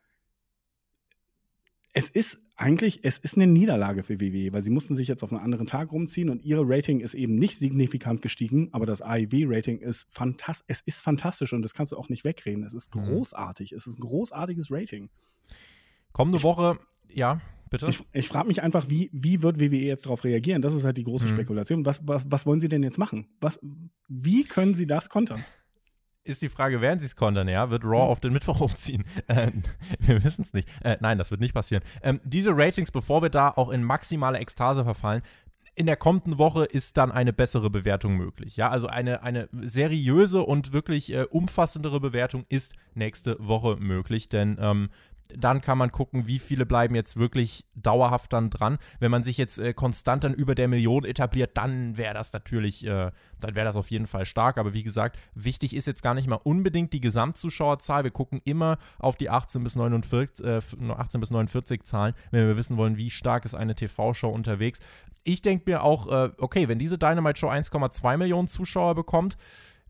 es 1.94 2.10
ist 2.10 2.42
eigentlich, 2.56 3.00
es 3.04 3.18
ist 3.18 3.36
eine 3.36 3.48
Niederlage 3.48 4.04
für 4.04 4.22
WWE, 4.22 4.54
weil 4.54 4.62
sie 4.62 4.70
mussten 4.70 4.96
sich 4.96 5.08
jetzt 5.08 5.24
auf 5.24 5.32
einen 5.32 5.42
anderen 5.42 5.68
Tag 5.68 5.92
rumziehen 5.92 6.30
und 6.30 6.44
ihre 6.44 6.64
Rating 6.66 7.00
ist 7.00 7.16
eben 7.16 7.36
nicht 7.36 7.58
signifikant 7.58 8.22
gestiegen, 8.22 8.70
aber 8.72 8.86
das 8.86 9.02
AEW-Rating 9.02 9.80
ist 9.80 10.08
fantastisch. 10.10 10.66
Es 10.68 10.82
ist 10.82 11.02
fantastisch 11.02 11.54
und 11.54 11.64
das 11.64 11.74
kannst 11.74 11.92
du 11.92 11.98
auch 11.98 12.08
nicht 12.08 12.24
wegreden. 12.24 12.64
Es 12.64 12.74
ist 12.74 12.96
mhm. 12.96 13.02
großartig. 13.02 13.74
Es 13.74 13.88
ist 13.88 13.98
ein 13.98 14.02
großartiges 14.02 14.68
Rating. 14.72 15.10
Kommende 16.14 16.38
ich, 16.38 16.44
Woche, 16.44 16.78
ja, 17.10 17.42
bitte. 17.70 17.88
Ich, 17.90 18.04
ich 18.14 18.28
frage 18.28 18.48
mich 18.48 18.62
einfach, 18.62 18.90
wie, 18.90 19.10
wie 19.12 19.42
wird 19.42 19.60
WWE 19.60 19.76
jetzt 19.78 20.06
darauf 20.06 20.24
reagieren? 20.24 20.62
Das 20.62 20.74
ist 20.74 20.86
halt 20.86 20.98
die 20.98 21.04
große 21.04 21.26
mhm. 21.26 21.32
Spekulation. 21.32 21.86
Was, 21.86 22.08
was, 22.08 22.26
was 22.30 22.46
wollen 22.46 22.60
sie 22.60 22.70
denn 22.70 22.84
jetzt 22.84 23.00
machen? 23.00 23.28
Was, 23.42 23.60
wie 24.08 24.44
können 24.44 24.76
sie 24.76 24.88
das 24.88 25.10
kontern? 25.10 25.44
Ist 26.24 26.42
die 26.42 26.50
Frage, 26.50 26.82
werden 26.82 27.00
sie 27.00 27.06
es 27.06 27.16
kontern, 27.16 27.48
ja? 27.48 27.70
Wird 27.70 27.84
Raw 27.84 28.04
auf 28.04 28.20
den 28.20 28.34
Mittwoch 28.34 28.62
umziehen? 28.62 29.04
Äh, 29.28 29.52
wir 30.00 30.24
wissen 30.24 30.44
es 30.44 30.54
nicht. 30.54 30.68
Äh, 30.84 30.98
nein, 31.00 31.18
das 31.18 31.32
wird 31.32 31.42
nicht 31.42 31.54
passieren. 31.54 31.84
Ähm, 32.04 32.20
diese 32.24 32.52
Ratings, 32.56 32.92
bevor 32.92 33.22
wir 33.22 33.30
da 33.30 33.50
auch 33.50 33.70
in 33.70 33.84
maximale 33.84 34.40
Ekstase 34.40 34.84
verfallen, 34.84 35.22
in 35.74 35.86
der 35.86 35.96
kommenden 35.96 36.38
Woche 36.38 36.66
ist 36.66 36.98
dann 36.98 37.12
eine 37.12 37.32
bessere 37.32 37.70
Bewertung 37.70 38.18
möglich. 38.18 38.58
Ja, 38.58 38.70
also 38.70 38.88
eine, 38.88 39.24
eine 39.24 39.48
seriöse 39.54 40.42
und 40.42 40.74
wirklich 40.74 41.14
äh, 41.14 41.24
umfassendere 41.30 42.02
Bewertung 42.02 42.46
ist 42.50 42.74
nächste 42.94 43.38
Woche 43.40 43.78
möglich, 43.78 44.28
denn 44.28 44.58
ähm, 44.60 44.90
dann 45.38 45.62
kann 45.62 45.78
man 45.78 45.92
gucken, 45.92 46.28
wie 46.28 46.40
viele 46.40 46.66
bleiben 46.66 46.96
jetzt 46.96 47.18
wirklich 47.18 47.66
dauerhaft 47.76 48.34
dann 48.34 48.50
dran. 48.50 48.78
Wenn 49.00 49.12
man 49.12 49.24
sich 49.24 49.38
jetzt 49.38 49.60
äh, 49.60 49.74
konstant 49.74 50.24
dann 50.24 50.34
über 50.34 50.56
der 50.56 50.68
Million 50.68 51.06
etabliert, 51.06 51.58
dann 51.58 51.98
wäre 51.98 52.14
das 52.14 52.34
natürlich, 52.34 52.86
äh, 52.86 53.12
dann 53.40 53.56
wäre 53.56 53.66
das 53.66 53.76
auf 53.76 53.92
jeden 53.92 54.08
Fall 54.08 54.26
stark. 54.26 54.58
Aber 54.58 54.74
wie 54.74 54.84
gesagt, 54.84 55.18
wichtig 55.34 55.76
ist 55.76 55.88
jetzt 55.88 56.04
gar 56.04 56.14
nicht 56.14 56.28
mal 56.28 56.40
unbedingt 56.44 56.94
die 56.94 57.02
Gesamtzuschauerzahl. 57.02 58.04
Wir 58.04 58.12
gucken 58.12 58.42
immer 58.44 58.78
auf 59.00 59.18
die 59.18 59.30
18 59.30 59.64
bis 59.64 59.76
49, 59.76 60.46
äh, 60.46 60.62
18 60.92 61.20
bis 61.22 61.32
49 61.32 61.84
Zahlen, 61.84 62.14
wenn 62.32 62.48
wir 62.48 62.58
wissen 62.58 62.78
wollen, 62.78 62.98
wie 62.98 63.10
stark 63.10 63.46
ist 63.46 63.56
eine 63.56 63.76
TV-Show 63.76 64.30
unterwegs. 64.30 64.80
Ich 65.24 65.42
denke 65.42 65.70
mir 65.70 65.84
auch, 65.84 66.08
äh, 66.08 66.32
okay, 66.40 66.68
wenn 66.68 66.80
diese 66.80 66.98
Dynamite 66.98 67.40
Show 67.40 67.50
1,2 67.50 68.18
Millionen 68.18 68.48
Zuschauer 68.48 68.96
bekommt, 68.96 69.38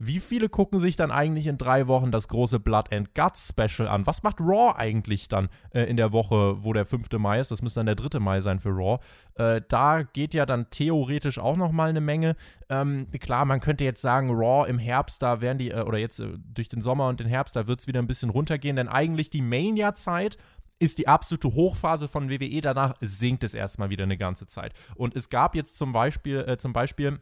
wie 0.03 0.19
viele 0.19 0.49
gucken 0.49 0.79
sich 0.79 0.95
dann 0.95 1.11
eigentlich 1.11 1.45
in 1.45 1.59
drei 1.59 1.85
Wochen 1.85 2.11
das 2.11 2.27
große 2.27 2.59
Blood 2.59 2.91
and 2.91 3.13
Guts 3.13 3.49
Special 3.49 3.87
an? 3.87 4.07
Was 4.07 4.23
macht 4.23 4.41
Raw 4.41 4.73
eigentlich 4.75 5.27
dann 5.27 5.49
äh, 5.75 5.83
in 5.83 5.95
der 5.95 6.11
Woche, 6.11 6.63
wo 6.63 6.73
der 6.73 6.87
5. 6.87 7.11
Mai 7.19 7.39
ist? 7.39 7.51
Das 7.51 7.61
müsste 7.61 7.81
dann 7.81 7.85
der 7.85 7.95
3. 7.95 8.19
Mai 8.19 8.41
sein 8.41 8.59
für 8.59 8.69
Raw. 8.69 8.97
Äh, 9.35 9.61
da 9.67 10.01
geht 10.01 10.33
ja 10.33 10.47
dann 10.47 10.71
theoretisch 10.71 11.37
auch 11.37 11.55
noch 11.55 11.71
mal 11.71 11.89
eine 11.89 12.01
Menge. 12.01 12.35
Ähm, 12.69 13.11
klar, 13.19 13.45
man 13.45 13.59
könnte 13.59 13.83
jetzt 13.83 14.01
sagen, 14.01 14.31
Raw 14.31 14.67
im 14.67 14.79
Herbst, 14.79 15.21
da 15.21 15.39
werden 15.39 15.59
die, 15.59 15.69
äh, 15.69 15.81
oder 15.81 15.99
jetzt 15.99 16.19
äh, 16.19 16.29
durch 16.51 16.67
den 16.67 16.81
Sommer 16.81 17.07
und 17.07 17.19
den 17.19 17.27
Herbst, 17.27 17.55
da 17.55 17.67
wird 17.67 17.81
es 17.81 17.85
wieder 17.85 17.99
ein 17.99 18.07
bisschen 18.07 18.31
runtergehen, 18.31 18.77
denn 18.77 18.87
eigentlich 18.87 19.29
die 19.29 19.41
Mania-Zeit 19.41 20.39
ist 20.79 20.97
die 20.97 21.07
absolute 21.07 21.53
Hochphase 21.53 22.07
von 22.07 22.31
WWE. 22.31 22.59
Danach 22.61 22.95
sinkt 23.01 23.43
es 23.43 23.53
erstmal 23.53 23.91
wieder 23.91 24.05
eine 24.05 24.17
ganze 24.17 24.47
Zeit. 24.47 24.73
Und 24.95 25.15
es 25.15 25.29
gab 25.29 25.55
jetzt 25.55 25.77
zum 25.77 25.93
Beispiel, 25.93 26.39
äh, 26.47 26.57
zum 26.57 26.73
Beispiel 26.73 27.21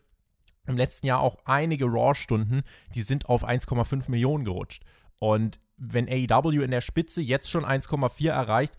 im 0.69 0.77
letzten 0.77 1.07
Jahr 1.07 1.19
auch 1.19 1.37
einige 1.45 1.85
Raw-Stunden, 1.85 2.61
die 2.95 3.01
sind 3.01 3.27
auf 3.27 3.47
1,5 3.47 4.09
Millionen 4.09 4.45
gerutscht. 4.45 4.83
Und 5.19 5.59
wenn 5.77 6.07
AEW 6.07 6.63
in 6.63 6.71
der 6.71 6.81
Spitze 6.81 7.21
jetzt 7.21 7.49
schon 7.49 7.65
1,4 7.65 8.29
erreicht, 8.29 8.75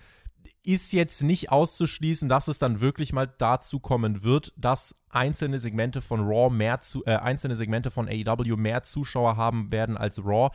ist 0.63 0.93
jetzt 0.93 1.23
nicht 1.23 1.51
auszuschließen, 1.51 2.29
dass 2.29 2.49
es 2.49 2.59
dann 2.59 2.81
wirklich 2.81 3.13
mal 3.13 3.27
dazu 3.27 3.81
kommen 3.81 4.23
wird, 4.23 4.53
dass 4.57 4.95
einzelne 5.09 5.59
Segmente 5.59 6.03
von 6.03 6.21
Raw 6.21 6.55
mehr 6.55 6.81
zu, 6.81 7.05
äh, 7.07 7.17
einzelne 7.17 7.57
Segmente 7.57 7.91
von 7.91 8.09
AEW 8.09 8.57
mehr 8.57 8.83
Zuschauer 8.83 9.37
haben 9.37 9.71
werden 9.71 9.97
als 9.97 10.25
Raw. 10.25 10.51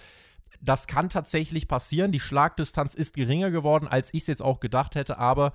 Das 0.61 0.87
kann 0.87 1.09
tatsächlich 1.09 1.67
passieren. 1.67 2.11
Die 2.11 2.19
Schlagdistanz 2.19 2.93
ist 2.93 3.15
geringer 3.15 3.51
geworden, 3.51 3.87
als 3.87 4.13
ich 4.13 4.21
es 4.21 4.27
jetzt 4.27 4.41
auch 4.41 4.59
gedacht 4.59 4.95
hätte, 4.95 5.17
aber 5.17 5.53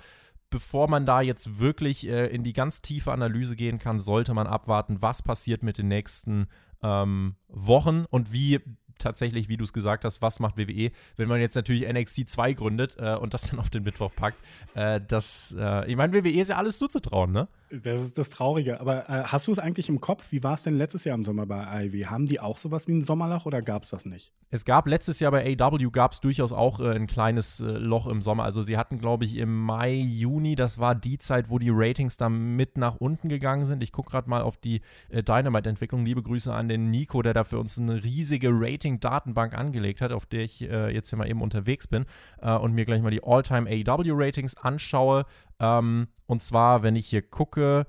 bevor 0.51 0.89
man 0.89 1.07
da 1.07 1.21
jetzt 1.21 1.59
wirklich 1.59 2.09
äh, 2.09 2.27
in 2.27 2.43
die 2.43 2.53
ganz 2.53 2.83
tiefe 2.83 3.13
Analyse 3.13 3.57
gehen 3.57 3.79
kann, 3.79 4.01
sollte 4.01 4.35
man 4.35 4.47
abwarten, 4.47 5.01
was 5.01 5.23
passiert 5.23 5.63
mit 5.63 5.79
den 5.79 5.89
nächsten 5.89 6.49
ähm, 6.83 7.37
Wochen 7.49 8.05
und 8.11 8.33
wie 8.33 8.61
tatsächlich, 9.01 9.49
wie 9.49 9.57
du 9.57 9.65
es 9.65 9.73
gesagt 9.73 10.05
hast, 10.05 10.23
was 10.23 10.41
macht 10.41 10.57
WWE, 10.57 10.91
wenn 11.17 11.29
man 11.29 11.41
jetzt 11.41 11.55
natürlich 11.55 11.91
NXT 11.91 12.31
2 12.31 12.53
gründet 12.55 12.97
äh, 12.99 13.15
und 13.17 13.35
das 13.35 13.51
dann 13.51 13.59
auf 13.59 13.71
den 13.71 13.83
Mittwoch 13.83 14.15
packt. 14.15 14.39
Äh, 14.75 15.01
das, 15.07 15.55
äh, 15.59 15.91
ich 15.91 15.97
meine, 15.97 16.13
WWE 16.13 16.41
ist 16.41 16.49
ja 16.49 16.57
alles 16.57 16.79
zuzutrauen, 16.79 17.33
ne? 17.33 17.49
Das 17.71 18.03
ist 18.03 18.19
das 18.19 18.31
Traurige. 18.31 18.81
Aber 18.81 19.09
äh, 19.09 19.25
hast 19.25 19.47
du 19.47 19.53
es 19.53 19.61
eigentlich 19.61 19.89
im 19.89 20.01
Kopf? 20.01 20.33
Wie 20.33 20.43
war 20.43 20.55
es 20.55 20.65
denn 20.65 20.77
letztes 20.77 21.05
Jahr 21.05 21.15
im 21.15 21.25
Sommer 21.25 21.47
bei 21.47 21.87
Ivy? 21.87 22.03
Haben 22.03 22.27
die 22.27 22.41
auch 22.41 22.59
sowas 22.59 22.89
wie 22.89 22.93
ein 22.93 23.03
Sommerloch 23.03 23.47
oder 23.47 23.63
gab 23.63 23.85
es 23.85 23.91
das 23.91 24.05
nicht? 24.05 24.33
Es 24.51 24.65
gab 24.65 24.89
letztes 24.89 25.21
Jahr 25.21 25.31
bei 25.31 25.57
AW 25.57 25.91
gab 25.91 26.13
es 26.13 26.21
durchaus 26.21 26.51
auch 26.51 26.81
äh, 26.81 26.95
ein 26.95 27.07
kleines 27.07 27.61
Loch 27.61 28.09
im 28.09 28.23
Sommer. 28.23 28.43
Also 28.43 28.65
sie 28.65 28.77
hatten, 28.77 28.99
glaube 28.99 29.25
ich, 29.25 29.37
im 29.37 29.57
Mai, 29.57 29.95
Juni, 29.95 30.57
das 30.57 30.79
war 30.79 30.97
die 30.97 31.19
Zeit, 31.19 31.49
wo 31.49 31.61
die 31.61 31.71
Ratings 31.71 32.17
dann 32.17 32.57
mit 32.57 32.77
nach 32.77 32.97
unten 32.97 33.29
gegangen 33.29 33.67
sind. 33.67 33.83
Ich 33.85 33.93
gucke 33.93 34.11
gerade 34.11 34.29
mal 34.29 34.43
auf 34.43 34.57
die 34.57 34.81
Dynamite-Entwicklung. 35.11 36.05
Liebe 36.05 36.23
Grüße 36.23 36.53
an 36.53 36.69
den 36.69 36.91
Nico, 36.91 37.23
der 37.23 37.35
da 37.35 37.45
für 37.45 37.59
uns 37.59 37.79
eine 37.79 38.03
riesige 38.03 38.49
Rating-Datenbank 38.91 39.57
angelegt 39.57 40.01
hat, 40.01 40.13
auf 40.13 40.27
der 40.27 40.41
ich 40.41 40.63
äh, 40.63 40.93
jetzt 40.93 41.11
hier 41.11 41.19
mal 41.19 41.29
eben 41.29 41.43
unterwegs 41.43 41.87
bin 41.87 42.07
äh, 42.41 42.53
und 42.53 42.73
mir 42.73 42.85
gleich 42.85 43.03
mal 43.03 43.11
die 43.11 43.23
All-Time 43.23 43.69
AW-Ratings 43.69 44.57
anschaue. 44.57 45.25
Ähm, 45.61 46.09
und 46.27 46.43
zwar, 46.43 46.83
wenn 46.83 46.97
ich 46.97 47.07
hier 47.07 47.23
gucke, 47.23 47.87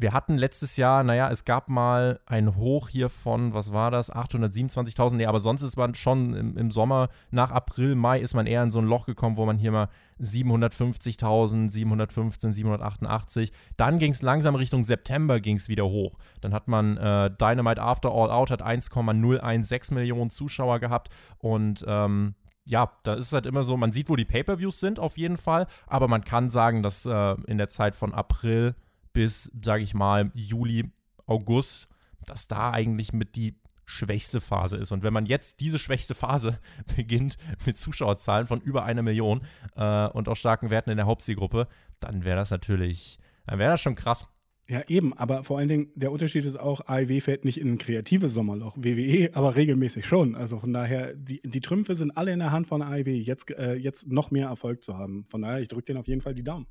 wir 0.00 0.12
hatten 0.12 0.38
letztes 0.38 0.76
Jahr, 0.76 1.02
naja, 1.02 1.28
es 1.28 1.44
gab 1.44 1.68
mal 1.68 2.20
ein 2.24 2.54
Hoch 2.54 2.88
hier 2.88 3.08
von, 3.08 3.52
was 3.52 3.72
war 3.72 3.90
das, 3.90 4.12
827.000, 4.12 5.16
nee, 5.16 5.26
aber 5.26 5.40
sonst 5.40 5.62
ist 5.62 5.76
man 5.76 5.96
schon 5.96 6.34
im, 6.34 6.56
im, 6.56 6.70
Sommer, 6.70 7.08
nach 7.32 7.50
April, 7.50 7.96
Mai 7.96 8.20
ist 8.20 8.34
man 8.34 8.46
eher 8.46 8.62
in 8.62 8.70
so 8.70 8.78
ein 8.78 8.86
Loch 8.86 9.06
gekommen, 9.06 9.36
wo 9.36 9.44
man 9.44 9.58
hier 9.58 9.72
mal 9.72 9.88
750.000, 10.20 11.70
715, 11.70 12.52
788, 12.52 13.52
dann 13.76 13.98
ging 13.98 14.12
es 14.12 14.22
langsam 14.22 14.54
Richtung 14.54 14.84
September 14.84 15.40
ging 15.40 15.56
es 15.56 15.68
wieder 15.68 15.86
hoch. 15.86 16.16
Dann 16.40 16.54
hat 16.54 16.68
man 16.68 16.96
äh, 16.96 17.30
Dynamite 17.30 17.82
After 17.82 18.10
All 18.12 18.30
Out, 18.30 18.52
hat 18.52 18.62
1,016 18.62 19.96
Millionen 19.96 20.30
Zuschauer 20.30 20.78
gehabt 20.78 21.08
und 21.38 21.84
ähm, 21.88 22.36
ja, 22.64 22.92
da 23.02 23.14
ist 23.14 23.32
halt 23.32 23.46
immer 23.46 23.64
so, 23.64 23.76
man 23.76 23.92
sieht, 23.92 24.08
wo 24.10 24.14
die 24.14 24.26
Pay-per-Views 24.26 24.78
sind 24.78 25.00
auf 25.00 25.16
jeden 25.16 25.38
Fall, 25.38 25.66
aber 25.86 26.06
man 26.06 26.22
kann 26.22 26.50
sagen, 26.50 26.84
dass 26.84 27.04
äh, 27.04 27.34
in 27.46 27.58
der 27.58 27.68
Zeit 27.68 27.96
von 27.96 28.14
April 28.14 28.76
bis, 29.18 29.50
sage 29.64 29.82
ich 29.82 29.94
mal, 29.94 30.30
Juli, 30.32 30.92
August, 31.26 31.88
dass 32.24 32.46
da 32.46 32.70
eigentlich 32.70 33.12
mit 33.12 33.34
die 33.34 33.56
schwächste 33.84 34.40
Phase 34.40 34.76
ist. 34.76 34.92
Und 34.92 35.02
wenn 35.02 35.12
man 35.12 35.26
jetzt 35.26 35.58
diese 35.58 35.80
schwächste 35.80 36.14
Phase 36.14 36.60
beginnt 36.96 37.36
mit 37.66 37.78
Zuschauerzahlen 37.78 38.46
von 38.46 38.60
über 38.60 38.84
einer 38.84 39.02
Million 39.02 39.40
äh, 39.74 40.06
und 40.06 40.28
auch 40.28 40.36
starken 40.36 40.70
Werten 40.70 40.90
in 40.90 40.98
der 40.98 41.06
Hauptzielgruppe, 41.06 41.66
dann 41.98 42.24
wäre 42.24 42.36
das 42.36 42.52
natürlich, 42.52 43.18
dann 43.44 43.58
wäre 43.58 43.72
das 43.72 43.80
schon 43.80 43.96
krass. 43.96 44.28
Ja, 44.68 44.82
eben, 44.86 45.12
aber 45.14 45.42
vor 45.42 45.58
allen 45.58 45.68
Dingen, 45.68 45.90
der 45.96 46.12
Unterschied 46.12 46.44
ist 46.44 46.60
auch, 46.60 46.82
AEW 46.86 47.20
fällt 47.20 47.44
nicht 47.44 47.58
in 47.58 47.72
ein 47.72 47.78
kreatives 47.78 48.32
Sommerloch, 48.32 48.76
WWE 48.76 49.30
aber 49.34 49.56
regelmäßig 49.56 50.06
schon. 50.06 50.36
Also 50.36 50.60
von 50.60 50.72
daher, 50.72 51.12
die, 51.16 51.40
die 51.42 51.60
Trümpfe 51.60 51.96
sind 51.96 52.16
alle 52.16 52.32
in 52.32 52.38
der 52.38 52.52
Hand 52.52 52.68
von 52.68 52.82
AEW, 52.82 53.10
jetzt, 53.10 53.50
äh, 53.50 53.74
jetzt 53.74 54.06
noch 54.06 54.30
mehr 54.30 54.46
Erfolg 54.46 54.84
zu 54.84 54.96
haben. 54.96 55.24
Von 55.24 55.42
daher, 55.42 55.60
ich 55.60 55.66
drücke 55.66 55.86
denen 55.86 55.98
auf 55.98 56.06
jeden 56.06 56.20
Fall 56.20 56.34
die 56.34 56.44
Daumen. 56.44 56.68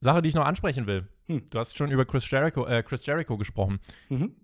Sache, 0.00 0.22
die 0.22 0.28
ich 0.28 0.34
noch 0.34 0.46
ansprechen 0.46 0.86
will. 0.86 1.08
Hm. 1.26 1.48
Du 1.50 1.58
hast 1.58 1.76
schon 1.76 1.90
über 1.90 2.04
Chris 2.04 2.30
Jericho, 2.30 2.66
äh, 2.66 2.82
Chris 2.82 3.04
Jericho 3.04 3.36
gesprochen. 3.36 3.80
Mhm. 4.08 4.36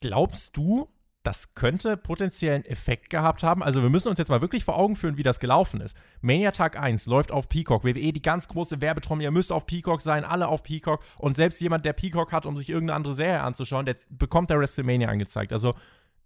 Glaubst 0.00 0.56
du, 0.56 0.88
das 1.22 1.54
könnte 1.54 1.96
potenziell 1.96 2.54
einen 2.54 2.64
Effekt 2.64 3.10
gehabt 3.10 3.42
haben. 3.42 3.62
Also 3.62 3.82
wir 3.82 3.90
müssen 3.90 4.08
uns 4.08 4.18
jetzt 4.18 4.30
mal 4.30 4.40
wirklich 4.40 4.64
vor 4.64 4.78
Augen 4.78 4.96
führen, 4.96 5.18
wie 5.18 5.22
das 5.22 5.38
gelaufen 5.38 5.80
ist. 5.80 5.94
Mania 6.22 6.50
Tag 6.50 6.80
1 6.80 7.06
läuft 7.06 7.30
auf 7.30 7.48
Peacock. 7.48 7.84
WWE, 7.84 8.12
die 8.12 8.22
ganz 8.22 8.48
große 8.48 8.80
Werbetrommel, 8.80 9.24
ihr 9.24 9.30
müsst 9.30 9.52
auf 9.52 9.66
Peacock 9.66 10.00
sein, 10.00 10.24
alle 10.24 10.48
auf 10.48 10.62
Peacock. 10.62 11.04
Und 11.18 11.36
selbst 11.36 11.60
jemand, 11.60 11.84
der 11.84 11.92
Peacock 11.92 12.32
hat, 12.32 12.46
um 12.46 12.56
sich 12.56 12.70
irgendeine 12.70 12.96
andere 12.96 13.14
Serie 13.14 13.42
anzuschauen, 13.42 13.84
der 13.84 13.96
bekommt 14.08 14.48
der 14.48 14.58
WrestleMania 14.58 15.08
angezeigt. 15.08 15.52
Also 15.52 15.74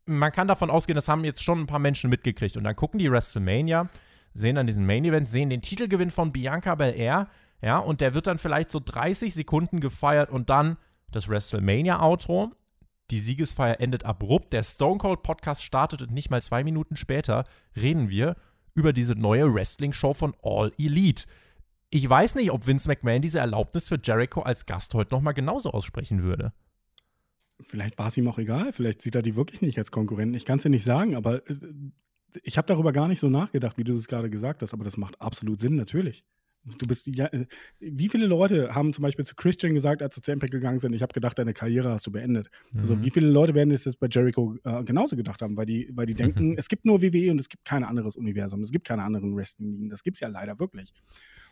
man 0.06 0.30
kann 0.30 0.46
davon 0.46 0.70
ausgehen, 0.70 0.94
das 0.94 1.08
haben 1.08 1.24
jetzt 1.24 1.42
schon 1.42 1.60
ein 1.60 1.66
paar 1.66 1.80
Menschen 1.80 2.08
mitgekriegt. 2.08 2.56
Und 2.56 2.62
dann 2.62 2.76
gucken 2.76 2.98
die 2.98 3.10
WrestleMania, 3.10 3.88
sehen 4.32 4.54
dann 4.54 4.68
diesen 4.68 4.86
Main 4.86 5.04
Event, 5.04 5.28
sehen 5.28 5.50
den 5.50 5.60
Titelgewinn 5.60 6.12
von 6.12 6.30
Bianca 6.30 6.76
Belair, 6.76 7.28
ja, 7.64 7.78
und 7.78 8.02
der 8.02 8.12
wird 8.12 8.26
dann 8.26 8.36
vielleicht 8.36 8.70
so 8.70 8.78
30 8.78 9.32
Sekunden 9.32 9.80
gefeiert 9.80 10.30
und 10.30 10.50
dann 10.50 10.76
das 11.10 11.28
WrestleMania-Outro 11.30 12.52
die 13.10 13.18
Siegesfeier 13.18 13.80
endet 13.80 14.04
abrupt. 14.04 14.52
Der 14.52 14.62
Stone 14.62 14.98
Cold 14.98 15.22
Podcast 15.22 15.62
startet 15.62 16.02
und 16.02 16.12
nicht 16.12 16.30
mal 16.30 16.42
zwei 16.42 16.62
Minuten 16.62 16.96
später 16.96 17.44
reden 17.74 18.10
wir 18.10 18.36
über 18.74 18.92
diese 18.92 19.14
neue 19.14 19.52
Wrestling-Show 19.54 20.12
von 20.12 20.34
All 20.42 20.72
Elite. 20.76 21.24
Ich 21.88 22.06
weiß 22.06 22.34
nicht, 22.34 22.50
ob 22.50 22.66
Vince 22.66 22.86
McMahon 22.86 23.22
diese 23.22 23.38
Erlaubnis 23.38 23.88
für 23.88 23.98
Jericho 24.02 24.42
als 24.42 24.66
Gast 24.66 24.92
heute 24.92 25.14
nochmal 25.14 25.32
genauso 25.32 25.70
aussprechen 25.70 26.22
würde. 26.22 26.52
Vielleicht 27.62 27.98
war 27.98 28.08
es 28.08 28.16
ihm 28.18 28.28
auch 28.28 28.38
egal. 28.38 28.72
Vielleicht 28.74 29.00
sieht 29.00 29.14
er 29.14 29.22
die 29.22 29.36
wirklich 29.36 29.62
nicht 29.62 29.78
als 29.78 29.90
Konkurrenten. 29.90 30.34
Ich 30.34 30.44
kann 30.44 30.56
es 30.56 30.64
dir 30.64 30.70
nicht 30.70 30.84
sagen, 30.84 31.16
aber 31.16 31.48
äh, 31.48 31.56
ich 32.42 32.58
habe 32.58 32.66
darüber 32.66 32.92
gar 32.92 33.08
nicht 33.08 33.20
so 33.20 33.30
nachgedacht, 33.30 33.78
wie 33.78 33.84
du 33.84 33.94
es 33.94 34.08
gerade 34.08 34.28
gesagt 34.28 34.60
hast. 34.60 34.74
Aber 34.74 34.84
das 34.84 34.98
macht 34.98 35.18
absolut 35.22 35.60
Sinn, 35.60 35.76
natürlich. 35.76 36.26
Du 36.64 36.86
bist 36.86 37.06
ja, 37.06 37.26
äh, 37.26 37.46
wie 37.78 38.08
viele 38.08 38.26
Leute 38.26 38.74
haben 38.74 38.92
zum 38.92 39.02
Beispiel 39.02 39.24
zu 39.24 39.34
Christian 39.34 39.74
gesagt, 39.74 40.02
als 40.02 40.14
sie 40.14 40.22
zu 40.22 40.32
Impact 40.32 40.52
gegangen 40.52 40.78
sind, 40.78 40.94
ich 40.94 41.02
habe 41.02 41.12
gedacht, 41.12 41.38
deine 41.38 41.52
Karriere 41.52 41.90
hast 41.90 42.06
du 42.06 42.10
beendet. 42.10 42.48
Also, 42.48 42.74
mhm. 42.74 42.80
Also 42.80 43.04
wie 43.04 43.10
viele 43.10 43.28
Leute 43.28 43.54
werden 43.54 43.70
das 43.70 43.84
jetzt 43.84 44.00
bei 44.00 44.08
Jericho 44.10 44.56
äh, 44.64 44.82
genauso 44.84 45.16
gedacht 45.16 45.42
haben, 45.42 45.56
weil 45.56 45.66
die, 45.66 45.90
weil 45.92 46.06
die 46.06 46.14
denken, 46.14 46.54
es 46.58 46.68
gibt 46.68 46.86
nur 46.86 47.02
WWE 47.02 47.30
und 47.30 47.38
es 47.38 47.48
gibt 47.48 47.64
kein 47.64 47.84
anderes 47.84 48.16
Universum, 48.16 48.62
es 48.62 48.70
gibt 48.70 48.86
keine 48.86 49.02
anderen 49.02 49.36
Wrestling-Ligen. 49.36 49.88
Das 49.90 50.02
gibt 50.02 50.16
es 50.16 50.20
ja 50.20 50.28
leider 50.28 50.58
wirklich. 50.58 50.92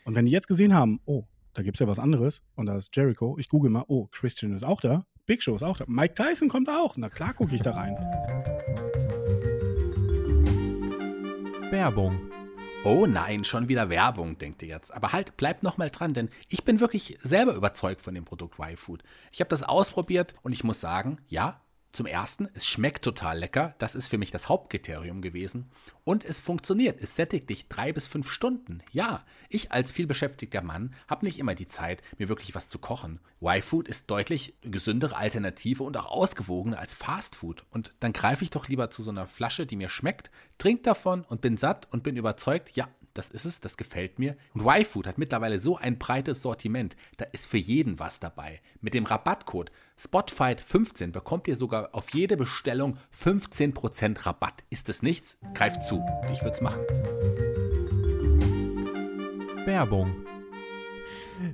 Und 0.04 0.14
wenn 0.14 0.24
die 0.24 0.32
jetzt 0.32 0.48
gesehen 0.48 0.72
haben, 0.72 1.00
oh, 1.04 1.24
da 1.54 1.62
gibt 1.62 1.76
es 1.76 1.80
ja 1.80 1.86
was 1.86 1.98
anderes 1.98 2.42
und 2.54 2.66
da 2.66 2.76
ist 2.76 2.96
Jericho, 2.96 3.36
ich 3.38 3.48
google 3.50 3.70
mal, 3.70 3.84
oh, 3.88 4.08
Christian 4.10 4.54
ist 4.54 4.64
auch 4.64 4.80
da, 4.80 5.06
Big 5.26 5.42
Show 5.42 5.54
ist 5.54 5.62
auch 5.62 5.76
da, 5.76 5.84
Mike 5.86 6.14
Tyson 6.14 6.48
kommt 6.48 6.70
auch, 6.70 6.96
na 6.96 7.10
klar 7.10 7.34
gucke 7.34 7.54
ich 7.54 7.60
da 7.60 7.72
rein. 7.72 7.94
Werbung 11.70 12.18
Oh 12.84 13.06
nein, 13.06 13.44
schon 13.44 13.68
wieder 13.68 13.90
Werbung, 13.90 14.38
denkt 14.38 14.60
ihr 14.62 14.68
jetzt. 14.68 14.92
Aber 14.92 15.12
halt, 15.12 15.36
bleibt 15.36 15.62
nochmal 15.62 15.88
dran, 15.88 16.14
denn 16.14 16.30
ich 16.48 16.64
bin 16.64 16.80
wirklich 16.80 17.16
selber 17.20 17.54
überzeugt 17.54 18.00
von 18.00 18.12
dem 18.12 18.24
Produkt 18.24 18.58
Y-Food. 18.58 19.04
Ich 19.30 19.38
habe 19.38 19.48
das 19.48 19.62
ausprobiert 19.62 20.34
und 20.42 20.50
ich 20.50 20.64
muss 20.64 20.80
sagen, 20.80 21.18
ja, 21.28 21.60
zum 21.92 22.06
ersten, 22.06 22.48
es 22.54 22.66
schmeckt 22.66 23.04
total 23.04 23.38
lecker. 23.38 23.74
Das 23.78 23.94
ist 23.94 24.08
für 24.08 24.18
mich 24.18 24.30
das 24.30 24.48
Hauptkriterium 24.48 25.20
gewesen. 25.20 25.70
Und 26.04 26.24
es 26.24 26.40
funktioniert. 26.40 27.00
Es 27.00 27.16
sättigt 27.16 27.48
dich 27.50 27.68
drei 27.68 27.92
bis 27.92 28.08
fünf 28.08 28.30
Stunden. 28.30 28.82
Ja, 28.90 29.24
ich 29.48 29.72
als 29.72 29.92
vielbeschäftigter 29.92 30.62
Mann 30.62 30.94
habe 31.06 31.26
nicht 31.26 31.38
immer 31.38 31.54
die 31.54 31.68
Zeit, 31.68 32.02
mir 32.18 32.28
wirklich 32.28 32.54
was 32.54 32.68
zu 32.68 32.78
kochen. 32.78 33.20
Y-Food 33.42 33.88
ist 33.88 34.10
deutlich 34.10 34.54
gesündere 34.62 35.16
Alternative 35.16 35.84
und 35.84 35.96
auch 35.96 36.06
ausgewogener 36.06 36.78
als 36.78 36.94
Fast 36.94 37.36
Food. 37.36 37.64
Und 37.70 37.92
dann 38.00 38.12
greife 38.12 38.42
ich 38.42 38.50
doch 38.50 38.68
lieber 38.68 38.90
zu 38.90 39.02
so 39.02 39.10
einer 39.10 39.26
Flasche, 39.26 39.66
die 39.66 39.76
mir 39.76 39.88
schmeckt, 39.88 40.30
trink 40.58 40.82
davon 40.84 41.24
und 41.24 41.40
bin 41.40 41.56
satt 41.56 41.86
und 41.92 42.02
bin 42.02 42.16
überzeugt, 42.16 42.74
ja, 42.74 42.88
das 43.14 43.28
ist 43.28 43.44
es, 43.44 43.60
das 43.60 43.76
gefällt 43.76 44.18
mir. 44.18 44.36
Und 44.54 44.62
Y-Food 44.62 45.06
hat 45.06 45.18
mittlerweile 45.18 45.58
so 45.58 45.76
ein 45.76 45.98
breites 45.98 46.42
Sortiment, 46.42 46.96
da 47.16 47.26
ist 47.32 47.46
für 47.46 47.58
jeden 47.58 47.98
was 47.98 48.20
dabei. 48.20 48.60
Mit 48.80 48.94
dem 48.94 49.04
Rabattcode 49.04 49.70
Spotfight15 49.98 51.12
bekommt 51.12 51.48
ihr 51.48 51.56
sogar 51.56 51.94
auf 51.94 52.12
jede 52.12 52.36
Bestellung 52.36 52.98
15% 53.16 54.26
Rabatt. 54.26 54.64
Ist 54.70 54.88
es 54.88 55.02
nichts? 55.02 55.38
Greift 55.54 55.84
zu. 55.84 56.04
Ich 56.32 56.42
würde 56.42 56.54
es 56.54 56.60
machen. 56.60 56.80
Werbung. 59.64 60.26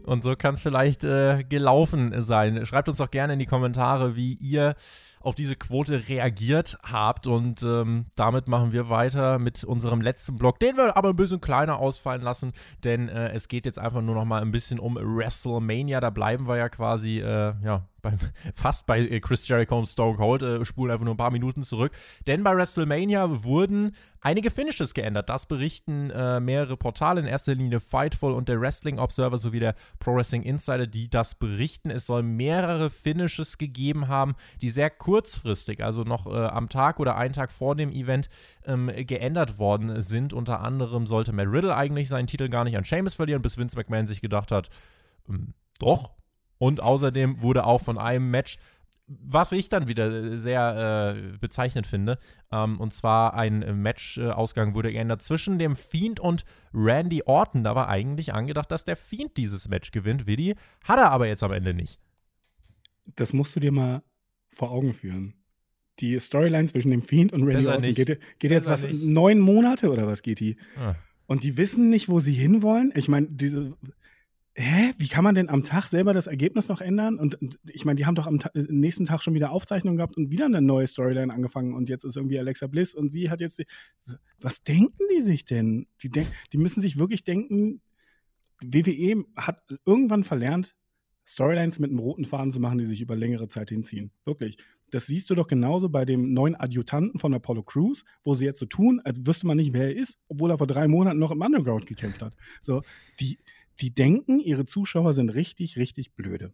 Und 0.04 0.22
so 0.22 0.34
kann 0.36 0.54
es 0.54 0.60
vielleicht 0.60 1.04
äh, 1.04 1.44
gelaufen 1.44 2.22
sein. 2.22 2.64
Schreibt 2.66 2.88
uns 2.88 2.98
doch 2.98 3.10
gerne 3.10 3.34
in 3.34 3.38
die 3.38 3.46
Kommentare, 3.46 4.16
wie 4.16 4.34
ihr 4.34 4.74
auf 5.20 5.34
diese 5.34 5.56
Quote 5.56 6.08
reagiert 6.08 6.78
habt. 6.82 7.26
Und 7.26 7.62
ähm, 7.62 8.06
damit 8.16 8.48
machen 8.48 8.72
wir 8.72 8.88
weiter 8.88 9.38
mit 9.38 9.64
unserem 9.64 10.00
letzten 10.00 10.36
Block, 10.36 10.58
den 10.60 10.76
wir 10.76 10.96
aber 10.96 11.10
ein 11.10 11.16
bisschen 11.16 11.40
kleiner 11.40 11.78
ausfallen 11.78 12.22
lassen, 12.22 12.52
denn 12.84 13.08
äh, 13.08 13.30
es 13.30 13.48
geht 13.48 13.66
jetzt 13.66 13.78
einfach 13.78 14.02
nur 14.02 14.14
noch 14.14 14.24
mal 14.24 14.42
ein 14.42 14.50
bisschen 14.50 14.78
um 14.78 14.96
WrestleMania. 14.96 16.00
Da 16.00 16.10
bleiben 16.10 16.46
wir 16.46 16.56
ja 16.56 16.68
quasi, 16.68 17.20
äh, 17.20 17.54
ja, 17.62 17.84
beim, 18.02 18.18
fast 18.54 18.86
bei 18.86 19.00
äh, 19.00 19.20
Chris 19.20 19.46
Jericho 19.48 19.78
und 19.78 19.86
Stone 19.86 20.16
Cold, 20.16 20.42
äh, 20.42 20.64
spulen 20.64 20.92
einfach 20.92 21.04
nur 21.04 21.14
ein 21.14 21.18
paar 21.18 21.30
Minuten 21.30 21.62
zurück. 21.62 21.92
Denn 22.26 22.42
bei 22.42 22.54
WrestleMania 22.54 23.42
wurden 23.44 23.94
einige 24.20 24.50
Finishes 24.50 24.94
geändert. 24.94 25.28
Das 25.28 25.46
berichten 25.46 26.10
äh, 26.10 26.40
mehrere 26.40 26.76
Portale, 26.76 27.20
in 27.20 27.26
erster 27.26 27.54
Linie 27.54 27.80
Fightful 27.80 28.32
und 28.32 28.48
der 28.48 28.60
Wrestling 28.60 28.98
Observer 28.98 29.38
sowie 29.38 29.60
der 29.60 29.74
Pro 29.98 30.14
Wrestling 30.14 30.42
Insider, 30.42 30.86
die 30.86 31.08
das 31.08 31.34
berichten. 31.34 31.90
Es 31.90 32.06
soll 32.06 32.22
mehrere 32.22 32.90
Finishes 32.90 33.58
gegeben 33.58 34.08
haben, 34.08 34.34
die 34.60 34.70
sehr 34.70 34.90
kurzfristig, 34.90 35.82
also 35.82 36.02
noch 36.02 36.26
äh, 36.26 36.46
am 36.46 36.68
Tag 36.68 37.00
oder 37.00 37.16
einen 37.16 37.34
Tag 37.34 37.52
vor 37.52 37.76
dem 37.76 37.90
Event, 37.90 38.28
ähm, 38.64 38.90
geändert 39.06 39.58
worden 39.58 40.02
sind. 40.02 40.32
Unter 40.32 40.60
anderem 40.60 41.06
sollte 41.06 41.32
Matt 41.32 41.48
Riddle 41.48 41.74
eigentlich 41.74 42.08
seinen 42.08 42.26
Titel 42.26 42.48
gar 42.48 42.64
nicht 42.64 42.76
an 42.76 42.84
Sheamus 42.84 43.14
verlieren, 43.14 43.42
bis 43.42 43.58
Vince 43.58 43.76
McMahon 43.76 44.06
sich 44.06 44.20
gedacht 44.20 44.50
hat, 44.50 44.68
ähm, 45.28 45.54
doch, 45.78 46.10
und 46.58 46.82
außerdem 46.82 47.40
wurde 47.42 47.64
auch 47.64 47.80
von 47.80 47.98
einem 47.98 48.30
Match, 48.30 48.58
was 49.08 49.52
ich 49.52 49.70
dann 49.70 49.88
wieder 49.88 50.38
sehr 50.38 51.16
äh, 51.16 51.38
bezeichnend 51.38 51.86
finde, 51.86 52.18
ähm, 52.52 52.78
und 52.78 52.92
zwar 52.92 53.34
ein 53.34 53.80
Match-Ausgang 53.80 54.74
wurde 54.74 54.92
geändert 54.92 55.22
zwischen 55.22 55.58
dem 55.58 55.76
Fiend 55.76 56.20
und 56.20 56.44
Randy 56.74 57.22
Orton. 57.24 57.64
Da 57.64 57.74
war 57.74 57.88
eigentlich 57.88 58.34
angedacht, 58.34 58.70
dass 58.70 58.84
der 58.84 58.96
Fiend 58.96 59.36
dieses 59.36 59.68
Match 59.68 59.92
gewinnt, 59.92 60.26
Willi. 60.26 60.56
Hat 60.84 60.98
er 60.98 61.10
aber 61.10 61.26
jetzt 61.26 61.42
am 61.42 61.52
Ende 61.52 61.72
nicht. 61.72 61.98
Das 63.16 63.32
musst 63.32 63.56
du 63.56 63.60
dir 63.60 63.72
mal 63.72 64.02
vor 64.50 64.70
Augen 64.70 64.92
führen. 64.92 65.34
Die 66.00 66.18
Storyline 66.20 66.68
zwischen 66.68 66.90
dem 66.90 67.02
Fiend 67.02 67.32
und 67.32 67.42
Randy 67.44 67.56
Besser 67.56 67.70
Orton 67.70 67.82
nicht. 67.82 67.96
geht, 67.96 68.20
geht 68.38 68.50
jetzt 68.50 68.68
was, 68.68 68.82
nicht. 68.82 69.02
neun 69.02 69.40
Monate 69.40 69.90
oder 69.90 70.06
was 70.06 70.22
geht 70.22 70.40
die? 70.40 70.56
Ah. 70.76 70.94
Und 71.26 71.44
die 71.44 71.56
wissen 71.56 71.90
nicht, 71.90 72.08
wo 72.08 72.20
sie 72.20 72.32
hinwollen. 72.32 72.92
Ich 72.94 73.08
meine, 73.08 73.26
diese, 73.30 73.74
hä, 74.58 74.92
wie 74.98 75.08
kann 75.08 75.24
man 75.24 75.34
denn 75.34 75.48
am 75.48 75.62
Tag 75.62 75.86
selber 75.86 76.12
das 76.12 76.26
Ergebnis 76.26 76.68
noch 76.68 76.80
ändern? 76.80 77.18
Und, 77.18 77.38
ich 77.72 77.84
meine, 77.84 77.96
die 77.96 78.06
haben 78.06 78.14
doch 78.16 78.26
am 78.26 78.40
Ta 78.40 78.50
nächsten 78.54 79.06
Tag 79.06 79.22
schon 79.22 79.34
wieder 79.34 79.52
Aufzeichnungen 79.52 79.96
gehabt 79.96 80.16
und 80.16 80.30
wieder 80.30 80.46
eine 80.46 80.60
neue 80.60 80.86
Storyline 80.86 81.32
angefangen 81.32 81.74
und 81.74 81.88
jetzt 81.88 82.04
ist 82.04 82.16
irgendwie 82.16 82.38
Alexa 82.38 82.66
Bliss 82.66 82.94
und 82.94 83.10
sie 83.10 83.30
hat 83.30 83.40
jetzt, 83.40 83.62
was 84.40 84.62
denken 84.62 85.04
die 85.16 85.22
sich 85.22 85.44
denn? 85.44 85.86
Die, 86.02 86.10
denk, 86.10 86.28
die 86.52 86.58
müssen 86.58 86.80
sich 86.80 86.98
wirklich 86.98 87.24
denken, 87.24 87.80
WWE 88.60 89.24
hat 89.36 89.62
irgendwann 89.86 90.24
verlernt, 90.24 90.74
Storylines 91.24 91.78
mit 91.78 91.90
einem 91.90 92.00
roten 92.00 92.24
Faden 92.24 92.50
zu 92.50 92.58
machen, 92.58 92.78
die 92.78 92.86
sich 92.86 93.00
über 93.00 93.14
längere 93.14 93.48
Zeit 93.48 93.68
hinziehen. 93.68 94.10
Wirklich. 94.24 94.56
Das 94.90 95.06
siehst 95.06 95.28
du 95.28 95.34
doch 95.34 95.46
genauso 95.46 95.90
bei 95.90 96.06
dem 96.06 96.32
neuen 96.32 96.56
Adjutanten 96.56 97.20
von 97.20 97.34
Apollo 97.34 97.64
Crews, 97.64 98.04
wo 98.24 98.34
sie 98.34 98.46
jetzt 98.46 98.58
so 98.58 98.64
tun, 98.64 99.02
als 99.04 99.26
wüsste 99.26 99.46
man 99.46 99.58
nicht, 99.58 99.74
wer 99.74 99.84
er 99.84 99.94
ist, 99.94 100.18
obwohl 100.28 100.50
er 100.50 100.56
vor 100.56 100.66
drei 100.66 100.88
Monaten 100.88 101.18
noch 101.18 101.30
im 101.30 101.42
Underground 101.42 101.86
gekämpft 101.86 102.22
hat. 102.22 102.32
So, 102.62 102.82
die, 103.20 103.38
die 103.80 103.94
denken, 103.94 104.40
ihre 104.40 104.64
Zuschauer 104.64 105.14
sind 105.14 105.30
richtig, 105.30 105.76
richtig 105.76 106.14
blöde. 106.14 106.52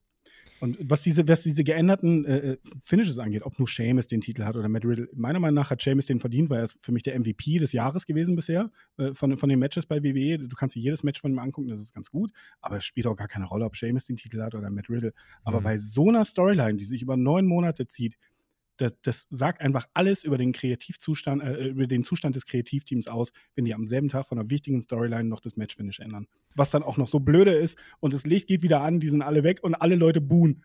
Und 0.61 0.79
was 0.81 1.03
diese, 1.03 1.27
was 1.29 1.43
diese 1.43 1.65
geänderten 1.65 2.25
äh, 2.25 2.53
äh 2.53 2.57
Finishes 2.81 3.19
angeht, 3.19 3.43
ob 3.45 3.59
nur 3.59 3.69
Seamus 3.69 4.07
den 4.07 4.21
Titel 4.21 4.45
hat 4.45 4.57
oder 4.57 4.69
Matt 4.69 4.85
Riddle, 4.85 5.09
meiner 5.15 5.41
Meinung 5.41 5.57
nach 5.57 5.71
hat 5.71 5.83
Seamus 5.83 6.07
den 6.07 6.21
verdient, 6.21 6.49
weil 6.49 6.59
er 6.59 6.65
ist 6.65 6.79
für 6.81 6.93
mich 6.93 7.03
der 7.03 7.19
MVP 7.19 7.59
des 7.59 7.73
Jahres 7.73 8.07
gewesen 8.07 8.37
bisher 8.37 8.71
äh, 8.97 9.15
von, 9.15 9.37
von 9.37 9.49
den 9.49 9.59
Matches 9.59 9.87
bei 9.87 10.03
WWE. 10.03 10.39
Du 10.39 10.57
kannst 10.57 10.77
dir 10.77 10.81
jedes 10.81 11.03
Match 11.03 11.21
von 11.21 11.33
ihm 11.33 11.39
angucken, 11.39 11.69
das 11.69 11.81
ist 11.81 11.93
ganz 11.93 12.11
gut, 12.11 12.31
aber 12.61 12.79
es 12.79 12.85
spielt 12.85 13.07
auch 13.07 13.17
gar 13.17 13.29
keine 13.29 13.47
Rolle, 13.47 13.65
ob 13.65 13.77
Seamus 13.77 14.05
den 14.05 14.17
Titel 14.17 14.41
hat 14.43 14.55
oder 14.55 14.71
Matt 14.71 14.89
Riddle. 14.89 15.13
Aber 15.43 15.61
mhm. 15.61 15.65
bei 15.65 15.79
so 15.79 16.09
einer 16.09 16.25
Storyline, 16.25 16.77
die 16.77 16.85
sich 16.85 17.03
über 17.03 17.17
neun 17.17 17.47
Monate 17.47 17.87
zieht, 17.87 18.17
das, 18.77 18.95
das, 19.03 19.27
sagt 19.31 19.61
einfach 19.61 19.87
alles 19.95 20.25
über 20.25 20.39
den 20.39 20.53
Kreativzustand, 20.53 21.43
äh, 21.43 21.69
über 21.69 21.87
den 21.87 22.05
Zustand 22.05 22.37
des 22.37 22.47
Kreativteams 22.47 23.09
aus, 23.09 23.33
wenn 23.55 23.65
die 23.65 23.75
am 23.75 23.85
selben 23.85 24.09
Tag 24.09 24.27
von 24.27 24.39
einer 24.39 24.51
wichtigen 24.51 24.81
Storyline 24.81 25.29
noch 25.29 25.41
das 25.41 25.57
Matchfinish 25.57 26.01
ändern. 26.01 26.27
Was 26.55 26.71
dann 26.71 26.83
auch 26.83 26.97
noch 26.97 27.07
so 27.07 27.21
blöde 27.21 27.53
ist 27.53 27.79
und 28.01 28.13
das 28.13 28.27
Licht 28.27 28.49
geht 28.49 28.63
wieder 28.63 28.83
an, 28.83 29.01
die 29.01 29.09
sind 29.09 29.23
alle 29.23 29.45
weg 29.45 29.61
und 29.63 29.75
alle 29.75 29.95
Leute 29.95 30.21
buhen. 30.21 30.63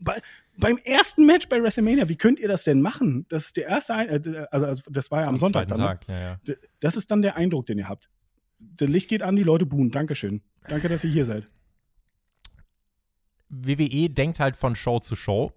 Bei, 0.00 0.20
beim 0.58 0.78
ersten 0.78 1.26
Match 1.26 1.48
bei 1.48 1.62
WrestleMania, 1.62 2.08
wie 2.08 2.16
könnt 2.16 2.40
ihr 2.40 2.48
das 2.48 2.64
denn 2.64 2.80
machen? 2.80 3.24
Das 3.28 3.46
ist 3.46 3.56
der 3.56 3.66
erste, 3.66 3.92
äh, 3.94 4.46
also, 4.50 4.66
also, 4.66 4.82
das 4.90 5.10
war 5.10 5.20
ja 5.20 5.26
am, 5.26 5.34
am 5.34 5.36
Sonntag 5.36 5.68
dann. 5.68 5.78
Ne? 5.78 5.86
Tag, 5.86 6.08
ja, 6.08 6.20
ja. 6.20 6.54
Das 6.80 6.96
ist 6.96 7.10
dann 7.10 7.22
der 7.22 7.36
Eindruck, 7.36 7.66
den 7.66 7.78
ihr 7.78 7.88
habt. 7.88 8.10
Das 8.58 8.88
Licht 8.88 9.08
geht 9.08 9.22
an, 9.22 9.36
die 9.36 9.42
Leute 9.42 9.66
buhen. 9.66 9.90
Dankeschön. 9.90 10.42
Danke, 10.68 10.88
dass 10.88 11.04
ihr 11.04 11.10
hier 11.10 11.24
seid. 11.24 11.48
WWE 13.48 14.10
denkt 14.10 14.40
halt 14.40 14.56
von 14.56 14.74
Show 14.74 14.98
zu 14.98 15.14
Show 15.14 15.52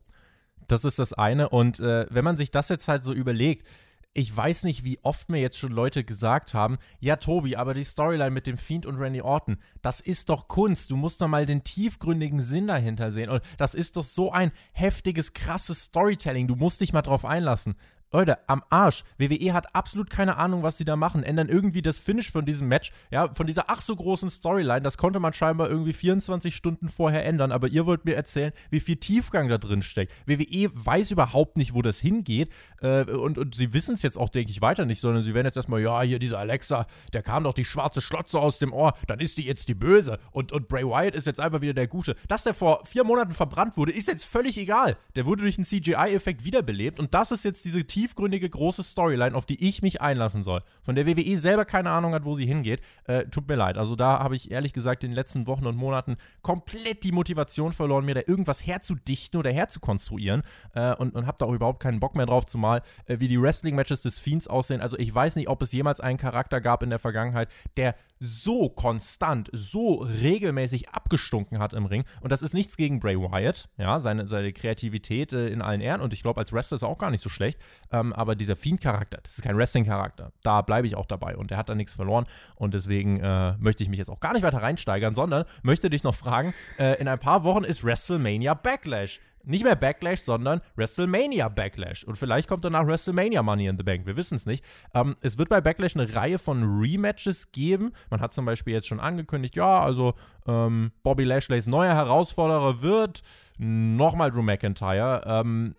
das 0.72 0.86
ist 0.86 1.00
das 1.00 1.14
eine. 1.14 1.50
Und 1.50 1.80
äh, 1.80 2.06
wenn 2.10 2.24
man 2.24 2.38
sich 2.38 2.52
das 2.52 2.70
jetzt 2.70 2.88
halt 2.88 3.04
so 3.04 3.14
überlegt, 3.14 3.68
ich 4.14 4.36
weiß 4.36 4.64
nicht, 4.64 4.84
wie 4.84 5.00
oft 5.04 5.30
mir 5.30 5.40
jetzt 5.40 5.58
schon 5.58 5.72
Leute 5.72 6.04
gesagt 6.04 6.54
haben, 6.54 6.78
ja, 7.00 7.16
Tobi, 7.16 7.56
aber 7.56 7.74
die 7.74 7.84
Storyline 7.84 8.32
mit 8.32 8.48
dem 8.48 8.58
Fiend 8.58 8.86
und 8.86 8.98
Randy 8.98 9.22
Orton, 9.22 9.58
das 9.82 10.02
ist 10.02 10.30
doch 10.30 10.48
Kunst. 10.48 10.92
Du 10.92 10.98
musst 10.98 11.22
doch 11.22 11.28
mal 11.28 11.46
den 11.46 11.64
tiefgründigen 11.64 12.42
Sinn 12.42 12.68
dahinter 12.68 13.12
sehen. 13.12 13.30
Und 13.30 13.42
das 13.58 13.76
ist 13.76 13.98
doch 13.98 14.04
so 14.04 14.32
ein 14.32 14.52
heftiges, 14.74 15.34
krasses 15.34 15.86
Storytelling. 15.86 16.48
Du 16.48 16.56
musst 16.56 16.82
dich 16.82 16.92
mal 16.92 17.04
drauf 17.04 17.24
einlassen. 17.24 17.76
Leute, 18.12 18.40
am 18.48 18.64
Arsch. 18.70 19.04
WWE 19.20 19.54
hat 19.54 19.76
absolut 19.76 20.10
keine 20.10 20.38
Ahnung, 20.38 20.64
was 20.64 20.78
sie 20.78 20.86
da 20.86 20.96
machen. 20.96 21.22
Ändern 21.22 21.48
irgendwie 21.48 21.84
das 21.84 22.00
Finish 22.00 22.32
von 22.32 22.44
diesem 22.44 22.68
Match, 22.68 22.92
ja, 23.12 23.32
von 23.36 23.46
dieser 23.46 23.66
ach 23.68 23.82
so 23.82 23.96
großen 23.96 24.32
Storyline. 24.32 24.82
Das 24.82 24.98
konnte 24.98 25.20
man 25.20 25.32
scheinbar 25.32 25.70
irgendwie 25.70 25.94
24 25.94 26.56
Stunden 26.56 26.90
vorher 26.90 27.24
ändern. 27.24 27.52
Aber 27.52 27.68
ihr 27.68 27.86
wollt 27.86 28.06
mir 28.06 28.16
erzählen, 28.16 28.52
wie 28.72 28.80
viel 28.80 28.96
Tiefgang 28.96 29.48
da 29.48 29.60
drin 29.60 29.84
steckt. 29.84 30.12
WWE 30.26 30.72
weiß 30.74 31.12
überhaupt 31.12 31.58
nicht, 31.58 31.76
wo 31.76 31.84
das 31.84 32.00
hingeht. 32.00 32.50
Äh, 32.82 33.04
und, 33.04 33.38
und 33.38 33.54
sie 33.54 33.74
wissen 33.74 33.94
es 33.94 34.02
jetzt 34.02 34.18
auch, 34.18 34.30
denke 34.30 34.50
ich, 34.50 34.60
weiter 34.60 34.86
nicht, 34.86 35.02
sondern 35.02 35.24
sie 35.24 35.36
werden 35.36 35.46
jetzt 35.46 35.58
erstmal, 35.58 35.82
ja, 35.82 36.02
hier 36.02 36.18
dieser 36.18 36.40
Alexa, 36.40 36.88
der 37.14 37.22
kam 37.22 37.44
doch 37.44 37.54
die 37.54 37.66
schwarze 37.66 38.02
Schlotze 38.02 38.40
aus 38.40 38.58
dem 38.58 38.74
Ohr, 38.74 38.96
dann 39.06 39.20
ist 39.20 39.38
die 39.38 39.46
jetzt 39.46 39.68
die 39.68 39.76
Böse. 39.76 40.18
Und, 40.32 40.52
und 40.52 40.68
Bray 40.68 40.84
Wyatt 40.84 41.14
ist 41.14 41.28
jetzt 41.28 41.40
einfach 41.40 41.62
wieder 41.62 41.76
der 41.76 41.88
Gute. 41.88 42.16
Dass 42.28 42.44
der 42.44 42.56
vor 42.56 42.84
vier 42.88 43.04
Monaten 43.04 43.34
verbrannt 43.34 43.78
wurde, 43.78 43.92
ist 43.92 44.08
jetzt 44.08 44.26
völlig 44.26 44.58
egal. 44.58 44.98
Der 45.16 45.28
wurde 45.28 45.44
durch 45.44 45.60
einen 45.60 45.66
CGI-Effekt 45.66 46.44
wiederbelebt. 46.44 47.00
Und 47.00 47.14
das 47.14 47.32
ist 47.32 47.46
jetzt 47.46 47.66
diese 47.66 47.86
Tiefgang 47.86 47.99
tiefgründige 48.00 48.50
große 48.50 48.82
Storyline, 48.82 49.36
auf 49.36 49.46
die 49.46 49.68
ich 49.68 49.82
mich 49.82 50.02
einlassen 50.02 50.46
soll, 50.46 50.62
von 50.82 50.96
der 50.96 51.06
WWE 51.06 51.36
selber 51.36 51.66
keine 51.66 51.90
Ahnung 51.90 52.14
hat, 52.14 52.24
wo 52.24 52.34
sie 52.36 52.46
hingeht, 52.46 52.82
äh, 53.06 53.26
tut 53.26 53.48
mir 53.50 53.56
leid. 53.56 53.78
Also 53.78 53.98
da 53.98 54.20
habe 54.20 54.38
ich 54.38 54.52
ehrlich 54.52 54.72
gesagt 54.72 55.04
in 55.04 55.12
den 55.12 55.16
letzten 55.16 55.48
Wochen 55.48 55.66
und 55.66 55.76
Monaten 55.76 56.16
komplett 56.42 57.04
die 57.04 57.12
Motivation 57.12 57.74
verloren, 57.74 58.06
mir 58.06 58.16
da 58.16 58.22
irgendwas 58.26 58.66
herzudichten 58.66 59.38
oder 59.38 59.52
herzukonstruieren 59.52 60.44
äh, 60.76 60.96
und, 60.96 61.14
und 61.14 61.28
habe 61.28 61.38
da 61.40 61.46
auch 61.46 61.52
überhaupt 61.52 61.82
keinen 61.82 62.00
Bock 62.00 62.16
mehr 62.16 62.26
drauf, 62.26 62.46
zumal 62.46 62.84
äh, 63.06 63.20
wie 63.20 63.28
die 63.28 63.42
Wrestling-Matches 63.42 64.02
des 64.02 64.18
Fiends 64.18 64.48
aussehen. 64.48 64.80
Also 64.80 64.98
ich 64.98 65.14
weiß 65.14 65.36
nicht, 65.36 65.50
ob 65.50 65.62
es 65.62 65.74
jemals 65.74 66.00
einen 66.00 66.18
Charakter 66.18 66.62
gab 66.62 66.84
in 66.84 66.90
der 66.90 67.00
Vergangenheit, 67.00 67.50
der 67.76 67.96
so 68.20 68.70
konstant, 68.70 69.50
so 69.54 69.96
regelmäßig 69.96 70.90
abgestunken 70.90 71.60
hat 71.60 71.74
im 71.74 71.86
Ring. 71.86 72.04
Und 72.22 72.32
das 72.32 72.42
ist 72.42 72.54
nichts 72.54 72.76
gegen 72.76 73.00
Bray 73.00 73.18
Wyatt, 73.18 73.70
ja, 73.78 74.00
seine, 74.00 74.28
seine 74.28 74.52
Kreativität 74.52 75.32
äh, 75.34 75.48
in 75.48 75.62
allen 75.62 75.82
Ehren. 75.82 76.02
Und 76.02 76.14
ich 76.14 76.22
glaube, 76.22 76.40
als 76.40 76.52
Wrestler 76.52 76.76
ist 76.76 76.82
er 76.82 76.90
auch 76.90 76.98
gar 76.98 77.12
nicht 77.12 77.24
so 77.24 77.30
schlecht. 77.30 77.60
Ähm, 77.92 78.14
aber 78.14 78.36
dieser 78.36 78.56
Fiend-Charakter, 78.56 79.20
das 79.24 79.38
ist 79.38 79.42
kein 79.42 79.58
Wrestling-Charakter. 79.58 80.32
Da 80.44 80.62
bleibe 80.62 80.88
ich 80.88 80.96
auch 80.96 81.06
dabei. 81.06 81.38
Und 81.38 81.52
der 81.52 81.58
hat 81.58 81.70
da 81.70 81.76
nichts 81.76 81.94
verloren. 81.94 82.26
Und 82.56 82.74
deswegen 82.74 83.20
äh, 83.22 83.56
möchte 83.58 83.84
ich 83.84 83.90
mich 83.90 84.00
jetzt 84.00 84.10
auch 84.10 84.20
gar 84.20 84.34
nicht 84.34 84.44
weiter 84.44 84.62
reinsteigern, 84.62 85.16
sondern 85.16 85.46
möchte 85.64 85.90
dich 85.90 86.04
noch 86.04 86.16
fragen: 86.16 86.54
äh, 86.78 87.00
In 87.00 87.08
ein 87.08 87.20
paar 87.20 87.44
Wochen 87.44 87.64
ist 87.64 87.84
WrestleMania 87.84 88.54
Backlash. 88.54 89.20
Nicht 89.50 89.64
mehr 89.64 89.76
Backlash, 89.76 90.20
sondern 90.20 90.62
WrestleMania 90.76 91.50
Backlash. 91.50 92.04
Und 92.04 92.18
vielleicht 92.18 92.48
kommt 92.48 92.64
danach 92.66 92.86
WrestleMania 92.86 93.42
Money 93.42 93.66
in 93.66 93.78
the 93.78 93.84
Bank. 93.84 94.06
Wir 94.06 94.16
wissen 94.16 94.36
es 94.36 94.46
nicht. 94.46 94.64
Ähm, 94.94 95.16
es 95.22 95.40
wird 95.40 95.50
bei 95.50 95.60
Backlash 95.60 95.96
eine 95.96 96.14
Reihe 96.16 96.38
von 96.38 96.80
Rematches 96.80 97.52
geben. 97.52 97.94
Man 98.12 98.22
hat 98.22 98.32
zum 98.32 98.46
Beispiel 98.46 98.76
jetzt 98.76 98.88
schon 98.88 99.00
angekündigt, 99.00 99.56
ja, 99.56 99.80
also 99.80 100.14
ähm, 100.46 100.92
Bobby 101.02 101.24
Lashlays 101.24 101.66
neuer 101.66 101.96
Herausforderer 101.96 102.84
wird 102.84 103.22
nochmal 103.58 104.30
Drew 104.30 104.44
McIntyre. 104.44 105.24
Ähm, 105.26 105.76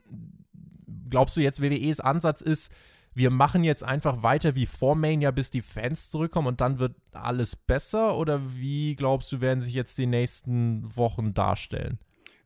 glaubst 1.09 1.37
du 1.37 1.41
jetzt, 1.41 1.62
WWEs 1.62 2.01
Ansatz 2.01 2.41
ist, 2.41 2.73
wir 3.14 3.31
machen 3.31 3.62
jetzt 3.62 3.85
einfach 3.85 4.25
weiter 4.25 4.57
wie 4.57 4.66
vor 4.66 4.97
Mania, 4.97 5.31
bis 5.31 5.51
die 5.51 5.62
Fans 5.62 6.11
zurückkommen 6.11 6.49
und 6.49 6.61
dann 6.61 6.81
wird 6.81 6.97
alles 7.12 7.55
besser? 7.55 8.16
Oder 8.16 8.41
wie 8.57 8.97
glaubst 8.97 9.31
du, 9.31 9.41
werden 9.41 9.61
sich 9.61 9.75
jetzt 9.75 9.97
die 9.97 10.07
nächsten 10.07 10.97
Wochen 10.97 11.35
darstellen? 11.35 12.01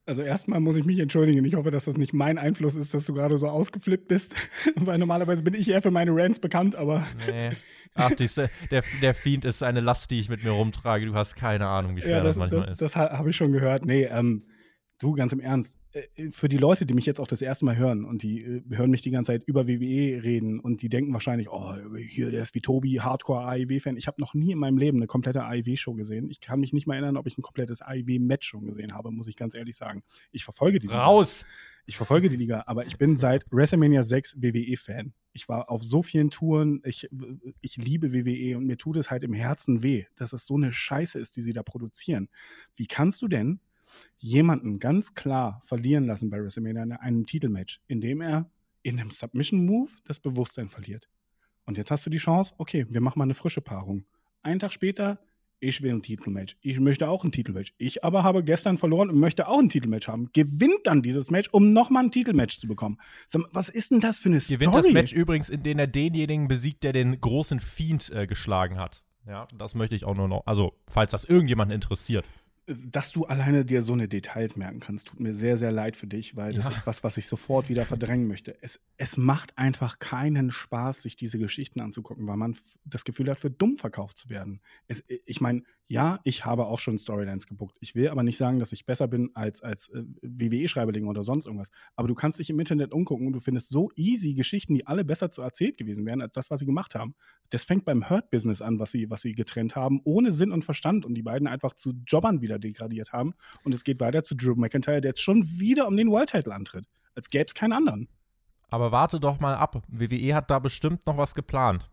Also 0.07 0.23
erstmal 0.23 0.61
muss 0.61 0.77
ich 0.77 0.85
mich 0.85 0.99
entschuldigen. 0.99 1.45
Ich 1.45 1.55
hoffe, 1.55 1.71
dass 1.71 1.87
das 1.87 1.97
nicht 1.97 2.13
mein 2.13 2.37
Einfluss 2.37 2.77
ist, 2.77 2.93
dass 2.93 3.07
du 3.07 3.15
gerade 3.15 3.39
so 3.39 3.49
ausgeflippt 3.49 4.07
bist. 4.07 4.35
Weil 4.77 4.99
normalerweise 4.99 5.43
bin 5.43 5.55
ich 5.55 5.71
eher 5.71 5.81
für 5.81 5.91
meine 5.91 6.15
Rants 6.15 6.39
bekannt, 6.39 6.77
aber. 6.77 7.07
Nee. 7.27 7.51
Ach, 7.95 8.11
diese, 8.11 8.51
der, 8.71 8.83
der 9.01 9.15
Fiend 9.15 9.45
ist 9.45 9.63
eine 9.63 9.81
Last, 9.81 10.11
die 10.11 10.19
ich 10.19 10.29
mit 10.29 10.43
mir 10.43 10.51
rumtrage. 10.51 11.07
Du 11.07 11.15
hast 11.15 11.37
keine 11.37 11.69
Ahnung, 11.69 11.97
wie 11.97 12.03
schwer 12.03 12.17
ja, 12.17 12.21
das, 12.21 12.31
das, 12.31 12.37
manchmal 12.37 12.63
das, 12.63 12.73
ist. 12.73 12.83
Das 12.83 12.97
habe 12.97 13.31
ich 13.31 13.37
schon 13.37 13.53
gehört. 13.53 13.85
Nee, 13.85 14.05
ähm, 14.05 14.47
du, 14.99 15.13
ganz 15.13 15.33
im 15.33 15.39
Ernst. 15.39 15.79
Äh, 15.95 16.30
für 16.30 16.49
die 16.49 16.59
Leute, 16.59 16.86
die 16.86 16.95
mich 16.95 17.07
jetzt 17.07 17.20
auch 17.20 17.26
das 17.26 17.42
erste 17.42 17.64
Mal 17.64 17.76
hören 17.76 18.05
und 18.05 18.22
die 18.22 18.42
äh, 18.42 18.62
hören 18.70 18.90
mich 18.90 19.03
die 19.03 19.11
ganze 19.11 19.32
Zeit 19.32 19.45
über 19.45 19.66
WWE 19.66 20.22
reden 20.22 20.61
und 20.61 20.82
die 20.82 20.88
denken 20.88 21.12
wahrscheinlich, 21.12 21.49
oh, 21.51 21.74
hier, 21.97 22.30
der 22.30 22.42
ist 22.42 22.55
wie 22.55 22.61
Tobi, 22.61 22.97
Hardcore 23.01 23.47
AIW-Fan. 23.47 23.97
Ich 23.97 24.07
habe 24.07 24.20
noch 24.20 24.34
nie 24.34 24.53
in 24.53 24.59
meinem 24.59 24.78
Leben 24.78 24.99
eine 24.99 25.07
komplette 25.07 25.45
AIW-Show 25.45 25.95
gesehen. 25.95 26.28
Ich 26.30 26.40
kann 26.40 26.61
mich 26.61 26.72
nicht 26.72 26.86
mal 26.86 26.95
erinnern, 26.95 27.16
ob 27.16 27.26
ich 27.26 27.38
ein 27.38 27.42
komplettes 27.42 27.80
AIW-Match 27.82 28.47
schon 28.47 28.66
gesehen 28.66 28.95
habe, 28.95 29.11
muss 29.11 29.28
ich 29.28 29.36
ganz 29.36 29.55
ehrlich 29.55 29.76
sagen. 29.76 30.03
Ich 30.32 30.45
verfolge 30.45 30.78
die 30.78 30.88
Raus! 30.88 31.42
Liga. 31.42 31.55
Ich 31.86 31.99
verfolge 31.99 32.30
die 32.30 32.36
Liga, 32.36 32.64
aber 32.66 32.86
ich 32.86 32.97
bin 32.97 33.14
seit 33.14 33.45
WrestleMania 33.51 34.03
6 34.03 34.40
WWE-Fan. 34.40 35.12
Ich 35.34 35.51
war 35.51 35.70
auf 35.70 35.82
so 35.82 36.03
vielen 36.03 36.30
Touren, 36.30 36.80
ich, 36.82 37.11
ich 37.61 37.76
liebe 37.76 38.14
WWE 38.14 38.57
und 38.57 38.64
mir 38.64 38.78
tut 38.78 38.97
es 38.97 39.11
halt 39.11 39.22
im 39.22 39.34
Herzen 39.34 39.82
weh, 39.82 40.07
dass 40.16 40.32
es 40.32 40.47
so 40.47 40.55
eine 40.55 40.72
Scheiße 40.72 41.18
ist, 41.18 41.36
die 41.36 41.42
sie 41.42 41.53
da 41.53 41.62
produzieren. 41.62 42.30
Wie 42.74 42.86
kannst 42.86 43.20
du 43.20 43.28
denn 43.28 43.61
jemanden 44.18 44.78
ganz 44.78 45.14
klar 45.14 45.62
verlieren 45.64 46.05
lassen 46.05 46.30
bei 46.30 46.42
WrestleMania 46.42 46.82
in 46.82 46.92
einem 46.92 47.26
Titelmatch, 47.26 47.80
indem 47.86 48.20
er 48.20 48.51
in 48.82 49.01
einem 49.01 49.11
Submission-Move 49.11 49.90
das 50.05 50.20
Bewusstsein 50.20 50.68
verliert. 50.68 51.09
Und 51.66 51.78
jetzt 51.78 51.90
hast 51.90 52.05
du 52.07 52.11
die 52.11 52.18
Chance, 52.18 52.55
okay, 52.59 52.86
wir 52.88 53.01
machen 53.01 53.18
mal 53.18 53.24
eine 53.24 53.34
frische 53.34 53.61
Paarung. 53.61 54.05
Einen 54.42 54.61
Tag 54.61 54.72
später, 54.72 55.18
ich 55.61 55.80
will 55.82 55.92
ein 55.92 56.03
Titelmatch. 56.03 56.57
Ich 56.61 56.78
möchte 56.78 57.09
auch 57.09 57.24
ein 57.24 57.32
Titelmatch. 57.32 57.72
Ich 57.78 58.05
aber 58.05 58.22
habe 58.22 58.45
gestern 58.45 58.76
verloren 58.76 59.09
und 59.09 59.18
möchte 59.18 59.49
auch 59.49 59.59
ein 59.59 59.70
Titelmatch 59.70 60.09
haben. 60.09 60.28
Gewinnt 60.32 60.80
dann 60.84 61.01
dieses 61.01 61.30
Match, 61.30 61.49
um 61.53 61.72
nochmal 61.72 62.05
ein 62.05 62.11
Titelmatch 62.11 62.59
zu 62.59 62.68
bekommen. 62.68 62.99
Was 63.53 63.70
ist 63.70 63.90
denn 63.90 64.01
das 64.01 64.18
für 64.18 64.28
eine 64.28 64.40
Story? 64.40 64.59
Gewinnt 64.59 64.74
das 64.74 64.92
Match 64.92 65.12
übrigens, 65.12 65.49
in 65.49 65.62
dem 65.62 65.78
er 65.78 65.86
denjenigen 65.86 66.49
besiegt, 66.49 66.84
der 66.84 66.92
den 66.92 67.18
großen 67.18 67.61
Fiend 67.61 68.11
äh, 68.11 68.26
geschlagen 68.26 68.78
hat. 68.78 69.03
Ja, 69.26 69.47
das 69.57 69.74
möchte 69.74 69.95
ich 69.95 70.05
auch 70.05 70.14
nur 70.14 70.28
noch. 70.28 70.42
Also, 70.45 70.74
falls 70.86 71.12
das 71.12 71.24
irgendjemanden 71.24 71.74
interessiert 71.74 72.26
dass 72.67 73.12
du 73.12 73.25
alleine 73.25 73.65
dir 73.65 73.83
so 73.83 73.93
eine 73.93 74.09
Details 74.09 74.57
merken 74.57 74.81
kannst, 74.81 75.09
tut 75.09 75.21
mir 75.21 75.35
sehr, 75.35 75.57
sehr 75.57 75.71
leid 75.71 75.97
für 75.97 76.07
dich, 76.07 76.35
weil 76.37 76.53
das 76.55 76.67
ja. 76.67 76.73
ist 76.73 76.87
was, 76.87 77.05
was 77.05 77.17
ich 77.17 77.27
sofort 77.27 77.69
wieder 77.69 77.85
verdrängen 77.85 78.27
möchte. 78.27 78.57
Es, 78.62 78.81
es 78.97 79.17
macht 79.17 79.57
einfach 79.59 79.99
keinen 79.99 80.51
Spaß, 80.51 81.03
sich 81.03 81.17
diese 81.17 81.39
Geschichten 81.39 81.81
anzugucken, 81.81 82.27
weil 82.27 82.37
man 82.37 82.57
das 82.85 83.05
Gefühl 83.05 83.31
hat, 83.31 83.39
für 83.39 83.51
dumm 83.51 83.77
verkauft 83.77 84.17
zu 84.17 84.31
werden. 84.31 84.61
Es, 84.89 85.05
ich 85.09 85.41
meine, 85.41 85.62
ja, 85.87 86.21
ich 86.25 86.47
habe 86.47 86.67
auch 86.67 86.79
schon 86.79 86.99
Storylines 86.99 87.47
gebuckt. 87.47 87.77
Ich 87.81 87.95
will 87.95 88.09
aber 88.09 88.23
nicht 88.23 88.39
sagen, 88.39 88.59
dass 88.59 88.73
ich 88.73 88.87
besser 88.87 89.07
bin 89.07 89.31
als, 89.35 89.62
als 89.62 89.89
äh, 89.91 90.03
WWE-Schreiberling 90.23 91.07
oder 91.07 91.23
sonst 91.23 91.45
irgendwas. 91.45 91.71
Aber 91.95 92.09
du 92.09 92.15
kannst 92.15 92.39
dich 92.39 92.49
im 92.49 92.59
Internet 92.59 92.93
umgucken 92.93 93.27
und 93.27 93.35
du 93.35 93.41
findest 93.41 93.69
so 93.69 93.91
easy 93.95 94.33
Geschichten, 94.35 94.75
die 94.75 94.87
alle 94.87 95.05
besser 95.05 95.31
zu 95.31 95.43
erzählt 95.43 95.77
gewesen 95.77 96.07
wären, 96.07 96.23
als 96.23 96.33
das, 96.33 96.51
was 96.51 96.61
sie 96.61 96.67
gemacht 96.67 96.95
haben. 96.95 97.15
Das 97.51 97.65
fängt 97.65 97.85
beim 97.85 98.09
Hurt-Business 98.09 98.62
an, 98.62 98.79
was 98.79 98.93
sie, 98.93 99.11
was 99.11 99.21
sie 99.21 99.33
getrennt 99.33 99.77
haben, 99.77 100.01
ohne 100.05 100.33
Sinn 100.33 100.53
und 100.53 100.65
Verstand 100.65 101.05
und 101.05 101.15
die 101.15 101.23
beiden 101.23 101.47
einfach 101.47 101.75
zu 101.75 101.93
Jobbern 102.07 102.41
wieder 102.41 102.54
degradiert 102.59 103.13
haben. 103.13 103.35
Und 103.63 103.75
es 103.75 103.85
geht 103.85 104.01
weiter 104.01 104.23
zu 104.23 104.35
Drew 104.35 104.55
McIntyre, 104.55 105.01
der 105.01 105.11
jetzt 105.11 105.23
schon 105.23 105.43
wieder 105.59 105.87
um 105.87 105.97
den 105.97 106.11
World 106.11 106.31
Title 106.31 106.55
antritt. 106.55 106.87
Als 107.15 107.29
gäbe 107.29 107.47
es 107.47 107.55
keinen 107.55 107.73
anderen. 107.73 108.09
Aber 108.69 108.93
warte 108.93 109.21
doch 109.21 109.41
mal 109.41 109.55
ab. 109.55 109.83
WWE 109.89 110.35
hat 110.35 110.51
da 110.51 110.59
bestimmt 110.59 111.07
noch 111.07 111.17
was 111.17 111.35
geplant. 111.35 111.91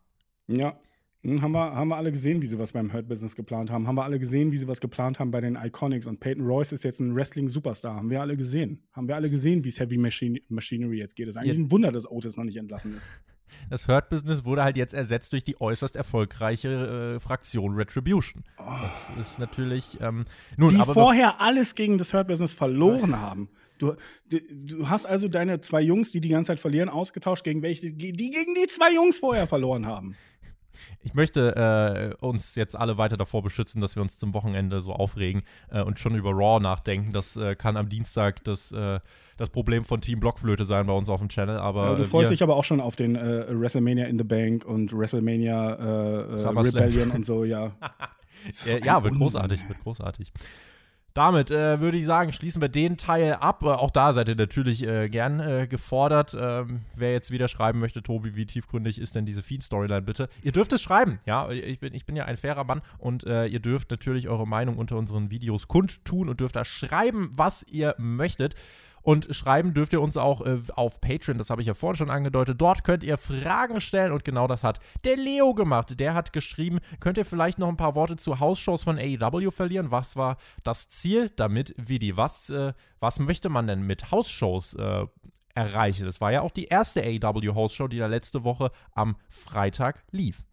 Ja, 0.47 0.77
haben 1.23 1.51
wir, 1.51 1.75
haben 1.75 1.89
wir 1.89 1.97
alle 1.97 2.11
gesehen, 2.11 2.41
wie 2.41 2.47
sie 2.47 2.57
was 2.57 2.71
beim 2.71 2.91
Hurt 2.91 3.07
Business 3.07 3.35
geplant 3.35 3.69
haben. 3.69 3.87
Haben 3.87 3.95
wir 3.95 4.03
alle 4.03 4.17
gesehen, 4.17 4.51
wie 4.51 4.57
sie 4.57 4.67
was 4.67 4.81
geplant 4.81 5.19
haben 5.19 5.29
bei 5.29 5.41
den 5.41 5.55
Iconics. 5.55 6.07
Und 6.07 6.19
Peyton 6.19 6.45
Royce 6.45 6.71
ist 6.71 6.83
jetzt 6.83 6.99
ein 6.99 7.15
Wrestling-Superstar. 7.15 7.95
Haben 7.95 8.09
wir 8.09 8.21
alle 8.21 8.35
gesehen. 8.35 8.83
Haben 8.91 9.07
wir 9.07 9.15
alle 9.15 9.29
gesehen, 9.29 9.63
wie 9.63 9.69
es 9.69 9.79
Heavy 9.79 9.97
Machine 9.97 10.39
Machinery 10.49 10.97
jetzt 10.97 11.15
geht. 11.15 11.27
Es 11.27 11.35
ist 11.35 11.41
eigentlich 11.41 11.57
ja. 11.57 11.63
ein 11.63 11.71
Wunder, 11.71 11.91
dass 11.91 12.09
Otis 12.09 12.37
noch 12.37 12.43
nicht 12.43 12.57
entlassen 12.57 12.95
ist. 12.95 13.11
Das 13.69 13.87
Hurt 13.87 14.09
Business 14.09 14.45
wurde 14.45 14.63
halt 14.63 14.77
jetzt 14.77 14.93
ersetzt 14.93 15.33
durch 15.33 15.43
die 15.43 15.59
äußerst 15.59 15.95
erfolgreiche 15.95 17.15
äh, 17.15 17.19
Fraktion 17.19 17.75
Retribution. 17.75 18.43
Oh. 18.57 18.63
Das 19.17 19.27
ist 19.27 19.39
natürlich. 19.39 19.99
Ähm, 20.01 20.23
nun, 20.57 20.73
die 20.73 20.83
vorher 20.83 21.39
alles 21.39 21.75
gegen 21.75 21.97
das 21.97 22.13
Hurt 22.13 22.27
Business 22.27 22.53
verloren 22.53 23.19
haben. 23.19 23.49
Du, 23.77 23.95
du, 24.29 24.37
du, 24.51 24.89
hast 24.89 25.05
also 25.05 25.27
deine 25.27 25.59
zwei 25.61 25.81
Jungs, 25.81 26.11
die 26.11 26.21
die 26.21 26.29
ganze 26.29 26.49
Zeit 26.49 26.59
verlieren, 26.59 26.87
ausgetauscht 26.87 27.43
gegen 27.43 27.61
welche, 27.61 27.91
die 27.91 28.13
gegen 28.13 28.53
die 28.53 28.67
zwei 28.67 28.93
Jungs 28.93 29.19
vorher 29.19 29.47
verloren 29.47 29.87
haben. 29.87 30.15
Ich 31.03 31.13
möchte 31.13 32.15
äh, 32.21 32.25
uns 32.25 32.55
jetzt 32.55 32.75
alle 32.75 32.97
weiter 32.97 33.17
davor 33.17 33.41
beschützen, 33.41 33.81
dass 33.81 33.95
wir 33.95 34.01
uns 34.01 34.17
zum 34.17 34.33
Wochenende 34.33 34.81
so 34.81 34.93
aufregen 34.93 35.43
äh, 35.71 35.81
und 35.81 35.99
schon 35.99 36.15
über 36.15 36.31
Raw 36.31 36.59
nachdenken. 36.59 37.11
Das 37.11 37.37
äh, 37.37 37.55
kann 37.55 37.77
am 37.77 37.89
Dienstag 37.89 38.43
das, 38.43 38.71
äh, 38.71 38.99
das 39.37 39.49
Problem 39.49 39.83
von 39.83 40.01
Team 40.01 40.19
Blockflöte 40.19 40.65
sein 40.65 40.85
bei 40.87 40.93
uns 40.93 41.09
auf 41.09 41.19
dem 41.19 41.29
Channel. 41.29 41.57
Aber 41.57 41.91
ja, 41.91 41.95
du 41.95 42.05
freust 42.05 42.31
dich 42.31 42.43
aber 42.43 42.55
auch 42.55 42.63
schon 42.63 42.79
auf 42.79 42.95
den 42.95 43.15
äh, 43.15 43.45
WrestleMania 43.49 44.05
in 44.05 44.17
the 44.17 44.23
Bank 44.23 44.65
und 44.65 44.91
WrestleMania 44.93 45.73
äh, 45.73 46.47
Rebellion 46.47 47.11
und 47.11 47.25
so, 47.25 47.43
ja. 47.43 47.71
ja, 48.65 48.77
ja, 48.83 49.03
wird 49.03 49.15
großartig, 49.15 49.67
wird 49.67 49.79
großartig. 49.81 50.31
Damit 51.13 51.51
äh, 51.51 51.79
würde 51.81 51.97
ich 51.97 52.05
sagen, 52.05 52.31
schließen 52.31 52.61
wir 52.61 52.69
den 52.69 52.97
Teil 52.97 53.33
ab. 53.33 53.63
Äh, 53.63 53.67
auch 53.67 53.91
da 53.91 54.13
seid 54.13 54.29
ihr 54.29 54.35
natürlich 54.35 54.87
äh, 54.87 55.09
gern 55.09 55.39
äh, 55.39 55.67
gefordert. 55.67 56.35
Ähm, 56.39 56.81
wer 56.95 57.11
jetzt 57.11 57.31
wieder 57.31 57.47
schreiben 57.47 57.79
möchte, 57.79 58.01
Tobi, 58.01 58.35
wie 58.35 58.45
tiefgründig 58.45 58.99
ist 58.99 59.15
denn 59.15 59.25
diese 59.25 59.43
Feed-Storyline 59.43 60.01
bitte? 60.01 60.29
Ihr 60.41 60.51
dürft 60.51 60.71
es 60.73 60.81
schreiben, 60.81 61.19
ja. 61.25 61.49
Ich 61.49 61.79
bin, 61.79 61.93
ich 61.93 62.05
bin 62.05 62.15
ja 62.15 62.25
ein 62.25 62.37
fairer 62.37 62.63
Mann 62.63 62.81
und 62.97 63.25
äh, 63.25 63.45
ihr 63.47 63.59
dürft 63.59 63.91
natürlich 63.91 64.29
eure 64.29 64.47
Meinung 64.47 64.77
unter 64.77 64.97
unseren 64.97 65.31
Videos 65.31 65.67
kundtun 65.67 66.29
und 66.29 66.39
dürft 66.39 66.55
da 66.55 66.63
schreiben, 66.63 67.29
was 67.33 67.63
ihr 67.69 67.95
möchtet. 67.97 68.55
Und 69.01 69.33
schreiben 69.35 69.73
dürft 69.73 69.93
ihr 69.93 70.01
uns 70.01 70.17
auch 70.17 70.41
äh, 70.45 70.59
auf 70.75 71.01
Patreon, 71.01 71.37
das 71.37 71.49
habe 71.49 71.61
ich 71.61 71.67
ja 71.67 71.73
vorhin 71.73 71.97
schon 71.97 72.09
angedeutet. 72.09 72.61
Dort 72.61 72.83
könnt 72.83 73.03
ihr 73.03 73.17
Fragen 73.17 73.81
stellen 73.81 74.11
und 74.11 74.23
genau 74.23 74.47
das 74.47 74.63
hat 74.63 74.79
der 75.03 75.17
Leo 75.17 75.53
gemacht. 75.53 75.99
Der 75.99 76.13
hat 76.13 76.33
geschrieben, 76.33 76.79
könnt 76.99 77.17
ihr 77.17 77.25
vielleicht 77.25 77.59
noch 77.59 77.69
ein 77.69 77.77
paar 77.77 77.95
Worte 77.95 78.15
zu 78.15 78.39
Hausshows 78.39 78.83
von 78.83 78.97
AEW 78.97 79.51
verlieren? 79.51 79.91
Was 79.91 80.15
war 80.15 80.37
das 80.63 80.89
Ziel 80.89 81.29
damit, 81.35 81.73
Vidi? 81.77 82.17
Was, 82.17 82.49
äh, 82.49 82.73
was 82.99 83.19
möchte 83.19 83.49
man 83.49 83.67
denn 83.67 83.81
mit 83.81 84.11
Hausshows 84.11 84.73
äh, 84.75 85.05
erreiche. 85.55 86.05
Das 86.05 86.21
war 86.21 86.31
ja 86.31 86.41
auch 86.41 86.51
die 86.51 86.65
erste 86.65 87.01
AEW 87.01 87.53
House 87.55 87.73
Show, 87.73 87.87
die 87.87 87.97
da 87.97 88.07
letzte 88.07 88.43
Woche 88.43 88.71
am 88.93 89.17
Freitag 89.29 90.03
lief. 90.11 90.43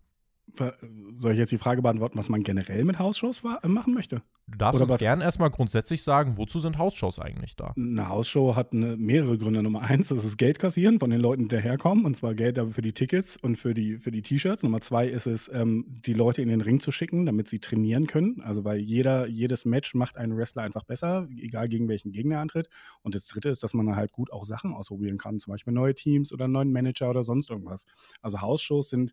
Soll 1.17 1.33
ich 1.33 1.39
jetzt 1.39 1.51
die 1.51 1.59
Frage 1.59 1.83
beantworten, 1.83 2.19
was 2.19 2.29
man 2.29 2.43
generell 2.43 2.85
mit 2.85 2.99
Hausshows 2.99 3.43
äh, 3.63 3.69
machen 3.69 3.95
möchte? 3.95 4.23
Du 4.47 4.57
darfst 4.57 4.77
Oder 4.77 4.85
uns 4.85 4.93
was? 4.95 5.01
gern 5.01 5.21
erstmal 5.21 5.51
grundsätzlich 5.51 6.03
sagen, 6.03 6.39
wozu 6.39 6.59
sind 6.59 6.79
Hausshows 6.79 7.19
eigentlich 7.19 7.55
da? 7.57 7.75
Eine 7.77 8.09
Hausshow 8.09 8.57
hat 8.57 8.73
eine, 8.73 8.97
mehrere 8.97 9.37
Gründe. 9.37 9.63
Nummer 9.63 9.83
eins, 9.83 10.09
das 10.09 10.25
ist 10.25 10.39
Geld 10.39 10.59
kassieren 10.59 10.99
von 10.99 11.11
den 11.11 11.21
Leuten, 11.21 11.43
die 11.43 11.49
daherkommen, 11.49 12.05
und 12.05 12.15
zwar 12.15 12.35
Geld 12.35 12.59
für 12.71 12.81
die 12.81 12.93
Tickets 12.93 13.37
und 13.37 13.57
für 13.57 13.75
die, 13.75 13.99
für 13.99 14.11
die 14.11 14.23
T-Shirts. 14.23 14.63
Nummer 14.63 14.81
zwei 14.81 15.07
ist 15.07 15.27
es, 15.27 15.51
ähm, 15.53 15.87
die 15.89 16.15
Leute 16.15 16.41
in 16.41 16.49
den 16.49 16.61
Ring 16.61 16.81
zu 16.81 16.93
schicken, 16.93 17.27
damit 17.27 17.49
sie 17.49 17.59
trainieren 17.59 18.07
können. 18.07 18.41
Also 18.41 18.65
weil 18.65 18.79
jeder, 18.79 19.27
jedes 19.27 19.65
Match 19.65 19.95
macht 19.95 20.17
einen 20.17 20.37
Wrestler 20.37 20.63
einfach 20.63 20.85
besser, 20.85 21.29
egal 21.37 21.69
gegen 21.69 21.89
welchen 21.89 22.13
Gegner 22.13 22.37
er 22.37 22.41
antritt. 22.41 22.69
Und 23.03 23.15
das 23.15 23.27
dritte 23.27 23.51
ist, 23.51 23.63
dass 23.63 23.75
man 23.75 23.97
halt 23.97 24.13
gut 24.13 24.33
auch 24.33 24.45
Sachen 24.45 24.73
ausprobieren 24.73 25.19
kann, 25.19 25.39
zum 25.39 25.53
Beispiel 25.53 25.75
neue 25.75 25.95
Teams 25.95 26.33
oder 26.33 26.49
neuen 26.49 26.73
Manager 26.73 27.11
oder 27.11 27.25
sonst 27.25 27.51
irgendwas. 27.51 27.85
Also 28.23 28.41
Hausshows 28.41 28.89
sind 28.89 29.13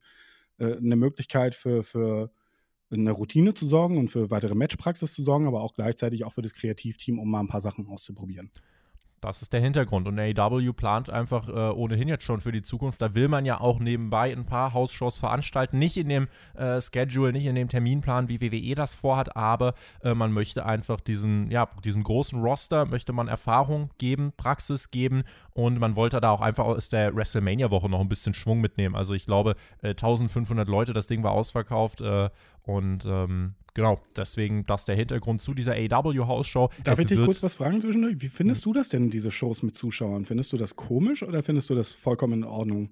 äh, 0.58 0.78
eine 0.78 0.95
Möglichkeit 0.95 1.56
für, 1.56 1.84
für 1.84 2.32
eine 2.91 3.12
Routine 3.12 3.53
zu 3.53 3.66
sorgen 3.66 3.97
und 3.97 4.10
für 4.10 4.30
weitere 4.30 4.56
Matchpraxis 4.56 5.14
zu 5.14 5.24
sorgen, 5.24 5.47
aber 5.47 5.62
auch 5.62 5.74
gleichzeitig 5.74 6.24
auch 6.24 6.34
für 6.34 6.41
das 6.41 6.53
Kreativteam, 6.53 7.20
um 7.20 7.30
mal 7.30 7.39
ein 7.39 7.47
paar 7.47 7.62
Sachen 7.62 7.88
auszuprobieren. 7.88 8.51
Das 9.26 9.41
ist 9.41 9.53
der 9.53 9.61
Hintergrund. 9.61 10.07
Und 10.07 10.19
AEW 10.19 10.73
plant 10.73 11.09
einfach 11.09 11.49
äh, 11.49 11.51
ohnehin 11.51 12.07
jetzt 12.07 12.23
schon 12.23 12.41
für 12.41 12.51
die 12.51 12.61
Zukunft. 12.61 13.01
Da 13.01 13.15
will 13.15 13.28
man 13.28 13.43
ja 13.43 13.59
auch 13.59 13.80
nebenbei 13.80 14.32
ein 14.32 14.45
paar 14.45 14.73
Hausshows 14.73 15.17
veranstalten. 15.17 15.80
Nicht 15.80 15.97
in 15.97 16.09
dem 16.09 16.28
äh, 16.53 16.80
Schedule, 16.80 17.34
nicht 17.34 17.47
in 17.47 17.55
dem 17.55 17.67
Terminplan, 17.67 18.30
wie 18.30 18.39
WWE 18.39 18.76
das 18.76 18.93
vorhat, 18.93 19.36
aber 19.36 19.73
äh, 20.03 20.13
man 20.13 20.32
möchte 20.32 20.65
einfach 20.65 20.99
diesen, 20.99 21.49
ja, 21.49 21.67
diesem 21.84 22.03
großen 22.03 22.39
Roster, 22.39 22.86
möchte 22.86 23.13
man 23.13 23.28
Erfahrung 23.28 23.89
geben, 23.97 24.32
Praxis 24.38 24.91
geben 24.91 25.23
und 25.53 25.80
man 25.80 25.95
wollte 25.95 26.21
da 26.21 26.30
auch 26.30 26.41
einfach 26.41 26.65
aus 26.65 26.89
der 26.89 27.15
WrestleMania-Woche 27.15 27.89
noch 27.89 28.01
ein 28.01 28.09
bisschen 28.09 28.34
Schwung 28.34 28.61
mitnehmen. 28.61 28.95
Also 28.95 29.13
ich 29.15 29.26
glaube, 29.26 29.55
1500 29.82 30.67
äh, 30.67 30.71
Leute, 30.71 30.93
das 30.93 31.07
Ding 31.07 31.23
war 31.23 31.32
ausverkauft 31.32 32.01
äh, 32.01 32.30
und 32.63 33.05
ähm, 33.05 33.55
genau, 33.76 33.99
deswegen 34.15 34.65
das 34.65 34.86
der 34.86 34.95
Hintergrund 34.95 35.41
zu 35.41 35.53
dieser 35.53 35.73
AW-House-Show. 35.73 36.69
Darf 36.84 36.97
es 36.97 37.01
ich 37.01 37.07
dich 37.07 37.23
kurz 37.23 37.43
was 37.43 37.53
fragen 37.53 37.80
zwischendurch? 37.80 38.15
Wie 38.19 38.30
findest 38.30 38.65
hm. 38.65 38.73
du 38.73 38.80
das 38.80 38.89
denn, 38.89 39.11
diese 39.11 39.30
Shows 39.30 39.61
mit 39.61 39.76
Zuschauern? 39.76 40.26
Findest 40.26 40.51
du 40.51 40.57
das 40.57 40.76
komisch 40.76 41.21
oder 41.21 41.43
findest 41.43 41.69
du 41.69 41.76
das 41.76 41.91
vollkommen 41.91 42.34
in 42.34 42.43
Ordnung? 42.43 42.89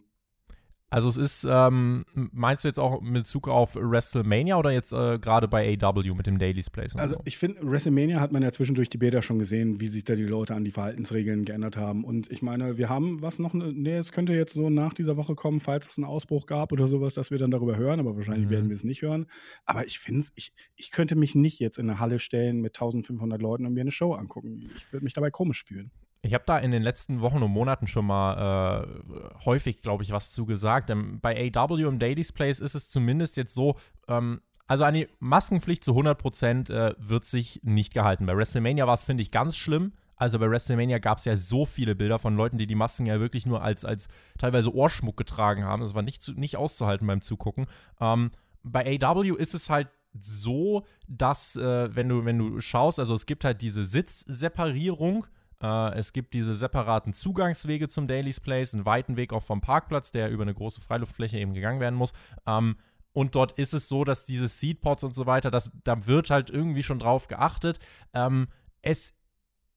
Also 0.93 1.09
es 1.09 1.17
ist, 1.17 1.47
ähm, 1.49 2.05
meinst 2.13 2.63
du 2.63 2.67
jetzt 2.67 2.77
auch 2.77 3.01
mit 3.01 3.23
Bezug 3.23 3.47
auf 3.47 3.75
WrestleMania 3.75 4.57
oder 4.57 4.69
jetzt 4.69 4.93
äh, 4.93 5.17
gerade 5.17 5.47
bei 5.47 5.75
AW 5.81 6.13
mit 6.13 6.27
dem 6.27 6.37
Daily's 6.37 6.69
Place? 6.69 6.95
Also 6.95 7.15
so? 7.15 7.21
ich 7.25 7.39
finde, 7.39 7.61
WrestleMania 7.63 8.19
hat 8.19 8.31
man 8.31 8.43
ja 8.43 8.51
zwischendurch 8.51 8.89
die 8.89 8.99
Bilder 8.99 9.23
schon 9.23 9.39
gesehen, 9.39 9.81
wie 9.81 9.87
sich 9.87 10.03
da 10.03 10.13
die 10.13 10.21
Leute 10.21 10.53
an 10.53 10.63
die 10.63 10.69
Verhaltensregeln 10.69 11.45
geändert 11.45 11.77
haben. 11.77 12.03
Und 12.03 12.31
ich 12.31 12.43
meine, 12.43 12.77
wir 12.77 12.89
haben 12.89 13.23
was 13.23 13.39
noch, 13.39 13.55
ne, 13.55 13.73
nee, 13.73 13.97
es 13.97 14.11
könnte 14.11 14.33
jetzt 14.33 14.53
so 14.53 14.69
nach 14.69 14.93
dieser 14.93 15.17
Woche 15.17 15.33
kommen, 15.33 15.61
falls 15.61 15.87
es 15.87 15.97
einen 15.97 16.05
Ausbruch 16.05 16.45
gab 16.45 16.71
oder 16.71 16.85
sowas, 16.85 17.15
dass 17.15 17.31
wir 17.31 17.39
dann 17.39 17.49
darüber 17.49 17.75
hören, 17.75 17.99
aber 17.99 18.15
wahrscheinlich 18.15 18.45
mhm. 18.45 18.51
werden 18.51 18.69
wir 18.69 18.75
es 18.75 18.83
nicht 18.83 19.01
hören. 19.01 19.25
Aber 19.65 19.87
ich 19.87 19.97
finde 19.97 20.19
es, 20.19 20.31
ich, 20.35 20.53
ich 20.75 20.91
könnte 20.91 21.15
mich 21.15 21.33
nicht 21.33 21.57
jetzt 21.59 21.79
in 21.79 21.89
eine 21.89 21.99
Halle 21.99 22.19
stellen 22.19 22.61
mit 22.61 22.75
1500 22.75 23.41
Leuten 23.41 23.65
und 23.65 23.73
mir 23.73 23.81
eine 23.81 23.89
Show 23.89 24.13
angucken. 24.13 24.69
Ich 24.75 24.93
würde 24.93 25.05
mich 25.05 25.13
dabei 25.13 25.31
komisch 25.31 25.63
fühlen. 25.65 25.89
Ich 26.26 26.34
habe 26.34 26.45
da 26.47 26.57
in 26.57 26.71
den 26.71 26.84
letzten 26.84 27.19
Wochen 27.19 27.43
und 27.43 27.51
Monaten 27.51 27.86
schon 27.86 28.05
mal 28.05 28.86
äh, 28.88 29.45
häufig, 29.45 29.82
glaube 29.82 30.03
ich, 30.03 30.11
was 30.11 30.32
zu 30.32 30.45
gesagt. 30.45 30.89
Ähm, 30.89 31.19
bei 31.21 31.51
AW 31.53 31.84
im 31.84 31.99
Daily's 31.99 32.32
Place 32.32 32.61
ist 32.61 32.76
es 32.76 32.88
zumindest 32.88 33.36
jetzt 33.36 33.53
so, 33.53 33.76
ähm, 34.07 34.41
also 34.65 34.86
eine 34.86 35.09
Maskenpflicht 35.19 35.84
zu 35.84 35.91
100% 35.91 36.71
äh, 36.71 36.95
wird 36.97 37.26
sich 37.26 37.59
nicht 37.63 37.93
gehalten. 37.93 38.26
Bei 38.26 38.38
WrestleMania 38.38 38.88
war 38.88 38.93
es, 38.93 39.03
finde 39.03 39.21
ich, 39.21 39.32
ganz 39.32 39.57
schlimm. 39.57 39.91
Also 40.15 40.39
bei 40.39 40.49
WrestleMania 40.49 40.99
gab 40.99 41.17
es 41.17 41.26
ja 41.26 41.36
so 41.36 41.65
viele 41.65 41.93
Bilder 41.93 42.19
von 42.19 42.38
Leuten, 42.38 42.57
die 42.57 42.67
die 42.67 42.76
Masken 42.76 43.05
ja 43.05 43.19
wirklich 43.19 43.45
nur 43.45 43.61
als, 43.61 43.84
als 43.84 44.07
teilweise 44.38 44.74
Ohrschmuck 44.74 45.17
getragen 45.17 45.65
haben. 45.65 45.82
Das 45.82 45.93
war 45.93 46.03
nicht, 46.03 46.21
zu, 46.21 46.32
nicht 46.32 46.55
auszuhalten 46.55 47.05
beim 47.05 47.19
Zugucken. 47.19 47.67
Ähm, 47.99 48.32
bei 48.63 48.97
AW 49.01 49.36
ist 49.36 49.55
es 49.55 49.69
halt 49.69 49.89
so, 50.17 50.86
dass, 51.09 51.57
äh, 51.57 51.93
wenn, 51.93 52.07
du, 52.07 52.24
wenn 52.24 52.38
du 52.38 52.61
schaust, 52.61 52.99
also 52.99 53.13
es 53.13 53.26
gibt 53.26 53.43
halt 53.43 53.61
diese 53.61 53.84
Sitzseparierung 53.84 55.28
es 55.68 56.11
gibt 56.11 56.34
diese 56.34 56.55
separaten 56.55 57.14
Zugangswege 57.14 57.88
zum 57.88 58.07
Daily's 58.07 58.39
Place, 58.39 58.74
einen 58.74 58.86
weiten 58.86 59.16
Weg 59.16 59.32
auch 59.32 59.43
vom 59.43 59.61
Parkplatz, 59.61 60.11
der 60.11 60.30
über 60.30 60.43
eine 60.43 60.53
große 60.53 60.82
Freiluftfläche 60.82 61.38
eben 61.38 61.53
gegangen 61.53 61.80
werden 61.80 61.95
muss. 61.95 62.14
Ähm, 62.45 62.76
und 63.14 63.36
dort 63.36 63.53
ist 63.53 63.74
es 63.74 63.88
so, 63.88 64.03
dass 64.03 64.26
diese 64.26 64.47
Seedpots 64.47 65.03
und 65.03 65.14
so 65.14 65.26
weiter, 65.26 65.51
das, 65.51 65.70
da 65.84 66.05
wird 66.05 66.32
halt 66.32 66.49
irgendwie 66.49 66.84
schon 66.84 66.99
drauf 66.99 67.28
geachtet. 67.28 67.80
Ähm, 68.14 68.47
es 68.82 69.14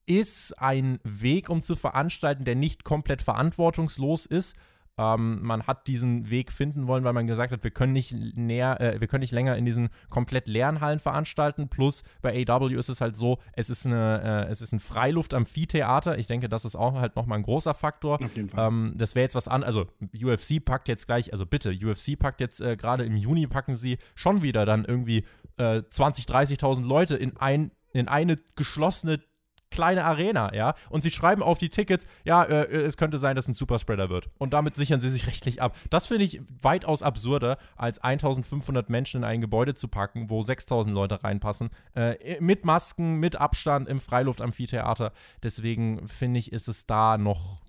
ist 0.07 0.59
ein 0.61 0.99
Weg, 1.05 1.51
um 1.51 1.63
zu 1.63 1.77
veranstalten, 1.77 2.45
der 2.45 2.55
nicht 2.55 2.85
komplett 2.85 3.23
verantwortungslos 3.23 4.27
ist. 4.27 4.57
Ähm, 4.99 5.43
man 5.43 5.67
hat 5.67 5.87
diesen 5.89 6.31
Weg 6.31 6.51
finden 6.51 6.87
wollen, 6.87 7.05
weil 7.05 7.13
man 7.13 7.27
gesagt 7.27 7.53
hat, 7.53 7.63
wir 7.65 7.71
können 7.71 7.93
nicht 7.93 8.15
näher, 8.15 8.81
äh, 8.81 9.01
wir 9.01 9.09
können 9.09 9.21
nicht 9.21 9.33
länger 9.33 9.57
in 9.57 9.67
diesen 9.67 9.91
komplett 10.09 10.49
leeren 10.49 10.81
Hallen 10.81 11.01
veranstalten. 11.01 11.69
Plus 11.69 12.03
bei 12.23 12.47
AW 12.49 12.75
ist 12.75 12.89
es 12.89 13.03
halt 13.03 13.15
so, 13.15 13.39
es 13.53 13.69
ist 13.69 13.85
eine, 13.85 14.47
äh, 14.47 14.51
es 14.51 14.63
ist 14.63 14.73
ein 14.73 14.81
Freiluft-Amphitheater. 14.81 16.19
Ich 16.19 16.27
denke, 16.27 16.49
das 16.49 16.65
ist 16.65 16.77
auch 16.77 16.95
halt 16.95 17.15
nochmal 17.15 17.39
ein 17.39 17.43
großer 17.43 17.75
Faktor. 17.75 18.23
Auf 18.23 18.37
jeden 18.37 18.49
Fall. 18.49 18.69
Ähm, 18.69 18.95
das 18.97 19.15
wäre 19.15 19.25
jetzt 19.25 19.35
was 19.35 19.49
an, 19.49 19.63
also 19.63 19.87
UFC 20.15 20.65
packt 20.65 20.89
jetzt 20.89 21.07
gleich, 21.07 21.33
also 21.33 21.45
bitte, 21.45 21.71
UFC 21.71 22.19
packt 22.19 22.41
jetzt 22.41 22.61
äh, 22.61 22.77
gerade 22.77 23.05
im 23.05 23.17
Juni 23.17 23.47
packen 23.47 23.77
sie 23.77 23.99
schon 24.15 24.43
wieder 24.43 24.65
dann 24.65 24.85
irgendwie 24.85 25.25
20, 25.59 26.29
äh, 26.29 26.33
30.000 26.33 26.87
Leute 26.87 27.17
in 27.17 27.37
ein 27.37 27.71
in 27.93 28.09
eine 28.09 28.37
geschlossene 28.57 29.21
kleine 29.71 30.05
Arena, 30.05 30.55
ja. 30.55 30.75
Und 30.91 31.03
sie 31.03 31.11
schreiben 31.11 31.43
auf 31.43 31.59
die 31.59 31.69
Tickets, 31.69 32.07
ja, 32.25 32.43
äh, 32.45 32.67
es 32.67 32.97
könnte 32.97 33.19
sein, 33.19 33.37
dass 33.37 33.49
ein 33.49 33.55
Superspreader 33.55 34.09
wird. 34.09 34.29
Und 34.39 34.53
damit 34.53 34.75
sichern 34.75 35.01
sie 35.01 35.11
sich 35.11 35.27
rechtlich 35.27 35.61
ab. 35.61 35.77
Das 35.91 36.07
finde 36.07 36.25
ich 36.25 36.41
weitaus 36.63 37.03
absurder, 37.03 37.59
als 37.77 37.99
1500 37.99 38.89
Menschen 38.91 39.19
in 39.19 39.25
ein 39.25 39.41
Gebäude 39.41 39.75
zu 39.75 39.89
packen, 39.89 40.31
wo 40.31 40.43
6000 40.43 40.95
Leute 40.95 41.23
reinpassen. 41.23 41.71
Äh, 41.95 42.41
mit 42.41 42.65
Masken, 42.65 43.17
mit 43.17 43.37
Abstand 43.37 43.89
im 43.89 44.01
Freiluftamphitheater. 44.01 45.13
Deswegen 45.43 46.09
finde 46.09 46.39
ich, 46.39 46.53
ist 46.53 46.69
es 46.69 46.87
da 46.87 47.19
noch. 47.19 47.63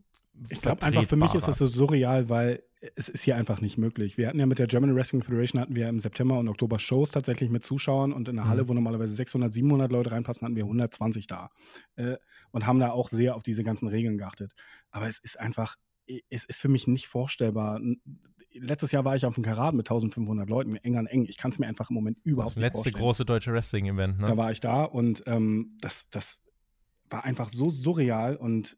Ich 0.49 0.61
glaube 0.61 0.83
einfach, 0.83 1.05
für 1.05 1.15
mich 1.15 1.33
ist 1.33 1.47
es 1.47 1.57
so 1.57 1.67
surreal, 1.67 2.29
weil 2.29 2.61
es 2.95 3.09
ist 3.09 3.23
hier 3.23 3.35
einfach 3.35 3.61
nicht 3.61 3.77
möglich. 3.77 4.17
Wir 4.17 4.27
hatten 4.27 4.39
ja 4.39 4.45
mit 4.45 4.59
der 4.59 4.67
German 4.67 4.95
Wrestling 4.95 5.23
Federation 5.23 5.61
hatten 5.61 5.75
wir 5.75 5.89
im 5.89 5.99
September 5.99 6.37
und 6.37 6.47
Oktober 6.47 6.77
Shows 6.77 7.11
tatsächlich 7.11 7.49
mit 7.49 7.63
Zuschauern 7.63 8.13
und 8.13 8.29
in 8.29 8.35
der 8.35 8.47
Halle, 8.47 8.63
mhm. 8.63 8.69
wo 8.69 8.73
normalerweise 8.73 9.13
600, 9.13 9.51
700 9.51 9.91
Leute 9.91 10.11
reinpassen, 10.11 10.45
hatten 10.45 10.55
wir 10.55 10.63
120 10.63 11.27
da 11.27 11.49
äh, 11.95 12.17
und 12.51 12.67
haben 12.67 12.79
da 12.79 12.91
auch 12.91 13.09
sehr 13.09 13.35
auf 13.35 13.43
diese 13.43 13.63
ganzen 13.63 13.87
Regeln 13.87 14.17
geachtet. 14.17 14.53
Aber 14.91 15.07
es 15.07 15.17
ist 15.19 15.39
einfach, 15.39 15.75
es 16.29 16.43
ist 16.43 16.61
für 16.61 16.69
mich 16.69 16.87
nicht 16.87 17.07
vorstellbar. 17.07 17.81
Letztes 18.53 18.91
Jahr 18.91 19.05
war 19.05 19.15
ich 19.15 19.25
auf 19.25 19.35
dem 19.35 19.43
Karat 19.43 19.73
mit 19.73 19.89
1500 19.89 20.49
Leuten, 20.49 20.75
eng 20.75 20.97
an 20.97 21.07
eng. 21.07 21.25
Ich 21.25 21.37
kann 21.37 21.51
es 21.51 21.59
mir 21.59 21.67
einfach 21.67 21.89
im 21.89 21.95
Moment 21.95 22.19
überhaupt 22.23 22.57
nicht 22.57 22.63
vorstellen. 22.63 22.73
Das 22.73 22.85
letzte 22.85 22.99
große 22.99 23.25
deutsche 23.25 23.53
Wrestling-Event, 23.53 24.19
ne? 24.19 24.27
Da 24.27 24.37
war 24.37 24.51
ich 24.51 24.59
da 24.59 24.83
und 24.83 25.23
ähm, 25.25 25.77
das, 25.81 26.07
das 26.11 26.43
war 27.09 27.23
einfach 27.23 27.49
so 27.49 27.69
surreal 27.69 28.35
und 28.35 28.77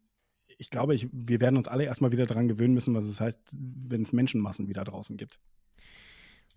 ich 0.60 0.70
glaube, 0.70 0.94
ich, 0.94 1.08
wir 1.12 1.40
werden 1.40 1.56
uns 1.56 1.68
alle 1.68 1.86
erstmal 1.86 2.12
wieder 2.12 2.26
daran 2.26 2.50
gewöhnen 2.50 2.74
müssen, 2.74 2.94
was 2.94 3.06
es 3.06 3.22
heißt, 3.22 3.40
wenn 3.54 4.02
es 4.02 4.12
Menschenmassen 4.12 4.68
wieder 4.68 4.84
draußen 4.84 5.16
gibt. 5.16 5.40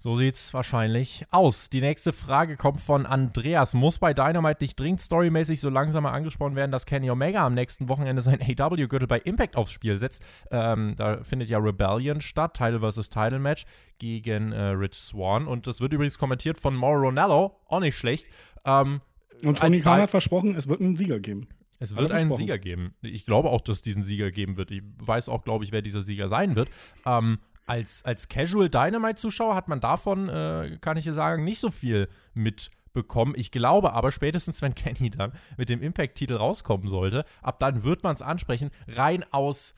So 0.01 0.17
sieht's 0.17 0.53
wahrscheinlich 0.53 1.25
aus. 1.31 1.71
Die 1.71 1.81
nächste 1.81 2.13
Frage 2.13 2.57
kommt 2.57 2.81
von 2.81 3.07
Andreas. 3.07 3.73
Muss 3.73 4.01
bei 4.01 4.13
Dynamite 4.13 4.65
nicht 4.65 4.79
dringend 4.79 5.01
storymäßig 5.01 5.61
so 5.61 5.71
langsam 5.71 6.03
mal 6.03 6.11
angesprochen 6.11 6.57
werden, 6.57 6.73
dass 6.73 6.87
Kenny 6.87 7.09
Omega 7.09 7.47
am 7.47 7.55
nächsten 7.55 7.89
Wochenende 7.89 8.21
sein 8.23 8.41
AW-Gürtel 8.43 9.07
bei 9.07 9.21
Impact 9.21 9.55
aufs 9.55 9.71
Spiel 9.71 10.01
setzt? 10.01 10.25
Ähm, 10.51 10.95
da 10.97 11.23
findet 11.23 11.49
ja 11.49 11.59
Rebellion 11.59 12.21
statt, 12.21 12.55
Title 12.55 12.81
vs. 12.81 13.09
Title 13.09 13.39
Match 13.39 13.63
gegen 13.99 14.51
äh, 14.51 14.71
Rich 14.71 14.95
Swan. 14.95 15.47
Und 15.47 15.69
das 15.69 15.81
wird 15.81 15.93
übrigens 15.93 16.19
kommentiert 16.19 16.59
von 16.59 16.75
Mauro 16.75 17.03
Ronaldo, 17.03 17.57
auch 17.69 17.79
nicht 17.79 17.97
schlecht. 17.97 18.27
Ähm, 18.65 19.01
und 19.45 19.61
Tony 19.61 19.81
Khan 19.81 20.01
hat 20.01 20.11
versprochen, 20.11 20.57
es 20.57 20.67
wird 20.67 20.81
einen 20.81 20.97
Sieger 20.97 21.21
geben. 21.21 21.47
Es 21.83 21.97
wird 21.97 22.13
einen 22.13 22.33
Sieger 22.35 22.59
geben. 22.59 22.95
Ich 23.03 23.27
glaube 23.27 23.51
auch, 23.51 23.61
dass 23.61 23.79
es 23.79 23.83
diesen 23.83 24.05
Sieger 24.05 24.31
geben 24.31 24.57
wird. 24.57 24.71
Ich 24.71 24.83
weiß 24.99 25.29
auch, 25.29 25.43
glaube 25.43 25.65
ich, 25.65 25.73
wer 25.73 25.83
dieser 25.83 26.03
Sieger 26.03 26.29
sein 26.29 26.55
wird. 26.55 26.69
Ähm, 27.05 27.39
als, 27.67 28.05
als 28.05 28.29
Casual 28.29 28.69
Dynamite-Zuschauer 28.69 29.55
hat 29.57 29.69
man 29.69 29.81
davon, 29.81 30.29
äh, 30.29 30.79
kann 30.81 30.97
ich 30.97 31.07
sagen, 31.07 31.45
nicht 31.45 31.59
so 31.59 31.71
viel 31.71 32.09
mitbekommen. 32.35 33.35
Ich 33.37 33.51
glaube 33.51 33.95
aber 33.95 34.13
spätestens, 34.13 34.63
wenn 34.63 34.75
Kenny 34.77 35.11
dann 35.11 35.33
mit 35.57 35.69
dem 35.69 35.83
Impact-Titel 35.83 36.35
rauskommen 36.35 36.89
sollte, 36.89 37.25
ab 37.43 37.59
dann 37.59 37.83
wird 37.83 38.05
man 38.05 38.15
es 38.15 38.23
ansprechen. 38.23 38.71
Rein 38.87 39.25
aus 39.33 39.75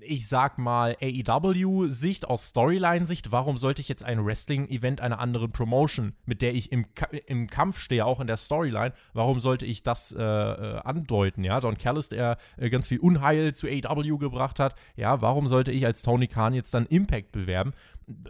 ich 0.00 0.26
sag 0.28 0.58
mal, 0.58 0.96
AEW-Sicht, 1.00 2.26
aus 2.26 2.48
Storyline-Sicht, 2.48 3.30
warum 3.30 3.58
sollte 3.58 3.80
ich 3.80 3.88
jetzt 3.88 4.02
ein 4.02 4.24
Wrestling-Event 4.24 5.00
einer 5.00 5.20
anderen 5.20 5.52
Promotion, 5.52 6.14
mit 6.26 6.42
der 6.42 6.52
ich 6.54 6.72
im, 6.72 6.94
Ka 6.94 7.06
im 7.26 7.46
Kampf 7.46 7.78
stehe, 7.78 8.04
auch 8.04 8.18
in 8.18 8.26
der 8.26 8.36
Storyline, 8.36 8.92
warum 9.12 9.38
sollte 9.38 9.66
ich 9.66 9.84
das 9.84 10.10
äh, 10.10 10.20
äh, 10.20 10.78
andeuten? 10.80 11.44
Ja, 11.44 11.60
Don 11.60 11.78
Callis, 11.78 12.08
der 12.08 12.38
äh, 12.56 12.70
ganz 12.70 12.88
viel 12.88 12.98
Unheil 12.98 13.54
zu 13.54 13.68
AEW 13.68 14.18
gebracht 14.18 14.58
hat, 14.58 14.74
ja, 14.96 15.22
warum 15.22 15.46
sollte 15.46 15.70
ich 15.70 15.86
als 15.86 16.02
Tony 16.02 16.26
Khan 16.26 16.54
jetzt 16.54 16.74
dann 16.74 16.86
Impact 16.86 17.30
bewerben? 17.30 17.72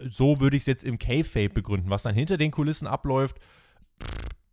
So 0.07 0.39
würde 0.39 0.55
ich 0.55 0.63
es 0.63 0.67
jetzt 0.67 0.83
im 0.83 0.99
K-Fape 0.99 1.49
begründen. 1.49 1.89
Was 1.89 2.03
dann 2.03 2.13
hinter 2.13 2.37
den 2.37 2.51
Kulissen 2.51 2.85
abläuft, 2.85 3.39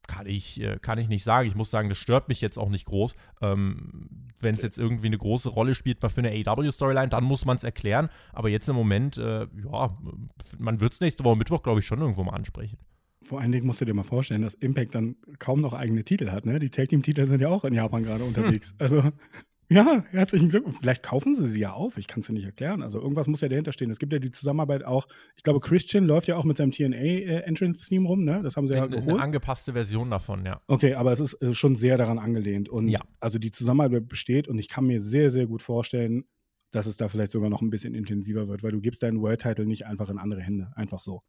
kann 0.07 0.27
ich, 0.27 0.61
äh, 0.61 0.79
kann 0.81 0.99
ich 0.99 1.09
nicht 1.09 1.25
sagen. 1.25 1.49
Ich 1.49 1.55
muss 1.55 1.71
sagen, 1.71 1.89
das 1.89 1.99
stört 1.99 2.29
mich 2.29 2.41
jetzt 2.41 2.59
auch 2.59 2.69
nicht 2.69 2.87
groß. 2.87 3.15
Ähm, 3.43 4.09
Wenn 4.41 4.55
es 4.55 4.63
jetzt 4.63 4.79
irgendwie 4.79 5.07
eine 5.07 5.19
große 5.19 5.49
Rolle 5.49 5.75
spielt, 5.75 6.03
mal 6.03 6.09
für 6.09 6.21
eine 6.21 6.31
AW-Storyline, 6.31 7.09
dann 7.09 7.25
muss 7.25 7.45
man 7.45 7.57
es 7.57 7.65
erklären. 7.65 8.09
Aber 8.33 8.49
jetzt 8.49 8.69
im 8.69 8.77
Moment, 8.77 9.17
äh, 9.17 9.47
ja, 9.65 9.99
man 10.59 10.81
wird 10.81 10.93
es 10.93 11.01
nächste 11.01 11.25
Woche 11.25 11.37
Mittwoch, 11.37 11.63
glaube 11.63 11.81
ich, 11.81 11.87
schon 11.87 12.01
irgendwo 12.01 12.23
mal 12.25 12.35
ansprechen. 12.35 12.79
Vor 13.23 13.41
allen 13.41 13.51
Dingen 13.51 13.67
musst 13.67 13.81
du 13.81 13.85
dir 13.85 13.95
mal 13.95 14.05
vorstellen, 14.05 14.43
dass 14.43 14.55
Impact 14.55 14.95
dann 14.95 15.17
kaum 15.39 15.61
noch 15.61 15.73
eigene 15.73 16.05
Titel 16.05 16.31
hat. 16.31 16.47
Ne? 16.47 16.59
Die 16.59 16.71
Tag 16.71 16.91
Team 16.91 17.03
Titel 17.03 17.27
sind 17.27 17.41
ja 17.41 17.49
auch 17.49 17.65
in 17.65 17.75
Japan 17.75 18.03
gerade 18.03 18.25
unterwegs. 18.25 18.71
Hm. 18.71 18.77
Also 18.79 19.03
ja, 19.69 20.05
herzlichen 20.11 20.49
Glückwunsch. 20.49 20.77
Vielleicht 20.79 21.03
kaufen 21.03 21.35
sie 21.35 21.47
sie 21.47 21.61
ja 21.61 21.73
auf. 21.73 21.97
Ich 21.97 22.07
kann 22.07 22.21
es 22.21 22.27
dir 22.27 22.33
nicht 22.33 22.45
erklären. 22.45 22.83
Also 22.83 23.01
irgendwas 23.01 23.27
muss 23.27 23.41
ja 23.41 23.49
dahinter 23.49 23.73
stehen. 23.73 23.91
Es 23.91 23.99
gibt 23.99 24.13
ja 24.13 24.19
die 24.19 24.31
Zusammenarbeit 24.31 24.85
auch. 24.85 25.09
Ich 25.37 25.43
glaube, 25.43 25.61
Christian 25.61 26.05
läuft 26.05 26.29
ja 26.29 26.37
auch 26.37 26.45
mit 26.45 26.57
seinem 26.57 26.71
TNA 26.71 26.97
äh, 26.97 27.97
rum. 28.07 28.25
Ne? 28.25 28.41
Das 28.43 28.57
haben 28.57 28.69
sie 28.69 28.75
ja 28.75 28.87
geholt. 28.87 29.09
Eine 29.09 29.23
angepasste 29.23 29.73
Version 29.73 30.11
davon, 30.11 30.47
ja. 30.47 30.61
Okay, 30.69 30.95
aber 30.95 31.13
es 31.13 31.21
ist 31.21 31.57
schon 31.57 31.77
sehr 31.77 31.99
daran 31.99 32.19
angelehnt. 32.19 32.69
Und 32.69 32.89
ja. 32.89 33.01
also 33.21 33.39
die 33.39 33.51
Zusammenarbeit 33.51 34.09
besteht 34.09 34.49
und 34.49 34.59
ich 34.59 34.69
kann 34.69 34.87
mir 34.87 35.01
sehr, 35.01 35.31
sehr 35.31 35.47
gut 35.47 35.63
vorstellen, 35.63 36.25
dass 36.71 36.87
es 36.87 36.97
da 36.97 37.09
vielleicht 37.09 37.31
sogar 37.31 37.51
noch 37.51 37.63
ein 37.63 37.71
bisschen 37.71 37.95
intensiver 37.95 38.49
wird, 38.49 38.63
weil 38.63 38.73
du 38.73 38.81
gibst 38.81 39.03
deinen 39.03 39.21
World 39.21 39.41
Title 39.41 39.67
nicht 39.67 39.87
einfach 39.87 40.11
in 40.11 40.19
andere 40.19 40.43
Hände. 40.43 40.73
Einfach 40.75 41.01
so. 41.01 41.23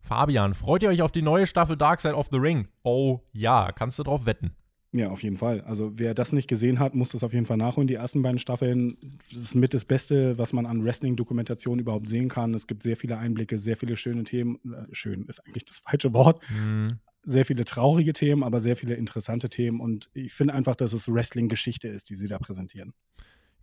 Fabian, 0.00 0.54
freut 0.54 0.82
ihr 0.82 0.88
euch 0.88 1.02
auf 1.02 1.12
die 1.12 1.22
neue 1.22 1.46
Staffel 1.46 1.76
Dark 1.76 2.00
Side 2.00 2.14
of 2.14 2.28
the 2.30 2.38
Ring? 2.38 2.68
Oh 2.82 3.20
ja, 3.32 3.72
kannst 3.72 3.98
du 3.98 4.04
drauf 4.04 4.26
wetten. 4.26 4.56
Ja, 4.92 5.10
auf 5.10 5.22
jeden 5.22 5.36
Fall. 5.36 5.60
Also 5.62 5.92
wer 5.98 6.14
das 6.14 6.32
nicht 6.32 6.48
gesehen 6.48 6.78
hat, 6.78 6.94
muss 6.94 7.10
das 7.10 7.22
auf 7.22 7.34
jeden 7.34 7.44
Fall 7.44 7.58
nachholen. 7.58 7.88
Die 7.88 7.94
ersten 7.94 8.22
beiden 8.22 8.38
Staffeln 8.38 8.96
das 9.30 9.42
ist 9.42 9.54
mit 9.54 9.74
das 9.74 9.84
Beste, 9.84 10.38
was 10.38 10.54
man 10.54 10.64
an 10.64 10.82
Wrestling-Dokumentation 10.82 11.78
überhaupt 11.78 12.08
sehen 12.08 12.28
kann. 12.30 12.54
Es 12.54 12.66
gibt 12.66 12.82
sehr 12.82 12.96
viele 12.96 13.18
Einblicke, 13.18 13.58
sehr 13.58 13.76
viele 13.76 13.96
schöne 13.96 14.24
Themen. 14.24 14.58
Äh, 14.64 14.86
schön 14.92 15.26
ist 15.26 15.40
eigentlich 15.40 15.66
das 15.66 15.80
falsche 15.80 16.14
Wort. 16.14 16.42
Mhm. 16.50 16.98
Sehr 17.22 17.44
viele 17.44 17.66
traurige 17.66 18.14
Themen, 18.14 18.42
aber 18.42 18.60
sehr 18.60 18.76
viele 18.76 18.94
interessante 18.94 19.50
Themen. 19.50 19.80
Und 19.80 20.08
ich 20.14 20.32
finde 20.32 20.54
einfach, 20.54 20.74
dass 20.74 20.94
es 20.94 21.12
Wrestling-Geschichte 21.12 21.88
ist, 21.88 22.08
die 22.08 22.14
sie 22.14 22.28
da 22.28 22.38
präsentieren. 22.38 22.94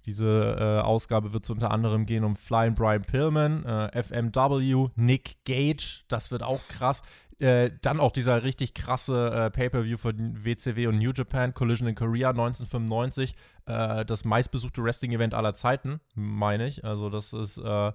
Diese 0.06 0.56
äh, 0.60 0.86
Ausgabe 0.86 1.34
wird 1.34 1.46
es 1.46 1.50
unter 1.50 1.72
anderem 1.72 2.06
gehen 2.06 2.24
um 2.24 2.36
Flying 2.36 2.76
Brian 2.76 3.02
Pillman, 3.02 3.66
äh, 3.66 4.04
FMW, 4.04 4.90
Nick 4.96 5.38
Gage, 5.46 6.04
das 6.08 6.30
wird 6.30 6.44
auch 6.44 6.62
krass. 6.68 7.02
Äh, 7.38 7.72
dann 7.82 8.00
auch 8.00 8.12
dieser 8.12 8.44
richtig 8.44 8.74
krasse 8.74 9.30
äh, 9.30 9.52
Pay-Per-View 9.52 9.98
von 9.98 10.46
WCW 10.46 10.88
und 10.88 11.00
New 11.00 11.12
Japan, 11.12 11.54
Collision 11.54 11.88
in 11.88 11.96
Korea 11.96 12.30
1995. 12.30 13.36
Äh, 13.66 14.06
das 14.06 14.24
meistbesuchte 14.24 14.82
Wrestling-Event 14.82 15.34
aller 15.34 15.54
Zeiten, 15.54 16.00
meine 16.14 16.68
ich. 16.68 16.86
Also, 16.86 17.10
das 17.10 17.34
ist 17.34 17.58
äh, 17.58 17.92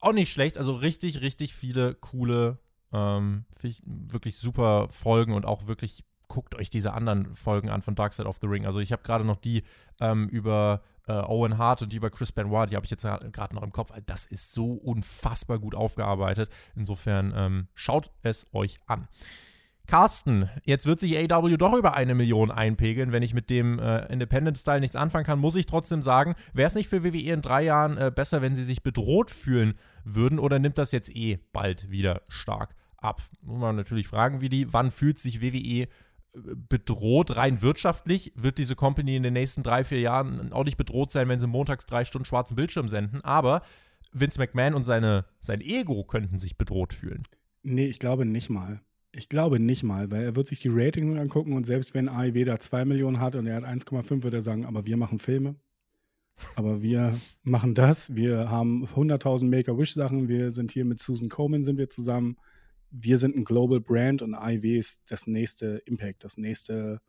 auch 0.00 0.12
nicht 0.12 0.32
schlecht. 0.32 0.58
Also, 0.58 0.74
richtig, 0.74 1.22
richtig 1.22 1.54
viele 1.54 1.94
coole, 1.94 2.58
ähm, 2.92 3.46
wirklich 3.84 4.36
super 4.36 4.88
Folgen 4.90 5.34
und 5.34 5.44
auch 5.44 5.66
wirklich 5.66 6.04
guckt 6.28 6.54
euch 6.54 6.70
diese 6.70 6.92
anderen 6.92 7.34
Folgen 7.34 7.70
an 7.70 7.82
von 7.82 7.94
Dark 7.94 8.12
Side 8.12 8.28
of 8.28 8.38
the 8.40 8.46
Ring. 8.46 8.66
Also 8.66 8.80
ich 8.80 8.92
habe 8.92 9.02
gerade 9.02 9.24
noch 9.24 9.36
die 9.36 9.62
ähm, 10.00 10.28
über 10.28 10.82
äh, 11.06 11.12
Owen 11.12 11.58
Hart 11.58 11.82
und 11.82 11.92
die 11.92 11.96
über 11.96 12.10
Chris 12.10 12.32
Benoit, 12.32 12.70
die 12.70 12.76
habe 12.76 12.84
ich 12.84 12.90
jetzt 12.90 13.02
gerade 13.02 13.54
noch 13.54 13.62
im 13.62 13.72
Kopf. 13.72 13.92
Das 14.06 14.24
ist 14.24 14.52
so 14.52 14.72
unfassbar 14.72 15.58
gut 15.58 15.74
aufgearbeitet. 15.74 16.50
Insofern 16.76 17.32
ähm, 17.34 17.68
schaut 17.74 18.10
es 18.22 18.46
euch 18.52 18.78
an. 18.86 19.08
Carsten, 19.88 20.50
jetzt 20.64 20.84
wird 20.84 21.00
sich 21.00 21.16
AW 21.18 21.56
doch 21.56 21.72
über 21.72 21.94
eine 21.94 22.14
Million 22.14 22.50
einpegeln. 22.50 23.10
Wenn 23.10 23.22
ich 23.22 23.32
mit 23.32 23.48
dem 23.48 23.78
äh, 23.78 24.04
Independent-Style 24.12 24.80
nichts 24.80 24.96
anfangen 24.96 25.24
kann, 25.24 25.38
muss 25.38 25.56
ich 25.56 25.64
trotzdem 25.64 26.02
sagen, 26.02 26.34
wäre 26.52 26.66
es 26.66 26.74
nicht 26.74 26.88
für 26.88 27.02
WWE 27.02 27.32
in 27.32 27.40
drei 27.40 27.62
Jahren 27.62 27.96
äh, 27.96 28.12
besser, 28.14 28.42
wenn 28.42 28.54
sie 28.54 28.64
sich 28.64 28.82
bedroht 28.82 29.30
fühlen 29.30 29.78
würden 30.04 30.38
oder 30.38 30.58
nimmt 30.58 30.76
das 30.76 30.92
jetzt 30.92 31.08
eh 31.16 31.38
bald 31.54 31.90
wieder 31.90 32.20
stark 32.28 32.74
ab? 32.98 33.22
Muss 33.40 33.60
man 33.60 33.76
natürlich 33.76 34.06
fragen, 34.06 34.42
wie 34.42 34.50
die, 34.50 34.70
wann 34.74 34.90
fühlt 34.90 35.18
sich 35.18 35.40
WWE 35.40 35.88
bedroht, 36.34 37.36
rein 37.36 37.62
wirtschaftlich 37.62 38.32
wird 38.36 38.58
diese 38.58 38.76
Company 38.76 39.16
in 39.16 39.22
den 39.22 39.32
nächsten 39.32 39.62
drei, 39.62 39.84
vier 39.84 40.00
Jahren 40.00 40.52
auch 40.52 40.64
nicht 40.64 40.76
bedroht 40.76 41.10
sein, 41.10 41.28
wenn 41.28 41.40
sie 41.40 41.46
montags 41.46 41.86
drei 41.86 42.04
Stunden 42.04 42.26
schwarzen 42.26 42.56
Bildschirm 42.56 42.88
senden. 42.88 43.22
Aber 43.22 43.62
Vince 44.12 44.38
McMahon 44.38 44.74
und 44.74 44.84
seine, 44.84 45.24
sein 45.40 45.60
Ego 45.60 46.04
könnten 46.04 46.38
sich 46.38 46.56
bedroht 46.56 46.92
fühlen. 46.92 47.22
Nee, 47.62 47.86
ich 47.86 47.98
glaube 47.98 48.24
nicht 48.24 48.50
mal. 48.50 48.80
Ich 49.10 49.28
glaube 49.28 49.58
nicht 49.58 49.82
mal, 49.82 50.10
weil 50.10 50.22
er 50.22 50.36
wird 50.36 50.46
sich 50.46 50.60
die 50.60 50.68
Ratings 50.70 51.18
angucken 51.18 51.54
und 51.54 51.64
selbst 51.64 51.94
wenn 51.94 52.08
AIW 52.08 52.44
da 52.44 52.60
2 52.60 52.84
Millionen 52.84 53.20
hat 53.20 53.34
und 53.34 53.46
er 53.46 53.56
hat 53.56 53.64
1,5, 53.64 54.22
wird 54.22 54.34
er 54.34 54.42
sagen, 54.42 54.66
aber 54.66 54.86
wir 54.86 54.96
machen 54.96 55.18
Filme. 55.18 55.56
Aber 56.54 56.82
wir 56.82 57.18
machen 57.42 57.74
das. 57.74 58.14
Wir 58.14 58.48
haben 58.48 58.84
100.000 58.84 59.46
Make-A-Wish-Sachen. 59.46 60.28
Wir 60.28 60.52
sind 60.52 60.70
hier 60.70 60.84
mit 60.84 61.00
Susan 61.00 61.28
Coleman 61.28 61.64
sind 61.64 61.78
wir 61.78 61.88
zusammen 61.88 62.36
wir 62.90 63.18
sind 63.18 63.36
ein 63.36 63.44
Global 63.44 63.80
Brand 63.80 64.22
und 64.22 64.34
AIW 64.34 64.78
ist 64.78 65.10
das 65.10 65.26
nächste 65.26 65.82
Impact, 65.86 66.24
das 66.24 66.36
nächste 66.36 67.00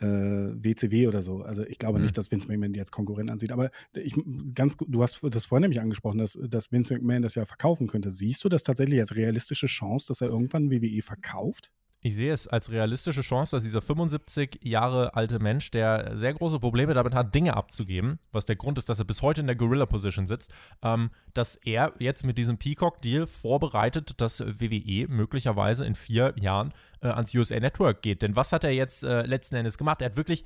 äh, 0.00 0.06
WCW 0.06 1.08
oder 1.08 1.22
so. 1.22 1.42
Also 1.42 1.64
ich 1.64 1.78
glaube 1.78 1.98
mhm. 1.98 2.04
nicht, 2.04 2.18
dass 2.18 2.30
Vince 2.30 2.48
McMahon 2.48 2.72
die 2.72 2.80
als 2.80 2.90
Konkurrent 2.90 3.30
ansieht. 3.30 3.52
Aber 3.52 3.70
ich 3.94 4.14
ganz 4.54 4.76
du 4.76 5.02
hast 5.02 5.20
das 5.22 5.46
vorhin 5.46 5.62
nämlich 5.62 5.80
angesprochen, 5.80 6.18
dass, 6.18 6.38
dass 6.48 6.72
Vince 6.72 6.94
McMahon 6.94 7.22
das 7.22 7.34
ja 7.34 7.44
verkaufen 7.44 7.86
könnte. 7.86 8.10
Siehst 8.10 8.44
du 8.44 8.48
das 8.48 8.62
tatsächlich 8.62 9.00
als 9.00 9.14
realistische 9.14 9.66
Chance, 9.66 10.06
dass 10.08 10.20
er 10.20 10.28
irgendwann 10.28 10.70
WWE 10.70 11.02
verkauft? 11.02 11.70
Ich 12.06 12.16
sehe 12.16 12.34
es 12.34 12.46
als 12.46 12.70
realistische 12.70 13.22
Chance, 13.22 13.56
dass 13.56 13.62
dieser 13.62 13.80
75 13.80 14.58
Jahre 14.62 15.14
alte 15.14 15.38
Mensch, 15.38 15.70
der 15.70 16.18
sehr 16.18 16.34
große 16.34 16.60
Probleme 16.60 16.92
damit 16.92 17.14
hat, 17.14 17.34
Dinge 17.34 17.56
abzugeben, 17.56 18.18
was 18.30 18.44
der 18.44 18.56
Grund 18.56 18.76
ist, 18.76 18.90
dass 18.90 18.98
er 18.98 19.06
bis 19.06 19.22
heute 19.22 19.40
in 19.40 19.46
der 19.46 19.56
Gorilla-Position 19.56 20.26
sitzt, 20.26 20.52
ähm, 20.82 21.08
dass 21.32 21.54
er 21.54 21.94
jetzt 21.98 22.26
mit 22.26 22.36
diesem 22.36 22.58
Peacock-Deal 22.58 23.26
vorbereitet, 23.26 24.20
dass 24.20 24.40
WWE 24.40 25.08
möglicherweise 25.08 25.86
in 25.86 25.94
vier 25.94 26.34
Jahren 26.38 26.74
äh, 27.00 27.08
ans 27.08 27.34
USA 27.34 27.58
Network 27.58 28.02
geht. 28.02 28.20
Denn 28.20 28.36
was 28.36 28.52
hat 28.52 28.64
er 28.64 28.72
jetzt 28.72 29.02
äh, 29.02 29.22
letzten 29.22 29.54
Endes 29.54 29.78
gemacht? 29.78 30.02
Er 30.02 30.10
hat 30.10 30.16
wirklich 30.18 30.44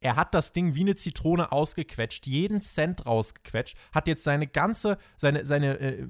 er 0.00 0.16
hat 0.16 0.34
das 0.34 0.52
Ding 0.52 0.74
wie 0.74 0.82
eine 0.82 0.96
Zitrone 0.96 1.50
ausgequetscht, 1.52 2.26
jeden 2.26 2.60
Cent 2.60 3.06
rausgequetscht, 3.06 3.76
hat 3.92 4.06
jetzt 4.06 4.24
seine 4.24 4.46
ganze, 4.46 4.98
seine, 5.16 5.44
seine 5.44 5.78
äh, 5.80 6.06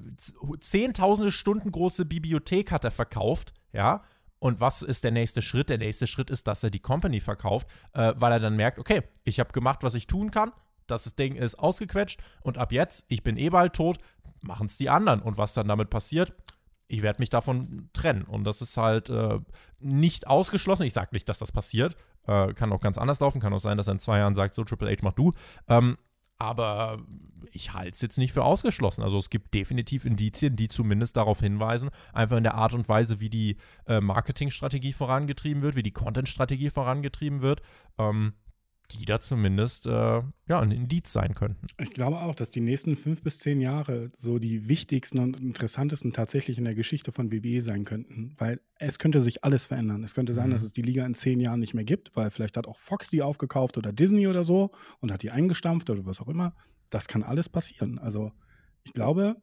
zehntausende 0.59 1.31
Stunden 1.31 1.71
große 1.71 2.05
Bibliothek 2.05 2.71
hat 2.71 2.83
er 2.83 2.91
verkauft, 2.91 3.53
ja, 3.71 4.03
und 4.45 4.59
was 4.59 4.83
ist 4.83 5.03
der 5.03 5.09
nächste 5.09 5.41
Schritt? 5.41 5.71
Der 5.71 5.79
nächste 5.79 6.05
Schritt 6.05 6.29
ist, 6.29 6.45
dass 6.45 6.63
er 6.63 6.69
die 6.69 6.79
Company 6.79 7.19
verkauft, 7.19 7.67
äh, 7.93 8.13
weil 8.15 8.31
er 8.31 8.39
dann 8.39 8.55
merkt, 8.55 8.77
okay, 8.77 9.01
ich 9.23 9.39
habe 9.39 9.51
gemacht, 9.51 9.79
was 9.81 9.95
ich 9.95 10.05
tun 10.05 10.29
kann. 10.29 10.51
Das 10.85 11.15
Ding 11.15 11.33
ist 11.33 11.57
ausgequetscht 11.57 12.21
und 12.43 12.59
ab 12.59 12.71
jetzt, 12.71 13.05
ich 13.07 13.23
bin 13.23 13.37
eh 13.37 13.49
bald 13.49 13.73
tot, 13.73 13.97
machen 14.41 14.67
es 14.67 14.77
die 14.77 14.87
anderen. 14.87 15.23
Und 15.23 15.39
was 15.39 15.55
dann 15.55 15.67
damit 15.67 15.89
passiert, 15.89 16.31
ich 16.87 17.01
werde 17.01 17.23
mich 17.23 17.31
davon 17.31 17.89
trennen. 17.93 18.21
Und 18.21 18.43
das 18.43 18.61
ist 18.61 18.77
halt 18.77 19.09
äh, 19.09 19.39
nicht 19.79 20.27
ausgeschlossen. 20.27 20.83
Ich 20.83 20.93
sage 20.93 21.09
nicht, 21.11 21.27
dass 21.27 21.39
das 21.39 21.51
passiert. 21.51 21.95
Äh, 22.27 22.53
kann 22.53 22.71
auch 22.71 22.81
ganz 22.81 22.99
anders 22.99 23.21
laufen. 23.21 23.41
Kann 23.41 23.51
auch 23.51 23.59
sein, 23.59 23.77
dass 23.77 23.87
er 23.87 23.93
in 23.93 23.99
zwei 23.99 24.19
Jahren 24.19 24.35
sagt, 24.35 24.53
so 24.53 24.63
Triple 24.63 24.91
H, 24.91 24.97
mach 25.01 25.13
du. 25.13 25.31
Ähm, 25.67 25.97
aber 26.37 26.99
ich 27.51 27.73
halte 27.73 27.91
es 27.91 28.01
jetzt 28.01 28.17
nicht 28.17 28.33
für 28.33 28.43
ausgeschlossen. 28.43 29.03
Also 29.03 29.17
es 29.17 29.29
gibt 29.29 29.53
definitiv 29.53 30.05
Indizien, 30.05 30.55
die 30.55 30.67
zumindest 30.67 31.15
darauf 31.15 31.39
hinweisen, 31.39 31.89
einfach 32.13 32.37
in 32.37 32.43
der 32.43 32.55
Art 32.55 32.73
und 32.73 32.89
Weise, 32.89 33.19
wie 33.19 33.29
die 33.29 33.57
äh, 33.87 34.01
Marketingstrategie 34.01 34.93
vorangetrieben 34.93 35.61
wird, 35.61 35.75
wie 35.75 35.83
die 35.83 35.91
Content-Strategie 35.91 36.69
vorangetrieben 36.69 37.41
wird. 37.41 37.61
Ähm, 37.97 38.33
die 38.91 39.05
da 39.05 39.19
zumindest 39.19 39.87
äh, 39.87 39.89
ja, 39.89 40.59
ein 40.59 40.71
Indiz 40.71 41.11
sein 41.11 41.33
könnten. 41.33 41.67
Ich 41.79 41.91
glaube 41.91 42.19
auch, 42.19 42.35
dass 42.35 42.51
die 42.51 42.61
nächsten 42.61 42.95
fünf 42.95 43.21
bis 43.21 43.39
zehn 43.39 43.59
Jahre 43.59 44.11
so 44.13 44.39
die 44.39 44.67
wichtigsten 44.67 45.19
und 45.19 45.39
interessantesten 45.39 46.13
tatsächlich 46.13 46.57
in 46.57 46.65
der 46.65 46.75
Geschichte 46.75 47.11
von 47.11 47.31
WWE 47.31 47.61
sein 47.61 47.85
könnten, 47.85 48.33
weil 48.37 48.61
es 48.77 48.99
könnte 48.99 49.21
sich 49.21 49.43
alles 49.43 49.65
verändern. 49.65 50.03
Es 50.03 50.13
könnte 50.13 50.33
sein, 50.33 50.47
mhm. 50.47 50.51
dass 50.51 50.63
es 50.63 50.73
die 50.73 50.81
Liga 50.81 51.05
in 51.05 51.13
zehn 51.13 51.39
Jahren 51.39 51.59
nicht 51.59 51.73
mehr 51.73 51.83
gibt, 51.83 52.15
weil 52.15 52.31
vielleicht 52.31 52.57
hat 52.57 52.67
auch 52.67 52.77
Fox 52.77 53.09
die 53.09 53.21
aufgekauft 53.21 53.77
oder 53.77 53.91
Disney 53.91 54.27
oder 54.27 54.43
so 54.43 54.71
und 54.99 55.11
hat 55.11 55.23
die 55.23 55.31
eingestampft 55.31 55.89
oder 55.89 56.05
was 56.05 56.21
auch 56.21 56.27
immer. 56.27 56.55
Das 56.89 57.07
kann 57.07 57.23
alles 57.23 57.49
passieren. 57.49 57.97
Also 57.99 58.31
ich 58.83 58.93
glaube, 58.93 59.37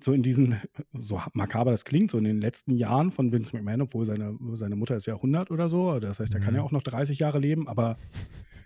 so 0.00 0.12
in 0.12 0.22
diesen, 0.22 0.56
so 0.92 1.20
makaber 1.32 1.70
das 1.70 1.84
klingt, 1.84 2.10
so 2.10 2.18
in 2.18 2.24
den 2.24 2.40
letzten 2.40 2.74
Jahren 2.74 3.10
von 3.10 3.32
Vince 3.32 3.56
McMahon, 3.56 3.82
obwohl 3.82 4.04
seine, 4.04 4.36
seine 4.54 4.76
Mutter 4.76 4.96
ist 4.96 5.06
ja 5.06 5.14
100 5.14 5.50
oder 5.50 5.68
so, 5.68 5.98
das 6.00 6.20
heißt, 6.20 6.34
er 6.34 6.40
mhm. 6.40 6.44
kann 6.44 6.54
ja 6.54 6.62
auch 6.62 6.72
noch 6.72 6.82
30 6.82 7.18
Jahre 7.18 7.38
leben, 7.38 7.68
aber 7.68 7.98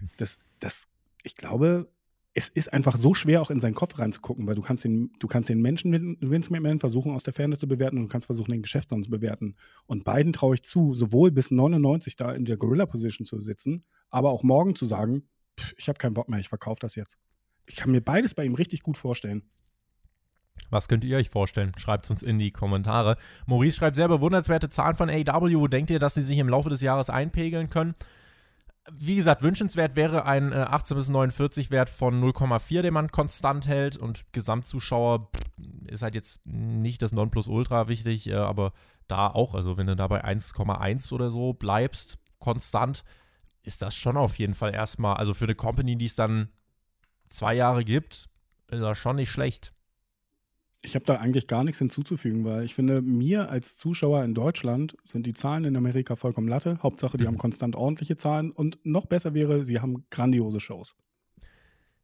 das, 0.16 0.38
das, 0.60 0.88
ich 1.22 1.36
glaube, 1.36 1.88
es 2.34 2.48
ist 2.48 2.72
einfach 2.72 2.96
so 2.96 3.14
schwer, 3.14 3.42
auch 3.42 3.50
in 3.50 3.58
seinen 3.58 3.74
Kopf 3.74 3.98
reinzugucken, 3.98 4.46
weil 4.46 4.54
du 4.54 4.62
kannst 4.62 4.84
den, 4.84 5.10
du 5.18 5.26
kannst 5.26 5.48
den 5.48 5.60
Menschen 5.60 6.16
Vince 6.20 6.52
McMahon 6.52 6.78
versuchen, 6.78 7.12
aus 7.12 7.24
der 7.24 7.32
Ferne 7.32 7.56
zu 7.56 7.66
bewerten 7.66 7.96
und 7.96 8.04
du 8.04 8.08
kannst 8.08 8.26
versuchen, 8.26 8.52
den 8.52 8.62
Geschäftsmann 8.62 9.02
zu 9.02 9.10
bewerten. 9.10 9.56
Und 9.86 10.04
beiden 10.04 10.32
traue 10.32 10.54
ich 10.54 10.62
zu, 10.62 10.94
sowohl 10.94 11.32
bis 11.32 11.50
99 11.50 12.14
da 12.16 12.32
in 12.32 12.44
der 12.44 12.56
Gorilla-Position 12.56 13.24
zu 13.24 13.40
sitzen, 13.40 13.84
aber 14.10 14.30
auch 14.30 14.44
morgen 14.44 14.76
zu 14.76 14.86
sagen, 14.86 15.28
ich 15.76 15.88
habe 15.88 15.98
keinen 15.98 16.14
Bock 16.14 16.28
mehr, 16.28 16.38
ich 16.38 16.48
verkaufe 16.48 16.78
das 16.80 16.94
jetzt. 16.94 17.18
Ich 17.66 17.76
kann 17.76 17.90
mir 17.90 18.00
beides 18.00 18.34
bei 18.34 18.44
ihm 18.44 18.54
richtig 18.54 18.82
gut 18.82 18.96
vorstellen. 18.96 19.42
Was 20.70 20.88
könnt 20.88 21.04
ihr 21.04 21.16
euch 21.16 21.30
vorstellen? 21.30 21.72
Schreibt 21.76 22.04
es 22.04 22.10
uns 22.10 22.22
in 22.22 22.38
die 22.38 22.50
Kommentare. 22.50 23.16
Maurice 23.46 23.78
schreibt 23.78 23.96
sehr 23.96 24.08
bewundernswerte 24.08 24.68
Zahlen 24.68 24.96
von 24.96 25.10
AW. 25.10 25.66
Denkt 25.68 25.90
ihr, 25.90 25.98
dass 25.98 26.14
sie 26.14 26.22
sich 26.22 26.38
im 26.38 26.48
Laufe 26.48 26.68
des 26.68 26.82
Jahres 26.82 27.10
einpegeln 27.10 27.70
können? 27.70 27.94
Wie 28.92 29.16
gesagt, 29.16 29.42
wünschenswert 29.42 29.96
wäre 29.96 30.24
ein 30.24 30.52
äh, 30.52 30.56
18 30.56 30.96
bis 30.96 31.08
49 31.08 31.70
Wert 31.70 31.90
von 31.90 32.22
0,4, 32.22 32.82
den 32.82 32.94
man 32.94 33.10
konstant 33.10 33.66
hält 33.66 33.96
und 33.96 34.24
Gesamtzuschauer 34.32 35.30
ist 35.86 36.02
halt 36.02 36.14
jetzt 36.14 36.44
nicht 36.46 37.02
das 37.02 37.12
Nonplusultra 37.12 37.88
wichtig, 37.88 38.28
äh, 38.28 38.34
aber 38.34 38.72
da 39.06 39.28
auch, 39.28 39.54
also 39.54 39.76
wenn 39.76 39.86
du 39.86 39.96
da 39.96 40.06
bei 40.06 40.24
1,1 40.24 41.12
oder 41.12 41.30
so 41.30 41.52
bleibst, 41.52 42.18
konstant, 42.38 43.04
ist 43.62 43.82
das 43.82 43.94
schon 43.94 44.16
auf 44.16 44.38
jeden 44.38 44.54
Fall 44.54 44.74
erstmal, 44.74 45.16
also 45.16 45.34
für 45.34 45.44
eine 45.44 45.54
Company, 45.54 45.96
die 45.96 46.06
es 46.06 46.14
dann 46.14 46.48
zwei 47.28 47.54
Jahre 47.54 47.84
gibt, 47.84 48.28
ist 48.70 48.80
das 48.80 48.98
schon 48.98 49.16
nicht 49.16 49.30
schlecht. 49.30 49.72
Ich 50.80 50.94
habe 50.94 51.04
da 51.04 51.16
eigentlich 51.16 51.48
gar 51.48 51.64
nichts 51.64 51.78
hinzuzufügen, 51.78 52.44
weil 52.44 52.64
ich 52.64 52.74
finde, 52.74 53.02
mir 53.02 53.50
als 53.50 53.76
Zuschauer 53.76 54.22
in 54.24 54.34
Deutschland 54.34 54.96
sind 55.06 55.26
die 55.26 55.32
Zahlen 55.34 55.64
in 55.64 55.76
Amerika 55.76 56.14
vollkommen 56.14 56.46
Latte. 56.46 56.78
Hauptsache, 56.82 57.16
die 57.18 57.24
Mhm. 57.24 57.28
haben 57.28 57.38
konstant 57.38 57.74
ordentliche 57.74 58.14
Zahlen 58.16 58.52
und 58.52 58.78
noch 58.84 59.06
besser 59.06 59.34
wäre, 59.34 59.64
sie 59.64 59.80
haben 59.80 60.04
grandiose 60.10 60.60
Shows. 60.60 60.96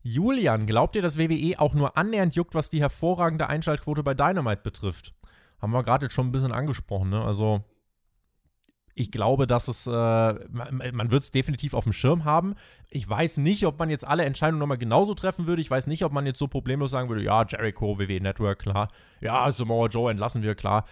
Julian, 0.03 0.67
glaubt 0.67 0.97
ihr, 0.97 1.03
dass 1.03 1.17
WWE 1.19 1.59
auch 1.59 1.73
nur 1.73 1.97
annähernd 1.97 2.35
juckt, 2.35 2.55
was 2.55 2.69
die 2.69 2.81
hervorragende 2.81 3.49
Einschaltquote 3.49 4.03
bei 4.03 4.13
Dynamite 4.15 4.63
betrifft? 4.63 5.15
Haben 5.63 5.73
wir 5.73 5.83
gerade 5.83 6.07
jetzt 6.07 6.13
schon 6.13 6.27
ein 6.27 6.33
bisschen 6.33 6.53
angesprochen, 6.53 7.09
ne? 7.11 7.25
Also, 7.25 7.65
ich 8.95 9.11
glaube, 9.11 9.47
dass 9.47 9.69
es, 9.69 9.87
äh, 9.87 9.91
man, 9.91 10.91
man 10.93 11.11
wird 11.11 11.25
es 11.25 11.31
definitiv 11.31 11.75
auf 11.75 11.85
dem 11.85 11.93
Schirm 11.93 12.25
haben. 12.25 12.55
Ich 12.91 13.09
weiß 13.09 13.39
nicht, 13.39 13.67
ob 13.67 13.79
man 13.79 13.91
jetzt 13.91 14.07
alle 14.07 14.25
Entscheidungen 14.25 14.61
nochmal 14.61 14.79
genauso 14.79 15.15
treffen 15.15 15.47
würde. 15.47 15.61
Ich 15.61 15.71
weiß 15.71 15.89
nicht, 15.89 16.05
ob 16.05 16.13
man 16.13 16.27
jetzt 16.27 16.39
so 16.39 16.47
problemlos 16.47 16.93
sagen 16.93 17.09
würde, 17.09 17.23
ja, 17.23 17.45
Jericho, 17.45 17.99
WWE 17.99 18.21
Network, 18.21 18.61
klar. 18.61 18.89
Ja, 19.21 19.51
Samoa 19.51 19.89
Joe 19.89 20.11
entlassen 20.11 20.43
wir, 20.43 20.55
klar. 20.55 20.85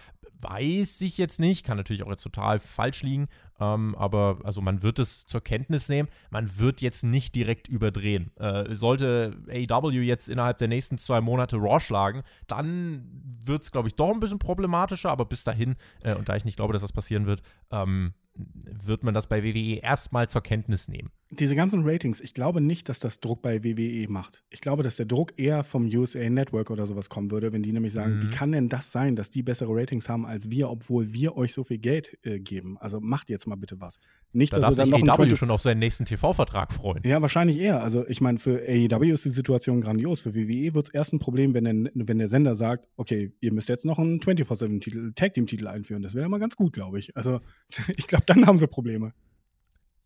Weiß 0.43 1.01
ich 1.01 1.17
jetzt 1.17 1.39
nicht. 1.39 1.65
Kann 1.65 1.77
natürlich 1.77 2.03
auch 2.03 2.09
jetzt 2.09 2.23
total 2.23 2.59
falsch 2.59 3.01
liegen. 3.01 3.27
Ähm, 3.59 3.95
aber 3.95 4.39
also 4.43 4.61
man 4.61 4.81
wird 4.81 4.99
es 4.99 5.25
zur 5.25 5.41
Kenntnis 5.41 5.87
nehmen. 5.89 6.09
Man 6.31 6.57
wird 6.57 6.81
jetzt 6.81 7.03
nicht 7.03 7.33
direkt 7.33 7.67
überdrehen. 7.67 8.35
Äh, 8.37 8.73
sollte 8.75 9.37
AEW 9.49 10.01
jetzt 10.01 10.27
innerhalb 10.27 10.57
der 10.57 10.67
nächsten 10.67 10.97
zwei 10.97 11.21
Monate 11.21 11.57
Raw 11.57 11.79
schlagen, 11.79 12.23
dann 12.47 13.05
wird 13.45 13.63
es, 13.63 13.71
glaube 13.71 13.87
ich, 13.87 13.95
doch 13.95 14.11
ein 14.11 14.19
bisschen 14.19 14.39
problematischer. 14.39 15.11
Aber 15.11 15.25
bis 15.25 15.43
dahin, 15.43 15.75
äh, 16.03 16.13
und 16.15 16.27
da 16.27 16.35
ich 16.35 16.45
nicht 16.45 16.57
glaube, 16.57 16.73
dass 16.73 16.81
das 16.81 16.91
passieren 16.91 17.25
wird, 17.25 17.41
ähm, 17.71 18.13
wird 18.35 19.03
man 19.03 19.13
das 19.13 19.27
bei 19.27 19.43
WWE 19.43 19.79
erstmal 19.79 20.27
zur 20.27 20.41
Kenntnis 20.41 20.87
nehmen. 20.87 21.11
Diese 21.39 21.55
ganzen 21.55 21.83
Ratings, 21.83 22.21
ich 22.21 22.33
glaube 22.33 22.61
nicht, 22.61 22.89
dass 22.89 22.99
das 22.99 23.19
Druck 23.19 23.41
bei 23.41 23.63
WWE 23.63 24.07
macht. 24.09 24.43
Ich 24.49 24.61
glaube, 24.61 24.83
dass 24.83 24.95
der 24.95 25.05
Druck 25.05 25.33
eher 25.37 25.63
vom 25.63 25.85
USA 25.87 26.29
Network 26.29 26.69
oder 26.71 26.85
sowas 26.85 27.09
kommen 27.09 27.31
würde, 27.31 27.51
wenn 27.53 27.63
die 27.63 27.71
nämlich 27.73 27.93
sagen, 27.93 28.17
Mhm. 28.17 28.21
wie 28.23 28.27
kann 28.29 28.51
denn 28.51 28.69
das 28.69 28.91
sein, 28.91 29.15
dass 29.15 29.29
die 29.29 29.43
bessere 29.43 29.73
Ratings 29.73 30.09
haben 30.09 30.25
als 30.25 30.49
wir, 30.49 30.69
obwohl 30.69 31.13
wir 31.13 31.35
euch 31.37 31.53
so 31.53 31.63
viel 31.63 31.77
Geld 31.79 32.17
äh, 32.23 32.39
geben? 32.39 32.77
Also 32.79 32.99
macht 32.99 33.29
jetzt 33.29 33.47
mal 33.47 33.55
bitte 33.55 33.79
was. 33.79 33.99
Nicht, 34.31 34.53
Da 34.53 34.57
dass 34.57 34.75
darf 34.75 34.75
dann 34.77 34.85
sich 34.85 35.09
AEW 35.09 35.15
20 35.15 35.37
schon 35.39 35.51
auf 35.51 35.61
seinen 35.61 35.79
nächsten 35.79 36.05
TV-Vertrag 36.05 36.73
freuen. 36.73 37.01
Ja, 37.05 37.21
wahrscheinlich 37.21 37.59
eher. 37.59 37.83
Also 37.83 38.07
ich 38.07 38.21
meine, 38.21 38.39
für 38.39 38.61
AEW 38.67 39.11
ist 39.13 39.25
die 39.25 39.29
Situation 39.29 39.81
grandios. 39.81 40.19
Für 40.21 40.33
WWE 40.35 40.73
wird 40.73 40.87
es 40.87 40.93
erst 40.93 41.13
ein 41.13 41.19
Problem, 41.19 41.53
wenn 41.53 41.63
der, 41.65 41.91
wenn 41.93 42.17
der 42.17 42.27
Sender 42.27 42.55
sagt, 42.55 42.87
okay, 42.97 43.31
ihr 43.41 43.53
müsst 43.53 43.69
jetzt 43.69 43.85
noch 43.85 43.99
einen 43.99 44.19
24-7-Titel, 44.19 45.13
Tag-Team-Titel 45.13 45.67
einführen. 45.67 46.01
Das 46.01 46.15
wäre 46.15 46.29
mal 46.29 46.39
ganz 46.39 46.55
gut, 46.55 46.73
glaube 46.73 46.99
ich. 46.99 47.15
Also 47.15 47.39
ich 47.97 48.07
glaube, 48.07 48.23
dann 48.25 48.45
haben 48.47 48.57
sie 48.57 48.67
Probleme. 48.67 49.13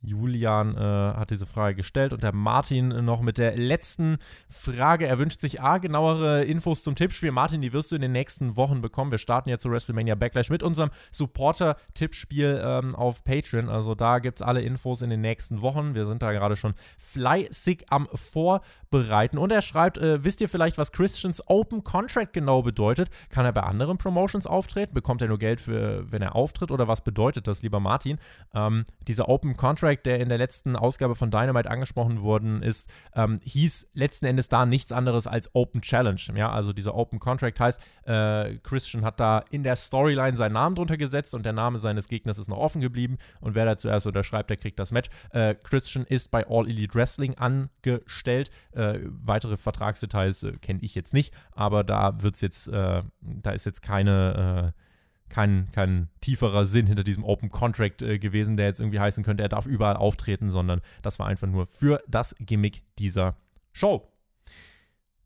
Julian 0.01 0.75
äh, 0.75 0.79
hat 0.79 1.31
diese 1.31 1.45
Frage 1.45 1.75
gestellt 1.75 2.13
und 2.13 2.23
der 2.23 2.33
Martin 2.33 2.89
noch 3.03 3.21
mit 3.21 3.37
der 3.37 3.57
letzten 3.57 4.17
Frage. 4.49 5.07
Er 5.07 5.17
wünscht 5.17 5.41
sich 5.41 5.61
A, 5.61 5.79
genauere 5.79 6.43
Infos 6.43 6.83
zum 6.83 6.95
Tippspiel. 6.95 7.31
Martin, 7.31 7.61
die 7.61 7.73
wirst 7.73 7.91
du 7.91 7.95
in 7.95 8.01
den 8.01 8.11
nächsten 8.11 8.55
Wochen 8.55 8.81
bekommen. 8.81 9.11
Wir 9.11 9.17
starten 9.17 9.49
ja 9.49 9.57
zu 9.57 9.71
WrestleMania 9.71 10.15
Backlash 10.15 10.49
mit 10.49 10.61
unserem 10.61 10.91
Supporter-Tippspiel 11.11 12.61
ähm, 12.63 12.95
auf 12.95 13.23
Patreon. 13.23 13.69
Also 13.69 13.95
da 13.95 14.19
gibt 14.19 14.39
es 14.39 14.47
alle 14.47 14.61
Infos 14.61 15.01
in 15.01 15.09
den 15.09 15.21
nächsten 15.21 15.61
Wochen. 15.61 15.95
Wir 15.95 16.05
sind 16.05 16.21
da 16.21 16.31
gerade 16.31 16.55
schon 16.55 16.75
fleißig 16.99 17.85
am 17.89 18.07
Vorbereiten. 18.13 19.39
Und 19.39 19.51
er 19.51 19.61
schreibt, 19.61 19.97
äh, 19.97 20.23
wisst 20.23 20.41
ihr 20.41 20.49
vielleicht, 20.49 20.77
was 20.77 20.91
Christians 20.91 21.41
Open 21.47 21.83
Contract 21.83 22.33
genau 22.33 22.61
bedeutet? 22.61 23.09
Kann 23.29 23.45
er 23.45 23.51
bei 23.51 23.63
anderen 23.63 23.97
Promotions 23.97 24.45
auftreten? 24.45 24.93
Bekommt 24.93 25.23
er 25.23 25.27
nur 25.27 25.39
Geld, 25.39 25.59
für, 25.59 26.11
wenn 26.11 26.21
er 26.21 26.35
auftritt? 26.35 26.69
Oder 26.69 26.87
was 26.87 27.01
bedeutet 27.01 27.47
das, 27.47 27.63
lieber 27.63 27.79
Martin? 27.79 28.19
Ähm, 28.53 28.85
dieser 29.07 29.27
Open 29.27 29.57
Contract, 29.57 29.86
der 29.95 30.19
in 30.19 30.29
der 30.29 30.37
letzten 30.37 30.75
Ausgabe 30.75 31.15
von 31.15 31.31
Dynamite 31.31 31.69
angesprochen 31.69 32.21
worden 32.21 32.61
ist, 32.61 32.89
ähm, 33.15 33.37
hieß 33.43 33.87
letzten 33.93 34.25
Endes 34.25 34.49
da 34.49 34.65
nichts 34.65 34.91
anderes 34.91 35.27
als 35.27 35.49
Open 35.53 35.81
Challenge. 35.81 36.21
Ja, 36.35 36.51
also 36.51 36.73
dieser 36.73 36.95
Open 36.95 37.19
Contract 37.19 37.59
heißt, 37.59 37.81
äh, 38.05 38.57
Christian 38.63 39.03
hat 39.03 39.19
da 39.19 39.43
in 39.49 39.63
der 39.63 39.75
Storyline 39.75 40.37
seinen 40.37 40.53
Namen 40.53 40.75
drunter 40.75 40.97
gesetzt 40.97 41.33
und 41.33 41.45
der 41.45 41.53
Name 41.53 41.79
seines 41.79 42.07
Gegners 42.07 42.37
ist 42.37 42.47
noch 42.49 42.57
offen 42.57 42.81
geblieben 42.81 43.17
und 43.39 43.55
wer 43.55 43.65
da 43.65 43.77
zuerst 43.77 44.07
unterschreibt, 44.07 44.49
der 44.49 44.57
kriegt 44.57 44.79
das 44.79 44.91
Match. 44.91 45.09
Äh, 45.31 45.55
Christian 45.55 46.05
ist 46.05 46.31
bei 46.31 46.45
All 46.47 46.67
Elite 46.67 46.95
Wrestling 46.95 47.35
angestellt. 47.35 48.51
Äh, 48.71 48.99
weitere 49.03 49.57
Vertragsdetails 49.57 50.43
äh, 50.43 50.51
kenne 50.53 50.79
ich 50.81 50.95
jetzt 50.95 51.13
nicht, 51.13 51.33
aber 51.51 51.83
da 51.83 52.21
wird's 52.21 52.41
jetzt, 52.41 52.67
äh, 52.67 53.03
da 53.21 53.51
ist 53.51 53.65
jetzt 53.65 53.81
keine 53.81 54.73
äh, 54.73 54.86
kein, 55.29 55.69
kein 55.71 56.09
tieferer 56.21 56.65
Sinn 56.65 56.87
hinter 56.87 57.03
diesem 57.03 57.23
Open 57.23 57.49
Contract 57.49 58.01
äh, 58.01 58.19
gewesen, 58.19 58.57
der 58.57 58.67
jetzt 58.67 58.79
irgendwie 58.79 58.99
heißen 58.99 59.23
könnte, 59.23 59.43
er 59.43 59.49
darf 59.49 59.65
überall 59.65 59.97
auftreten, 59.97 60.49
sondern 60.49 60.81
das 61.01 61.19
war 61.19 61.27
einfach 61.27 61.47
nur 61.47 61.67
für 61.67 62.01
das 62.07 62.35
Gimmick 62.39 62.83
dieser 62.97 63.35
Show. 63.71 64.07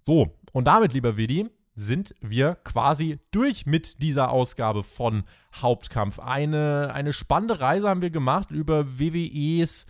So, 0.03 0.37
und 0.51 0.65
damit, 0.65 0.93
lieber 0.93 1.17
Vidi, 1.17 1.49
sind 1.73 2.15
wir 2.19 2.55
quasi 2.63 3.19
durch 3.31 3.65
mit 3.65 4.01
dieser 4.01 4.31
Ausgabe 4.31 4.83
von 4.83 5.23
Hauptkampf. 5.55 6.19
Eine, 6.19 6.91
eine 6.93 7.13
spannende 7.13 7.61
Reise 7.61 7.89
haben 7.89 8.01
wir 8.01 8.09
gemacht 8.09 8.51
über 8.51 8.99
WWEs 8.99 9.85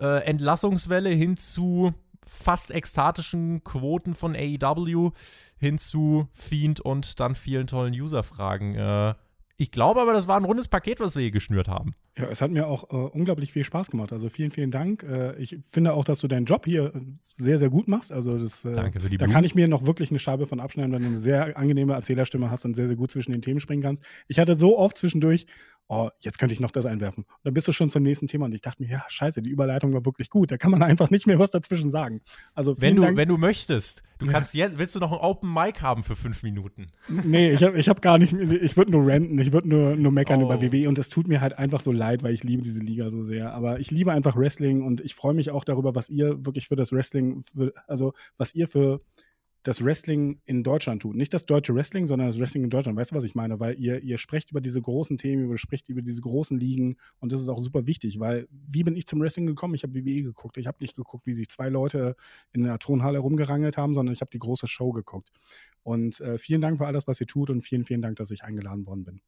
äh, 0.00 0.24
Entlassungswelle 0.24 1.10
hin 1.10 1.36
zu 1.36 1.94
fast 2.26 2.70
ekstatischen 2.70 3.64
Quoten 3.64 4.14
von 4.14 4.36
AEW, 4.36 5.10
hin 5.56 5.78
zu 5.78 6.28
Fiend 6.32 6.80
und 6.80 7.20
dann 7.20 7.34
vielen 7.34 7.66
tollen 7.66 7.92
User-Fragen. 7.92 8.74
Äh, 8.74 9.14
ich 9.60 9.70
glaube 9.70 10.00
aber, 10.00 10.14
das 10.14 10.26
war 10.26 10.38
ein 10.38 10.44
rundes 10.44 10.68
Paket, 10.68 11.00
was 11.00 11.16
wir 11.16 11.22
hier 11.22 11.30
geschnürt 11.30 11.68
haben. 11.68 11.94
Ja, 12.18 12.26
es 12.28 12.42
hat 12.42 12.50
mir 12.50 12.66
auch 12.66 12.90
äh, 12.90 12.96
unglaublich 12.96 13.52
viel 13.52 13.64
Spaß 13.64 13.90
gemacht. 13.90 14.12
Also 14.12 14.28
vielen, 14.28 14.50
vielen 14.50 14.70
Dank. 14.70 15.02
Äh, 15.04 15.36
ich 15.40 15.58
finde 15.64 15.92
auch, 15.94 16.04
dass 16.04 16.18
du 16.18 16.28
deinen 16.28 16.44
Job 16.44 16.64
hier 16.66 16.92
äh, 16.94 17.00
sehr, 17.34 17.58
sehr 17.58 17.70
gut 17.70 17.88
machst. 17.88 18.12
Also 18.12 18.36
das, 18.36 18.64
äh, 18.64 18.74
Danke 18.74 19.00
für 19.00 19.08
die 19.08 19.16
da 19.16 19.24
Blumen. 19.26 19.34
kann 19.34 19.44
ich 19.44 19.54
mir 19.54 19.68
noch 19.68 19.86
wirklich 19.86 20.10
eine 20.10 20.18
Scheibe 20.18 20.46
von 20.46 20.60
abschneiden, 20.60 20.92
wenn 20.92 21.02
du 21.02 21.08
eine 21.08 21.16
sehr 21.16 21.56
angenehme 21.56 21.94
Erzählerstimme 21.94 22.50
hast 22.50 22.64
und 22.64 22.74
sehr, 22.74 22.88
sehr 22.88 22.96
gut 22.96 23.10
zwischen 23.10 23.32
den 23.32 23.42
Themen 23.42 23.60
springen 23.60 23.82
kannst. 23.82 24.02
Ich 24.28 24.38
hatte 24.38 24.58
so 24.58 24.76
oft 24.78 24.96
zwischendurch, 24.96 25.46
oh, 25.88 26.08
jetzt 26.20 26.38
könnte 26.38 26.52
ich 26.52 26.60
noch 26.60 26.70
das 26.72 26.84
einwerfen. 26.84 27.24
Und 27.24 27.38
dann 27.44 27.54
bist 27.54 27.68
du 27.68 27.72
schon 27.72 27.90
zum 27.90 28.02
nächsten 28.02 28.26
Thema 28.26 28.44
und 28.46 28.54
ich 28.54 28.60
dachte 28.60 28.82
mir, 28.82 28.88
ja, 28.90 29.04
scheiße, 29.08 29.40
die 29.40 29.50
Überleitung 29.50 29.92
war 29.92 30.04
wirklich 30.04 30.30
gut. 30.30 30.50
Da 30.50 30.56
kann 30.58 30.70
man 30.72 30.82
einfach 30.82 31.10
nicht 31.10 31.26
mehr 31.28 31.38
was 31.38 31.50
dazwischen 31.52 31.90
sagen. 31.90 32.20
Also 32.54 32.74
vielen 32.74 32.82
Wenn 32.82 32.96
du, 32.96 33.02
Dank. 33.02 33.16
wenn 33.16 33.28
du 33.28 33.38
möchtest, 33.38 34.02
du 34.18 34.26
kannst 34.26 34.54
jetzt, 34.54 34.78
willst 34.78 34.94
du 34.96 34.98
noch 35.00 35.12
ein 35.12 35.18
Open 35.18 35.52
Mic 35.52 35.80
haben 35.80 36.02
für 36.02 36.16
fünf 36.16 36.42
Minuten? 36.42 36.88
Nee, 37.08 37.52
ich 37.52 37.62
habe 37.62 37.78
ich 37.78 37.88
hab 37.88 38.02
gar 38.02 38.18
nicht, 38.18 38.32
ich 38.34 38.76
würde 38.76 38.90
nur 38.90 39.06
ranten, 39.10 39.38
ich 39.38 39.52
würde 39.52 39.68
nur, 39.68 39.96
nur 39.96 40.12
meckern 40.12 40.42
Oh. 40.42 40.46
über 40.52 40.60
WWE 40.60 40.88
und 40.88 40.98
das 40.98 41.08
tut 41.08 41.26
mir 41.28 41.40
halt 41.40 41.56
einfach 41.58 41.80
so 41.80 41.90
leid, 41.92 41.99
weil 42.00 42.34
ich 42.34 42.44
liebe 42.44 42.62
diese 42.62 42.82
Liga 42.82 43.10
so 43.10 43.22
sehr. 43.22 43.52
Aber 43.52 43.80
ich 43.80 43.90
liebe 43.90 44.12
einfach 44.12 44.36
Wrestling 44.36 44.82
und 44.82 45.00
ich 45.00 45.14
freue 45.14 45.34
mich 45.34 45.50
auch 45.50 45.64
darüber, 45.64 45.94
was 45.94 46.08
ihr 46.08 46.44
wirklich 46.44 46.68
für 46.68 46.76
das 46.76 46.92
Wrestling, 46.92 47.42
für, 47.42 47.72
also 47.86 48.12
was 48.36 48.54
ihr 48.54 48.68
für 48.68 49.00
das 49.62 49.84
Wrestling 49.84 50.40
in 50.46 50.62
Deutschland 50.62 51.02
tut. 51.02 51.16
Nicht 51.16 51.34
das 51.34 51.44
deutsche 51.44 51.74
Wrestling, 51.74 52.06
sondern 52.06 52.28
das 52.28 52.38
Wrestling 52.38 52.64
in 52.64 52.70
Deutschland. 52.70 52.96
Weißt 52.96 53.10
du, 53.10 53.16
was 53.16 53.24
ich 53.24 53.34
meine? 53.34 53.60
Weil 53.60 53.78
ihr, 53.78 54.02
ihr 54.02 54.16
sprecht 54.16 54.50
über 54.50 54.60
diese 54.60 54.80
großen 54.80 55.18
Themen, 55.18 55.50
ihr 55.50 55.58
sprecht 55.58 55.88
über 55.90 56.00
diese 56.00 56.22
großen 56.22 56.58
Ligen 56.58 56.96
und 57.18 57.32
das 57.32 57.42
ist 57.42 57.48
auch 57.48 57.60
super 57.60 57.86
wichtig, 57.86 58.18
weil 58.20 58.48
wie 58.50 58.84
bin 58.84 58.96
ich 58.96 59.06
zum 59.06 59.20
Wrestling 59.20 59.46
gekommen? 59.46 59.74
Ich 59.74 59.82
habe 59.82 59.94
WWE 59.94 60.22
geguckt. 60.22 60.56
Ich 60.56 60.66
habe 60.66 60.78
nicht 60.80 60.96
geguckt, 60.96 61.26
wie 61.26 61.34
sich 61.34 61.48
zwei 61.48 61.68
Leute 61.68 62.16
in 62.52 62.64
der 62.64 62.78
Tonhalle 62.78 63.18
rumgerangelt 63.18 63.76
haben, 63.76 63.92
sondern 63.92 64.14
ich 64.14 64.22
habe 64.22 64.30
die 64.30 64.38
große 64.38 64.66
Show 64.66 64.92
geguckt. 64.92 65.28
Und 65.82 66.20
äh, 66.20 66.38
vielen 66.38 66.62
Dank 66.62 66.78
für 66.78 66.86
alles, 66.86 67.06
was 67.06 67.20
ihr 67.20 67.26
tut 67.26 67.50
und 67.50 67.60
vielen, 67.60 67.84
vielen 67.84 68.02
Dank, 68.02 68.16
dass 68.16 68.30
ich 68.30 68.44
eingeladen 68.44 68.86
worden 68.86 69.04
bin. 69.04 69.20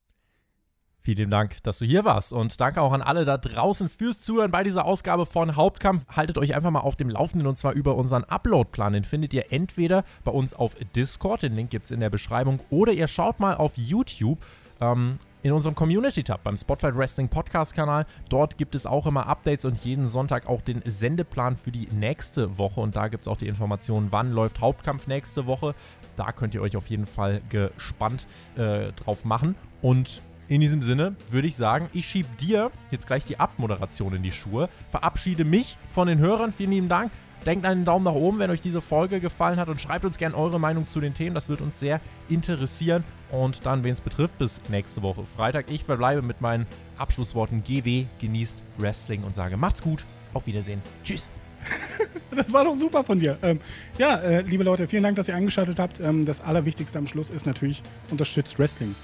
Vielen 1.05 1.33
Dank, 1.33 1.61
dass 1.65 1.79
du 1.79 1.85
hier 1.85 2.05
warst 2.05 2.33
und 2.33 2.61
danke 2.61 2.81
auch 2.81 2.93
an 2.93 3.03
alle 3.03 3.25
da 3.25 3.37
draußen 3.37 3.89
fürs 3.89 4.21
Zuhören 4.21 4.53
bei 4.53 4.63
dieser 4.63 4.85
Ausgabe 4.85 5.27
von 5.27 5.57
Hauptkampf. 5.57 6.07
Haltet 6.07 6.39
euch 6.39 6.55
einfach 6.55 6.71
mal 6.71 6.79
auf 6.79 6.95
dem 6.95 7.11
Laufenden 7.11 7.49
und 7.49 7.59
zwar 7.59 7.73
über 7.73 7.97
unseren 7.97 8.23
Upload-Plan. 8.23 8.93
Den 8.93 9.03
findet 9.03 9.35
ihr 9.35 9.53
entweder 9.53 10.05
bei 10.23 10.31
uns 10.31 10.55
auf 10.55 10.77
Discord, 10.95 11.43
den 11.43 11.55
Link 11.55 11.71
gibt 11.71 11.87
es 11.87 11.91
in 11.91 11.99
der 11.99 12.09
Beschreibung, 12.09 12.61
oder 12.71 12.93
ihr 12.93 13.09
schaut 13.09 13.41
mal 13.41 13.57
auf 13.57 13.77
YouTube 13.77 14.39
ähm, 14.81 15.19
in 15.43 15.51
unserem 15.51 15.75
Community-Tab 15.75 16.45
beim 16.45 16.57
Spotlight 16.57 16.97
Wrestling 16.97 17.29
Podcast-Kanal. 17.29 18.07
Dort 18.29 18.57
gibt 18.57 18.77
es 18.77 18.87
auch 18.87 19.05
immer 19.05 19.27
Updates 19.27 19.65
und 19.65 19.85
jeden 19.85 20.07
Sonntag 20.07 20.47
auch 20.47 20.63
den 20.63 20.83
Sendeplan 20.87 21.57
für 21.57 21.73
die 21.73 21.89
nächste 21.93 22.59
Woche. 22.59 22.81
Und 22.81 22.95
da 22.95 23.09
gibt 23.09 23.23
es 23.23 23.29
auch 23.29 23.37
die 23.37 23.49
Informationen, 23.49 24.13
wann 24.13 24.31
läuft 24.31 24.61
Hauptkampf 24.61 25.09
nächste 25.09 25.47
Woche. 25.47 25.75
Da 26.17 26.31
könnt 26.31 26.55
ihr 26.55 26.63
euch 26.63 26.77
auf 26.77 26.87
jeden 26.87 27.07
Fall 27.07 27.43
gespannt 27.49 28.29
äh, 28.57 28.93
drauf 28.93 29.25
machen. 29.25 29.57
Und 29.81 30.23
in 30.49 30.61
diesem 30.61 30.83
Sinne 30.83 31.17
würde 31.31 31.47
ich 31.47 31.57
sagen, 31.57 31.89
ich 31.93 32.07
schiebe 32.07 32.29
dir 32.41 32.71
jetzt 32.91 33.07
gleich 33.07 33.25
die 33.25 33.39
Abmoderation 33.39 34.15
in 34.15 34.23
die 34.23 34.33
Schuhe, 34.33 34.69
verabschiede 34.91 35.45
mich 35.45 35.77
von 35.91 36.09
den 36.09 36.19
Hörern. 36.19 36.53
Vielen 36.53 36.71
lieben 36.71 36.89
Dank. 36.89 37.11
Denkt 37.47 37.65
einen 37.65 37.85
Daumen 37.85 38.05
nach 38.05 38.13
oben, 38.13 38.39
wenn 38.39 38.51
euch 38.51 38.61
diese 38.61 38.81
Folge 38.81 39.19
gefallen 39.19 39.59
hat 39.59 39.69
und 39.69 39.81
schreibt 39.81 40.05
uns 40.05 40.17
gerne 40.17 40.37
eure 40.37 40.61
Meinung 40.61 40.87
zu 40.87 41.01
den 41.01 41.15
Themen. 41.15 41.35
Das 41.35 41.49
wird 41.49 41.61
uns 41.61 41.81
sehr 41.81 42.01
interessieren. 42.29 43.03
Und 43.33 43.67
dann, 43.67 43.83
wen 43.83 43.93
es 43.93 44.01
betrifft, 44.01 44.39
bis 44.39 44.61
nächste 44.69 45.03
Woche 45.03 45.25
Freitag. 45.25 45.71
Ich 45.71 45.83
verbleibe 45.83 46.23
mit 46.23 46.41
meinen 46.41 46.67
Abschlussworten 46.99 47.65
GW, 47.65 48.05
genießt 48.21 48.63
Wrestling 48.79 49.25
und 49.25 49.35
sage 49.35 49.57
macht's 49.57 49.83
gut, 49.83 50.05
auf 50.35 50.47
Wiedersehen, 50.47 50.83
tschüss. 51.05 51.29
Das 52.35 52.51
war 52.51 52.65
doch 52.65 52.75
super 52.75 53.05
von 53.05 53.19
dir. 53.19 53.37
Ähm, 53.43 53.61
ja, 53.99 54.17
äh, 54.17 54.41
liebe 54.41 54.65
Leute, 54.65 54.89
vielen 54.89 55.03
Dank, 55.03 55.17
dass 55.17 55.29
ihr 55.29 55.37
eingeschaltet 55.37 55.79
habt. 55.79 56.01
Ähm, 56.01 56.25
das 56.25 56.41
Allerwichtigste 56.41 56.99
am 56.99 57.07
Schluss 57.07 57.29
ist 57.29 57.45
natürlich, 57.45 57.83
unterstützt 58.11 58.59
Wrestling. 58.59 58.95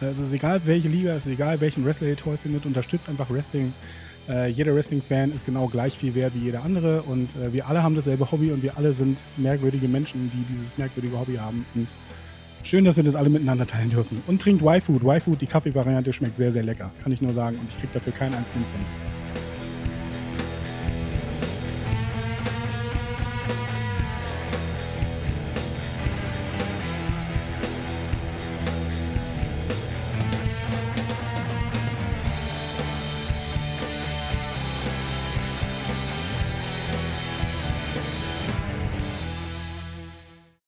Äh, 0.00 0.06
es 0.06 0.18
ist 0.18 0.32
egal, 0.32 0.60
welche 0.64 0.88
Liga, 0.88 1.14
es 1.14 1.26
ist 1.26 1.32
egal, 1.32 1.60
welchen 1.60 1.84
Wrestler 1.84 2.08
ihr 2.08 2.16
toll 2.16 2.36
findet, 2.36 2.66
unterstützt 2.66 3.08
einfach 3.08 3.30
Wrestling. 3.30 3.72
Äh, 4.28 4.48
jeder 4.50 4.74
Wrestling-Fan 4.74 5.32
ist 5.34 5.46
genau 5.46 5.68
gleich 5.68 5.96
viel 5.96 6.14
wert 6.14 6.34
wie 6.34 6.44
jeder 6.44 6.62
andere 6.62 7.02
und 7.02 7.30
äh, 7.36 7.52
wir 7.52 7.66
alle 7.66 7.82
haben 7.82 7.94
dasselbe 7.94 8.30
Hobby 8.30 8.50
und 8.50 8.62
wir 8.62 8.76
alle 8.76 8.92
sind 8.92 9.18
merkwürdige 9.36 9.88
Menschen, 9.88 10.30
die 10.32 10.52
dieses 10.52 10.76
merkwürdige 10.76 11.18
Hobby 11.18 11.36
haben. 11.36 11.64
Und 11.74 11.88
schön, 12.62 12.84
dass 12.84 12.96
wir 12.96 13.04
das 13.04 13.14
alle 13.14 13.30
miteinander 13.30 13.66
teilen 13.66 13.88
dürfen. 13.90 14.20
Und 14.26 14.42
trinkt 14.42 14.62
Y-Food. 14.62 15.02
Y-Food, 15.02 15.40
die 15.40 15.46
Kaffeevariante, 15.46 16.12
schmeckt 16.12 16.36
sehr, 16.36 16.52
sehr 16.52 16.62
lecker. 16.62 16.90
Kann 17.02 17.12
ich 17.12 17.22
nur 17.22 17.32
sagen. 17.32 17.56
Und 17.56 17.68
ich 17.70 17.78
kriege 17.78 17.92
dafür 17.94 18.12
keinen 18.12 18.34
einzigen 18.34 18.64
Cent. 18.66 19.17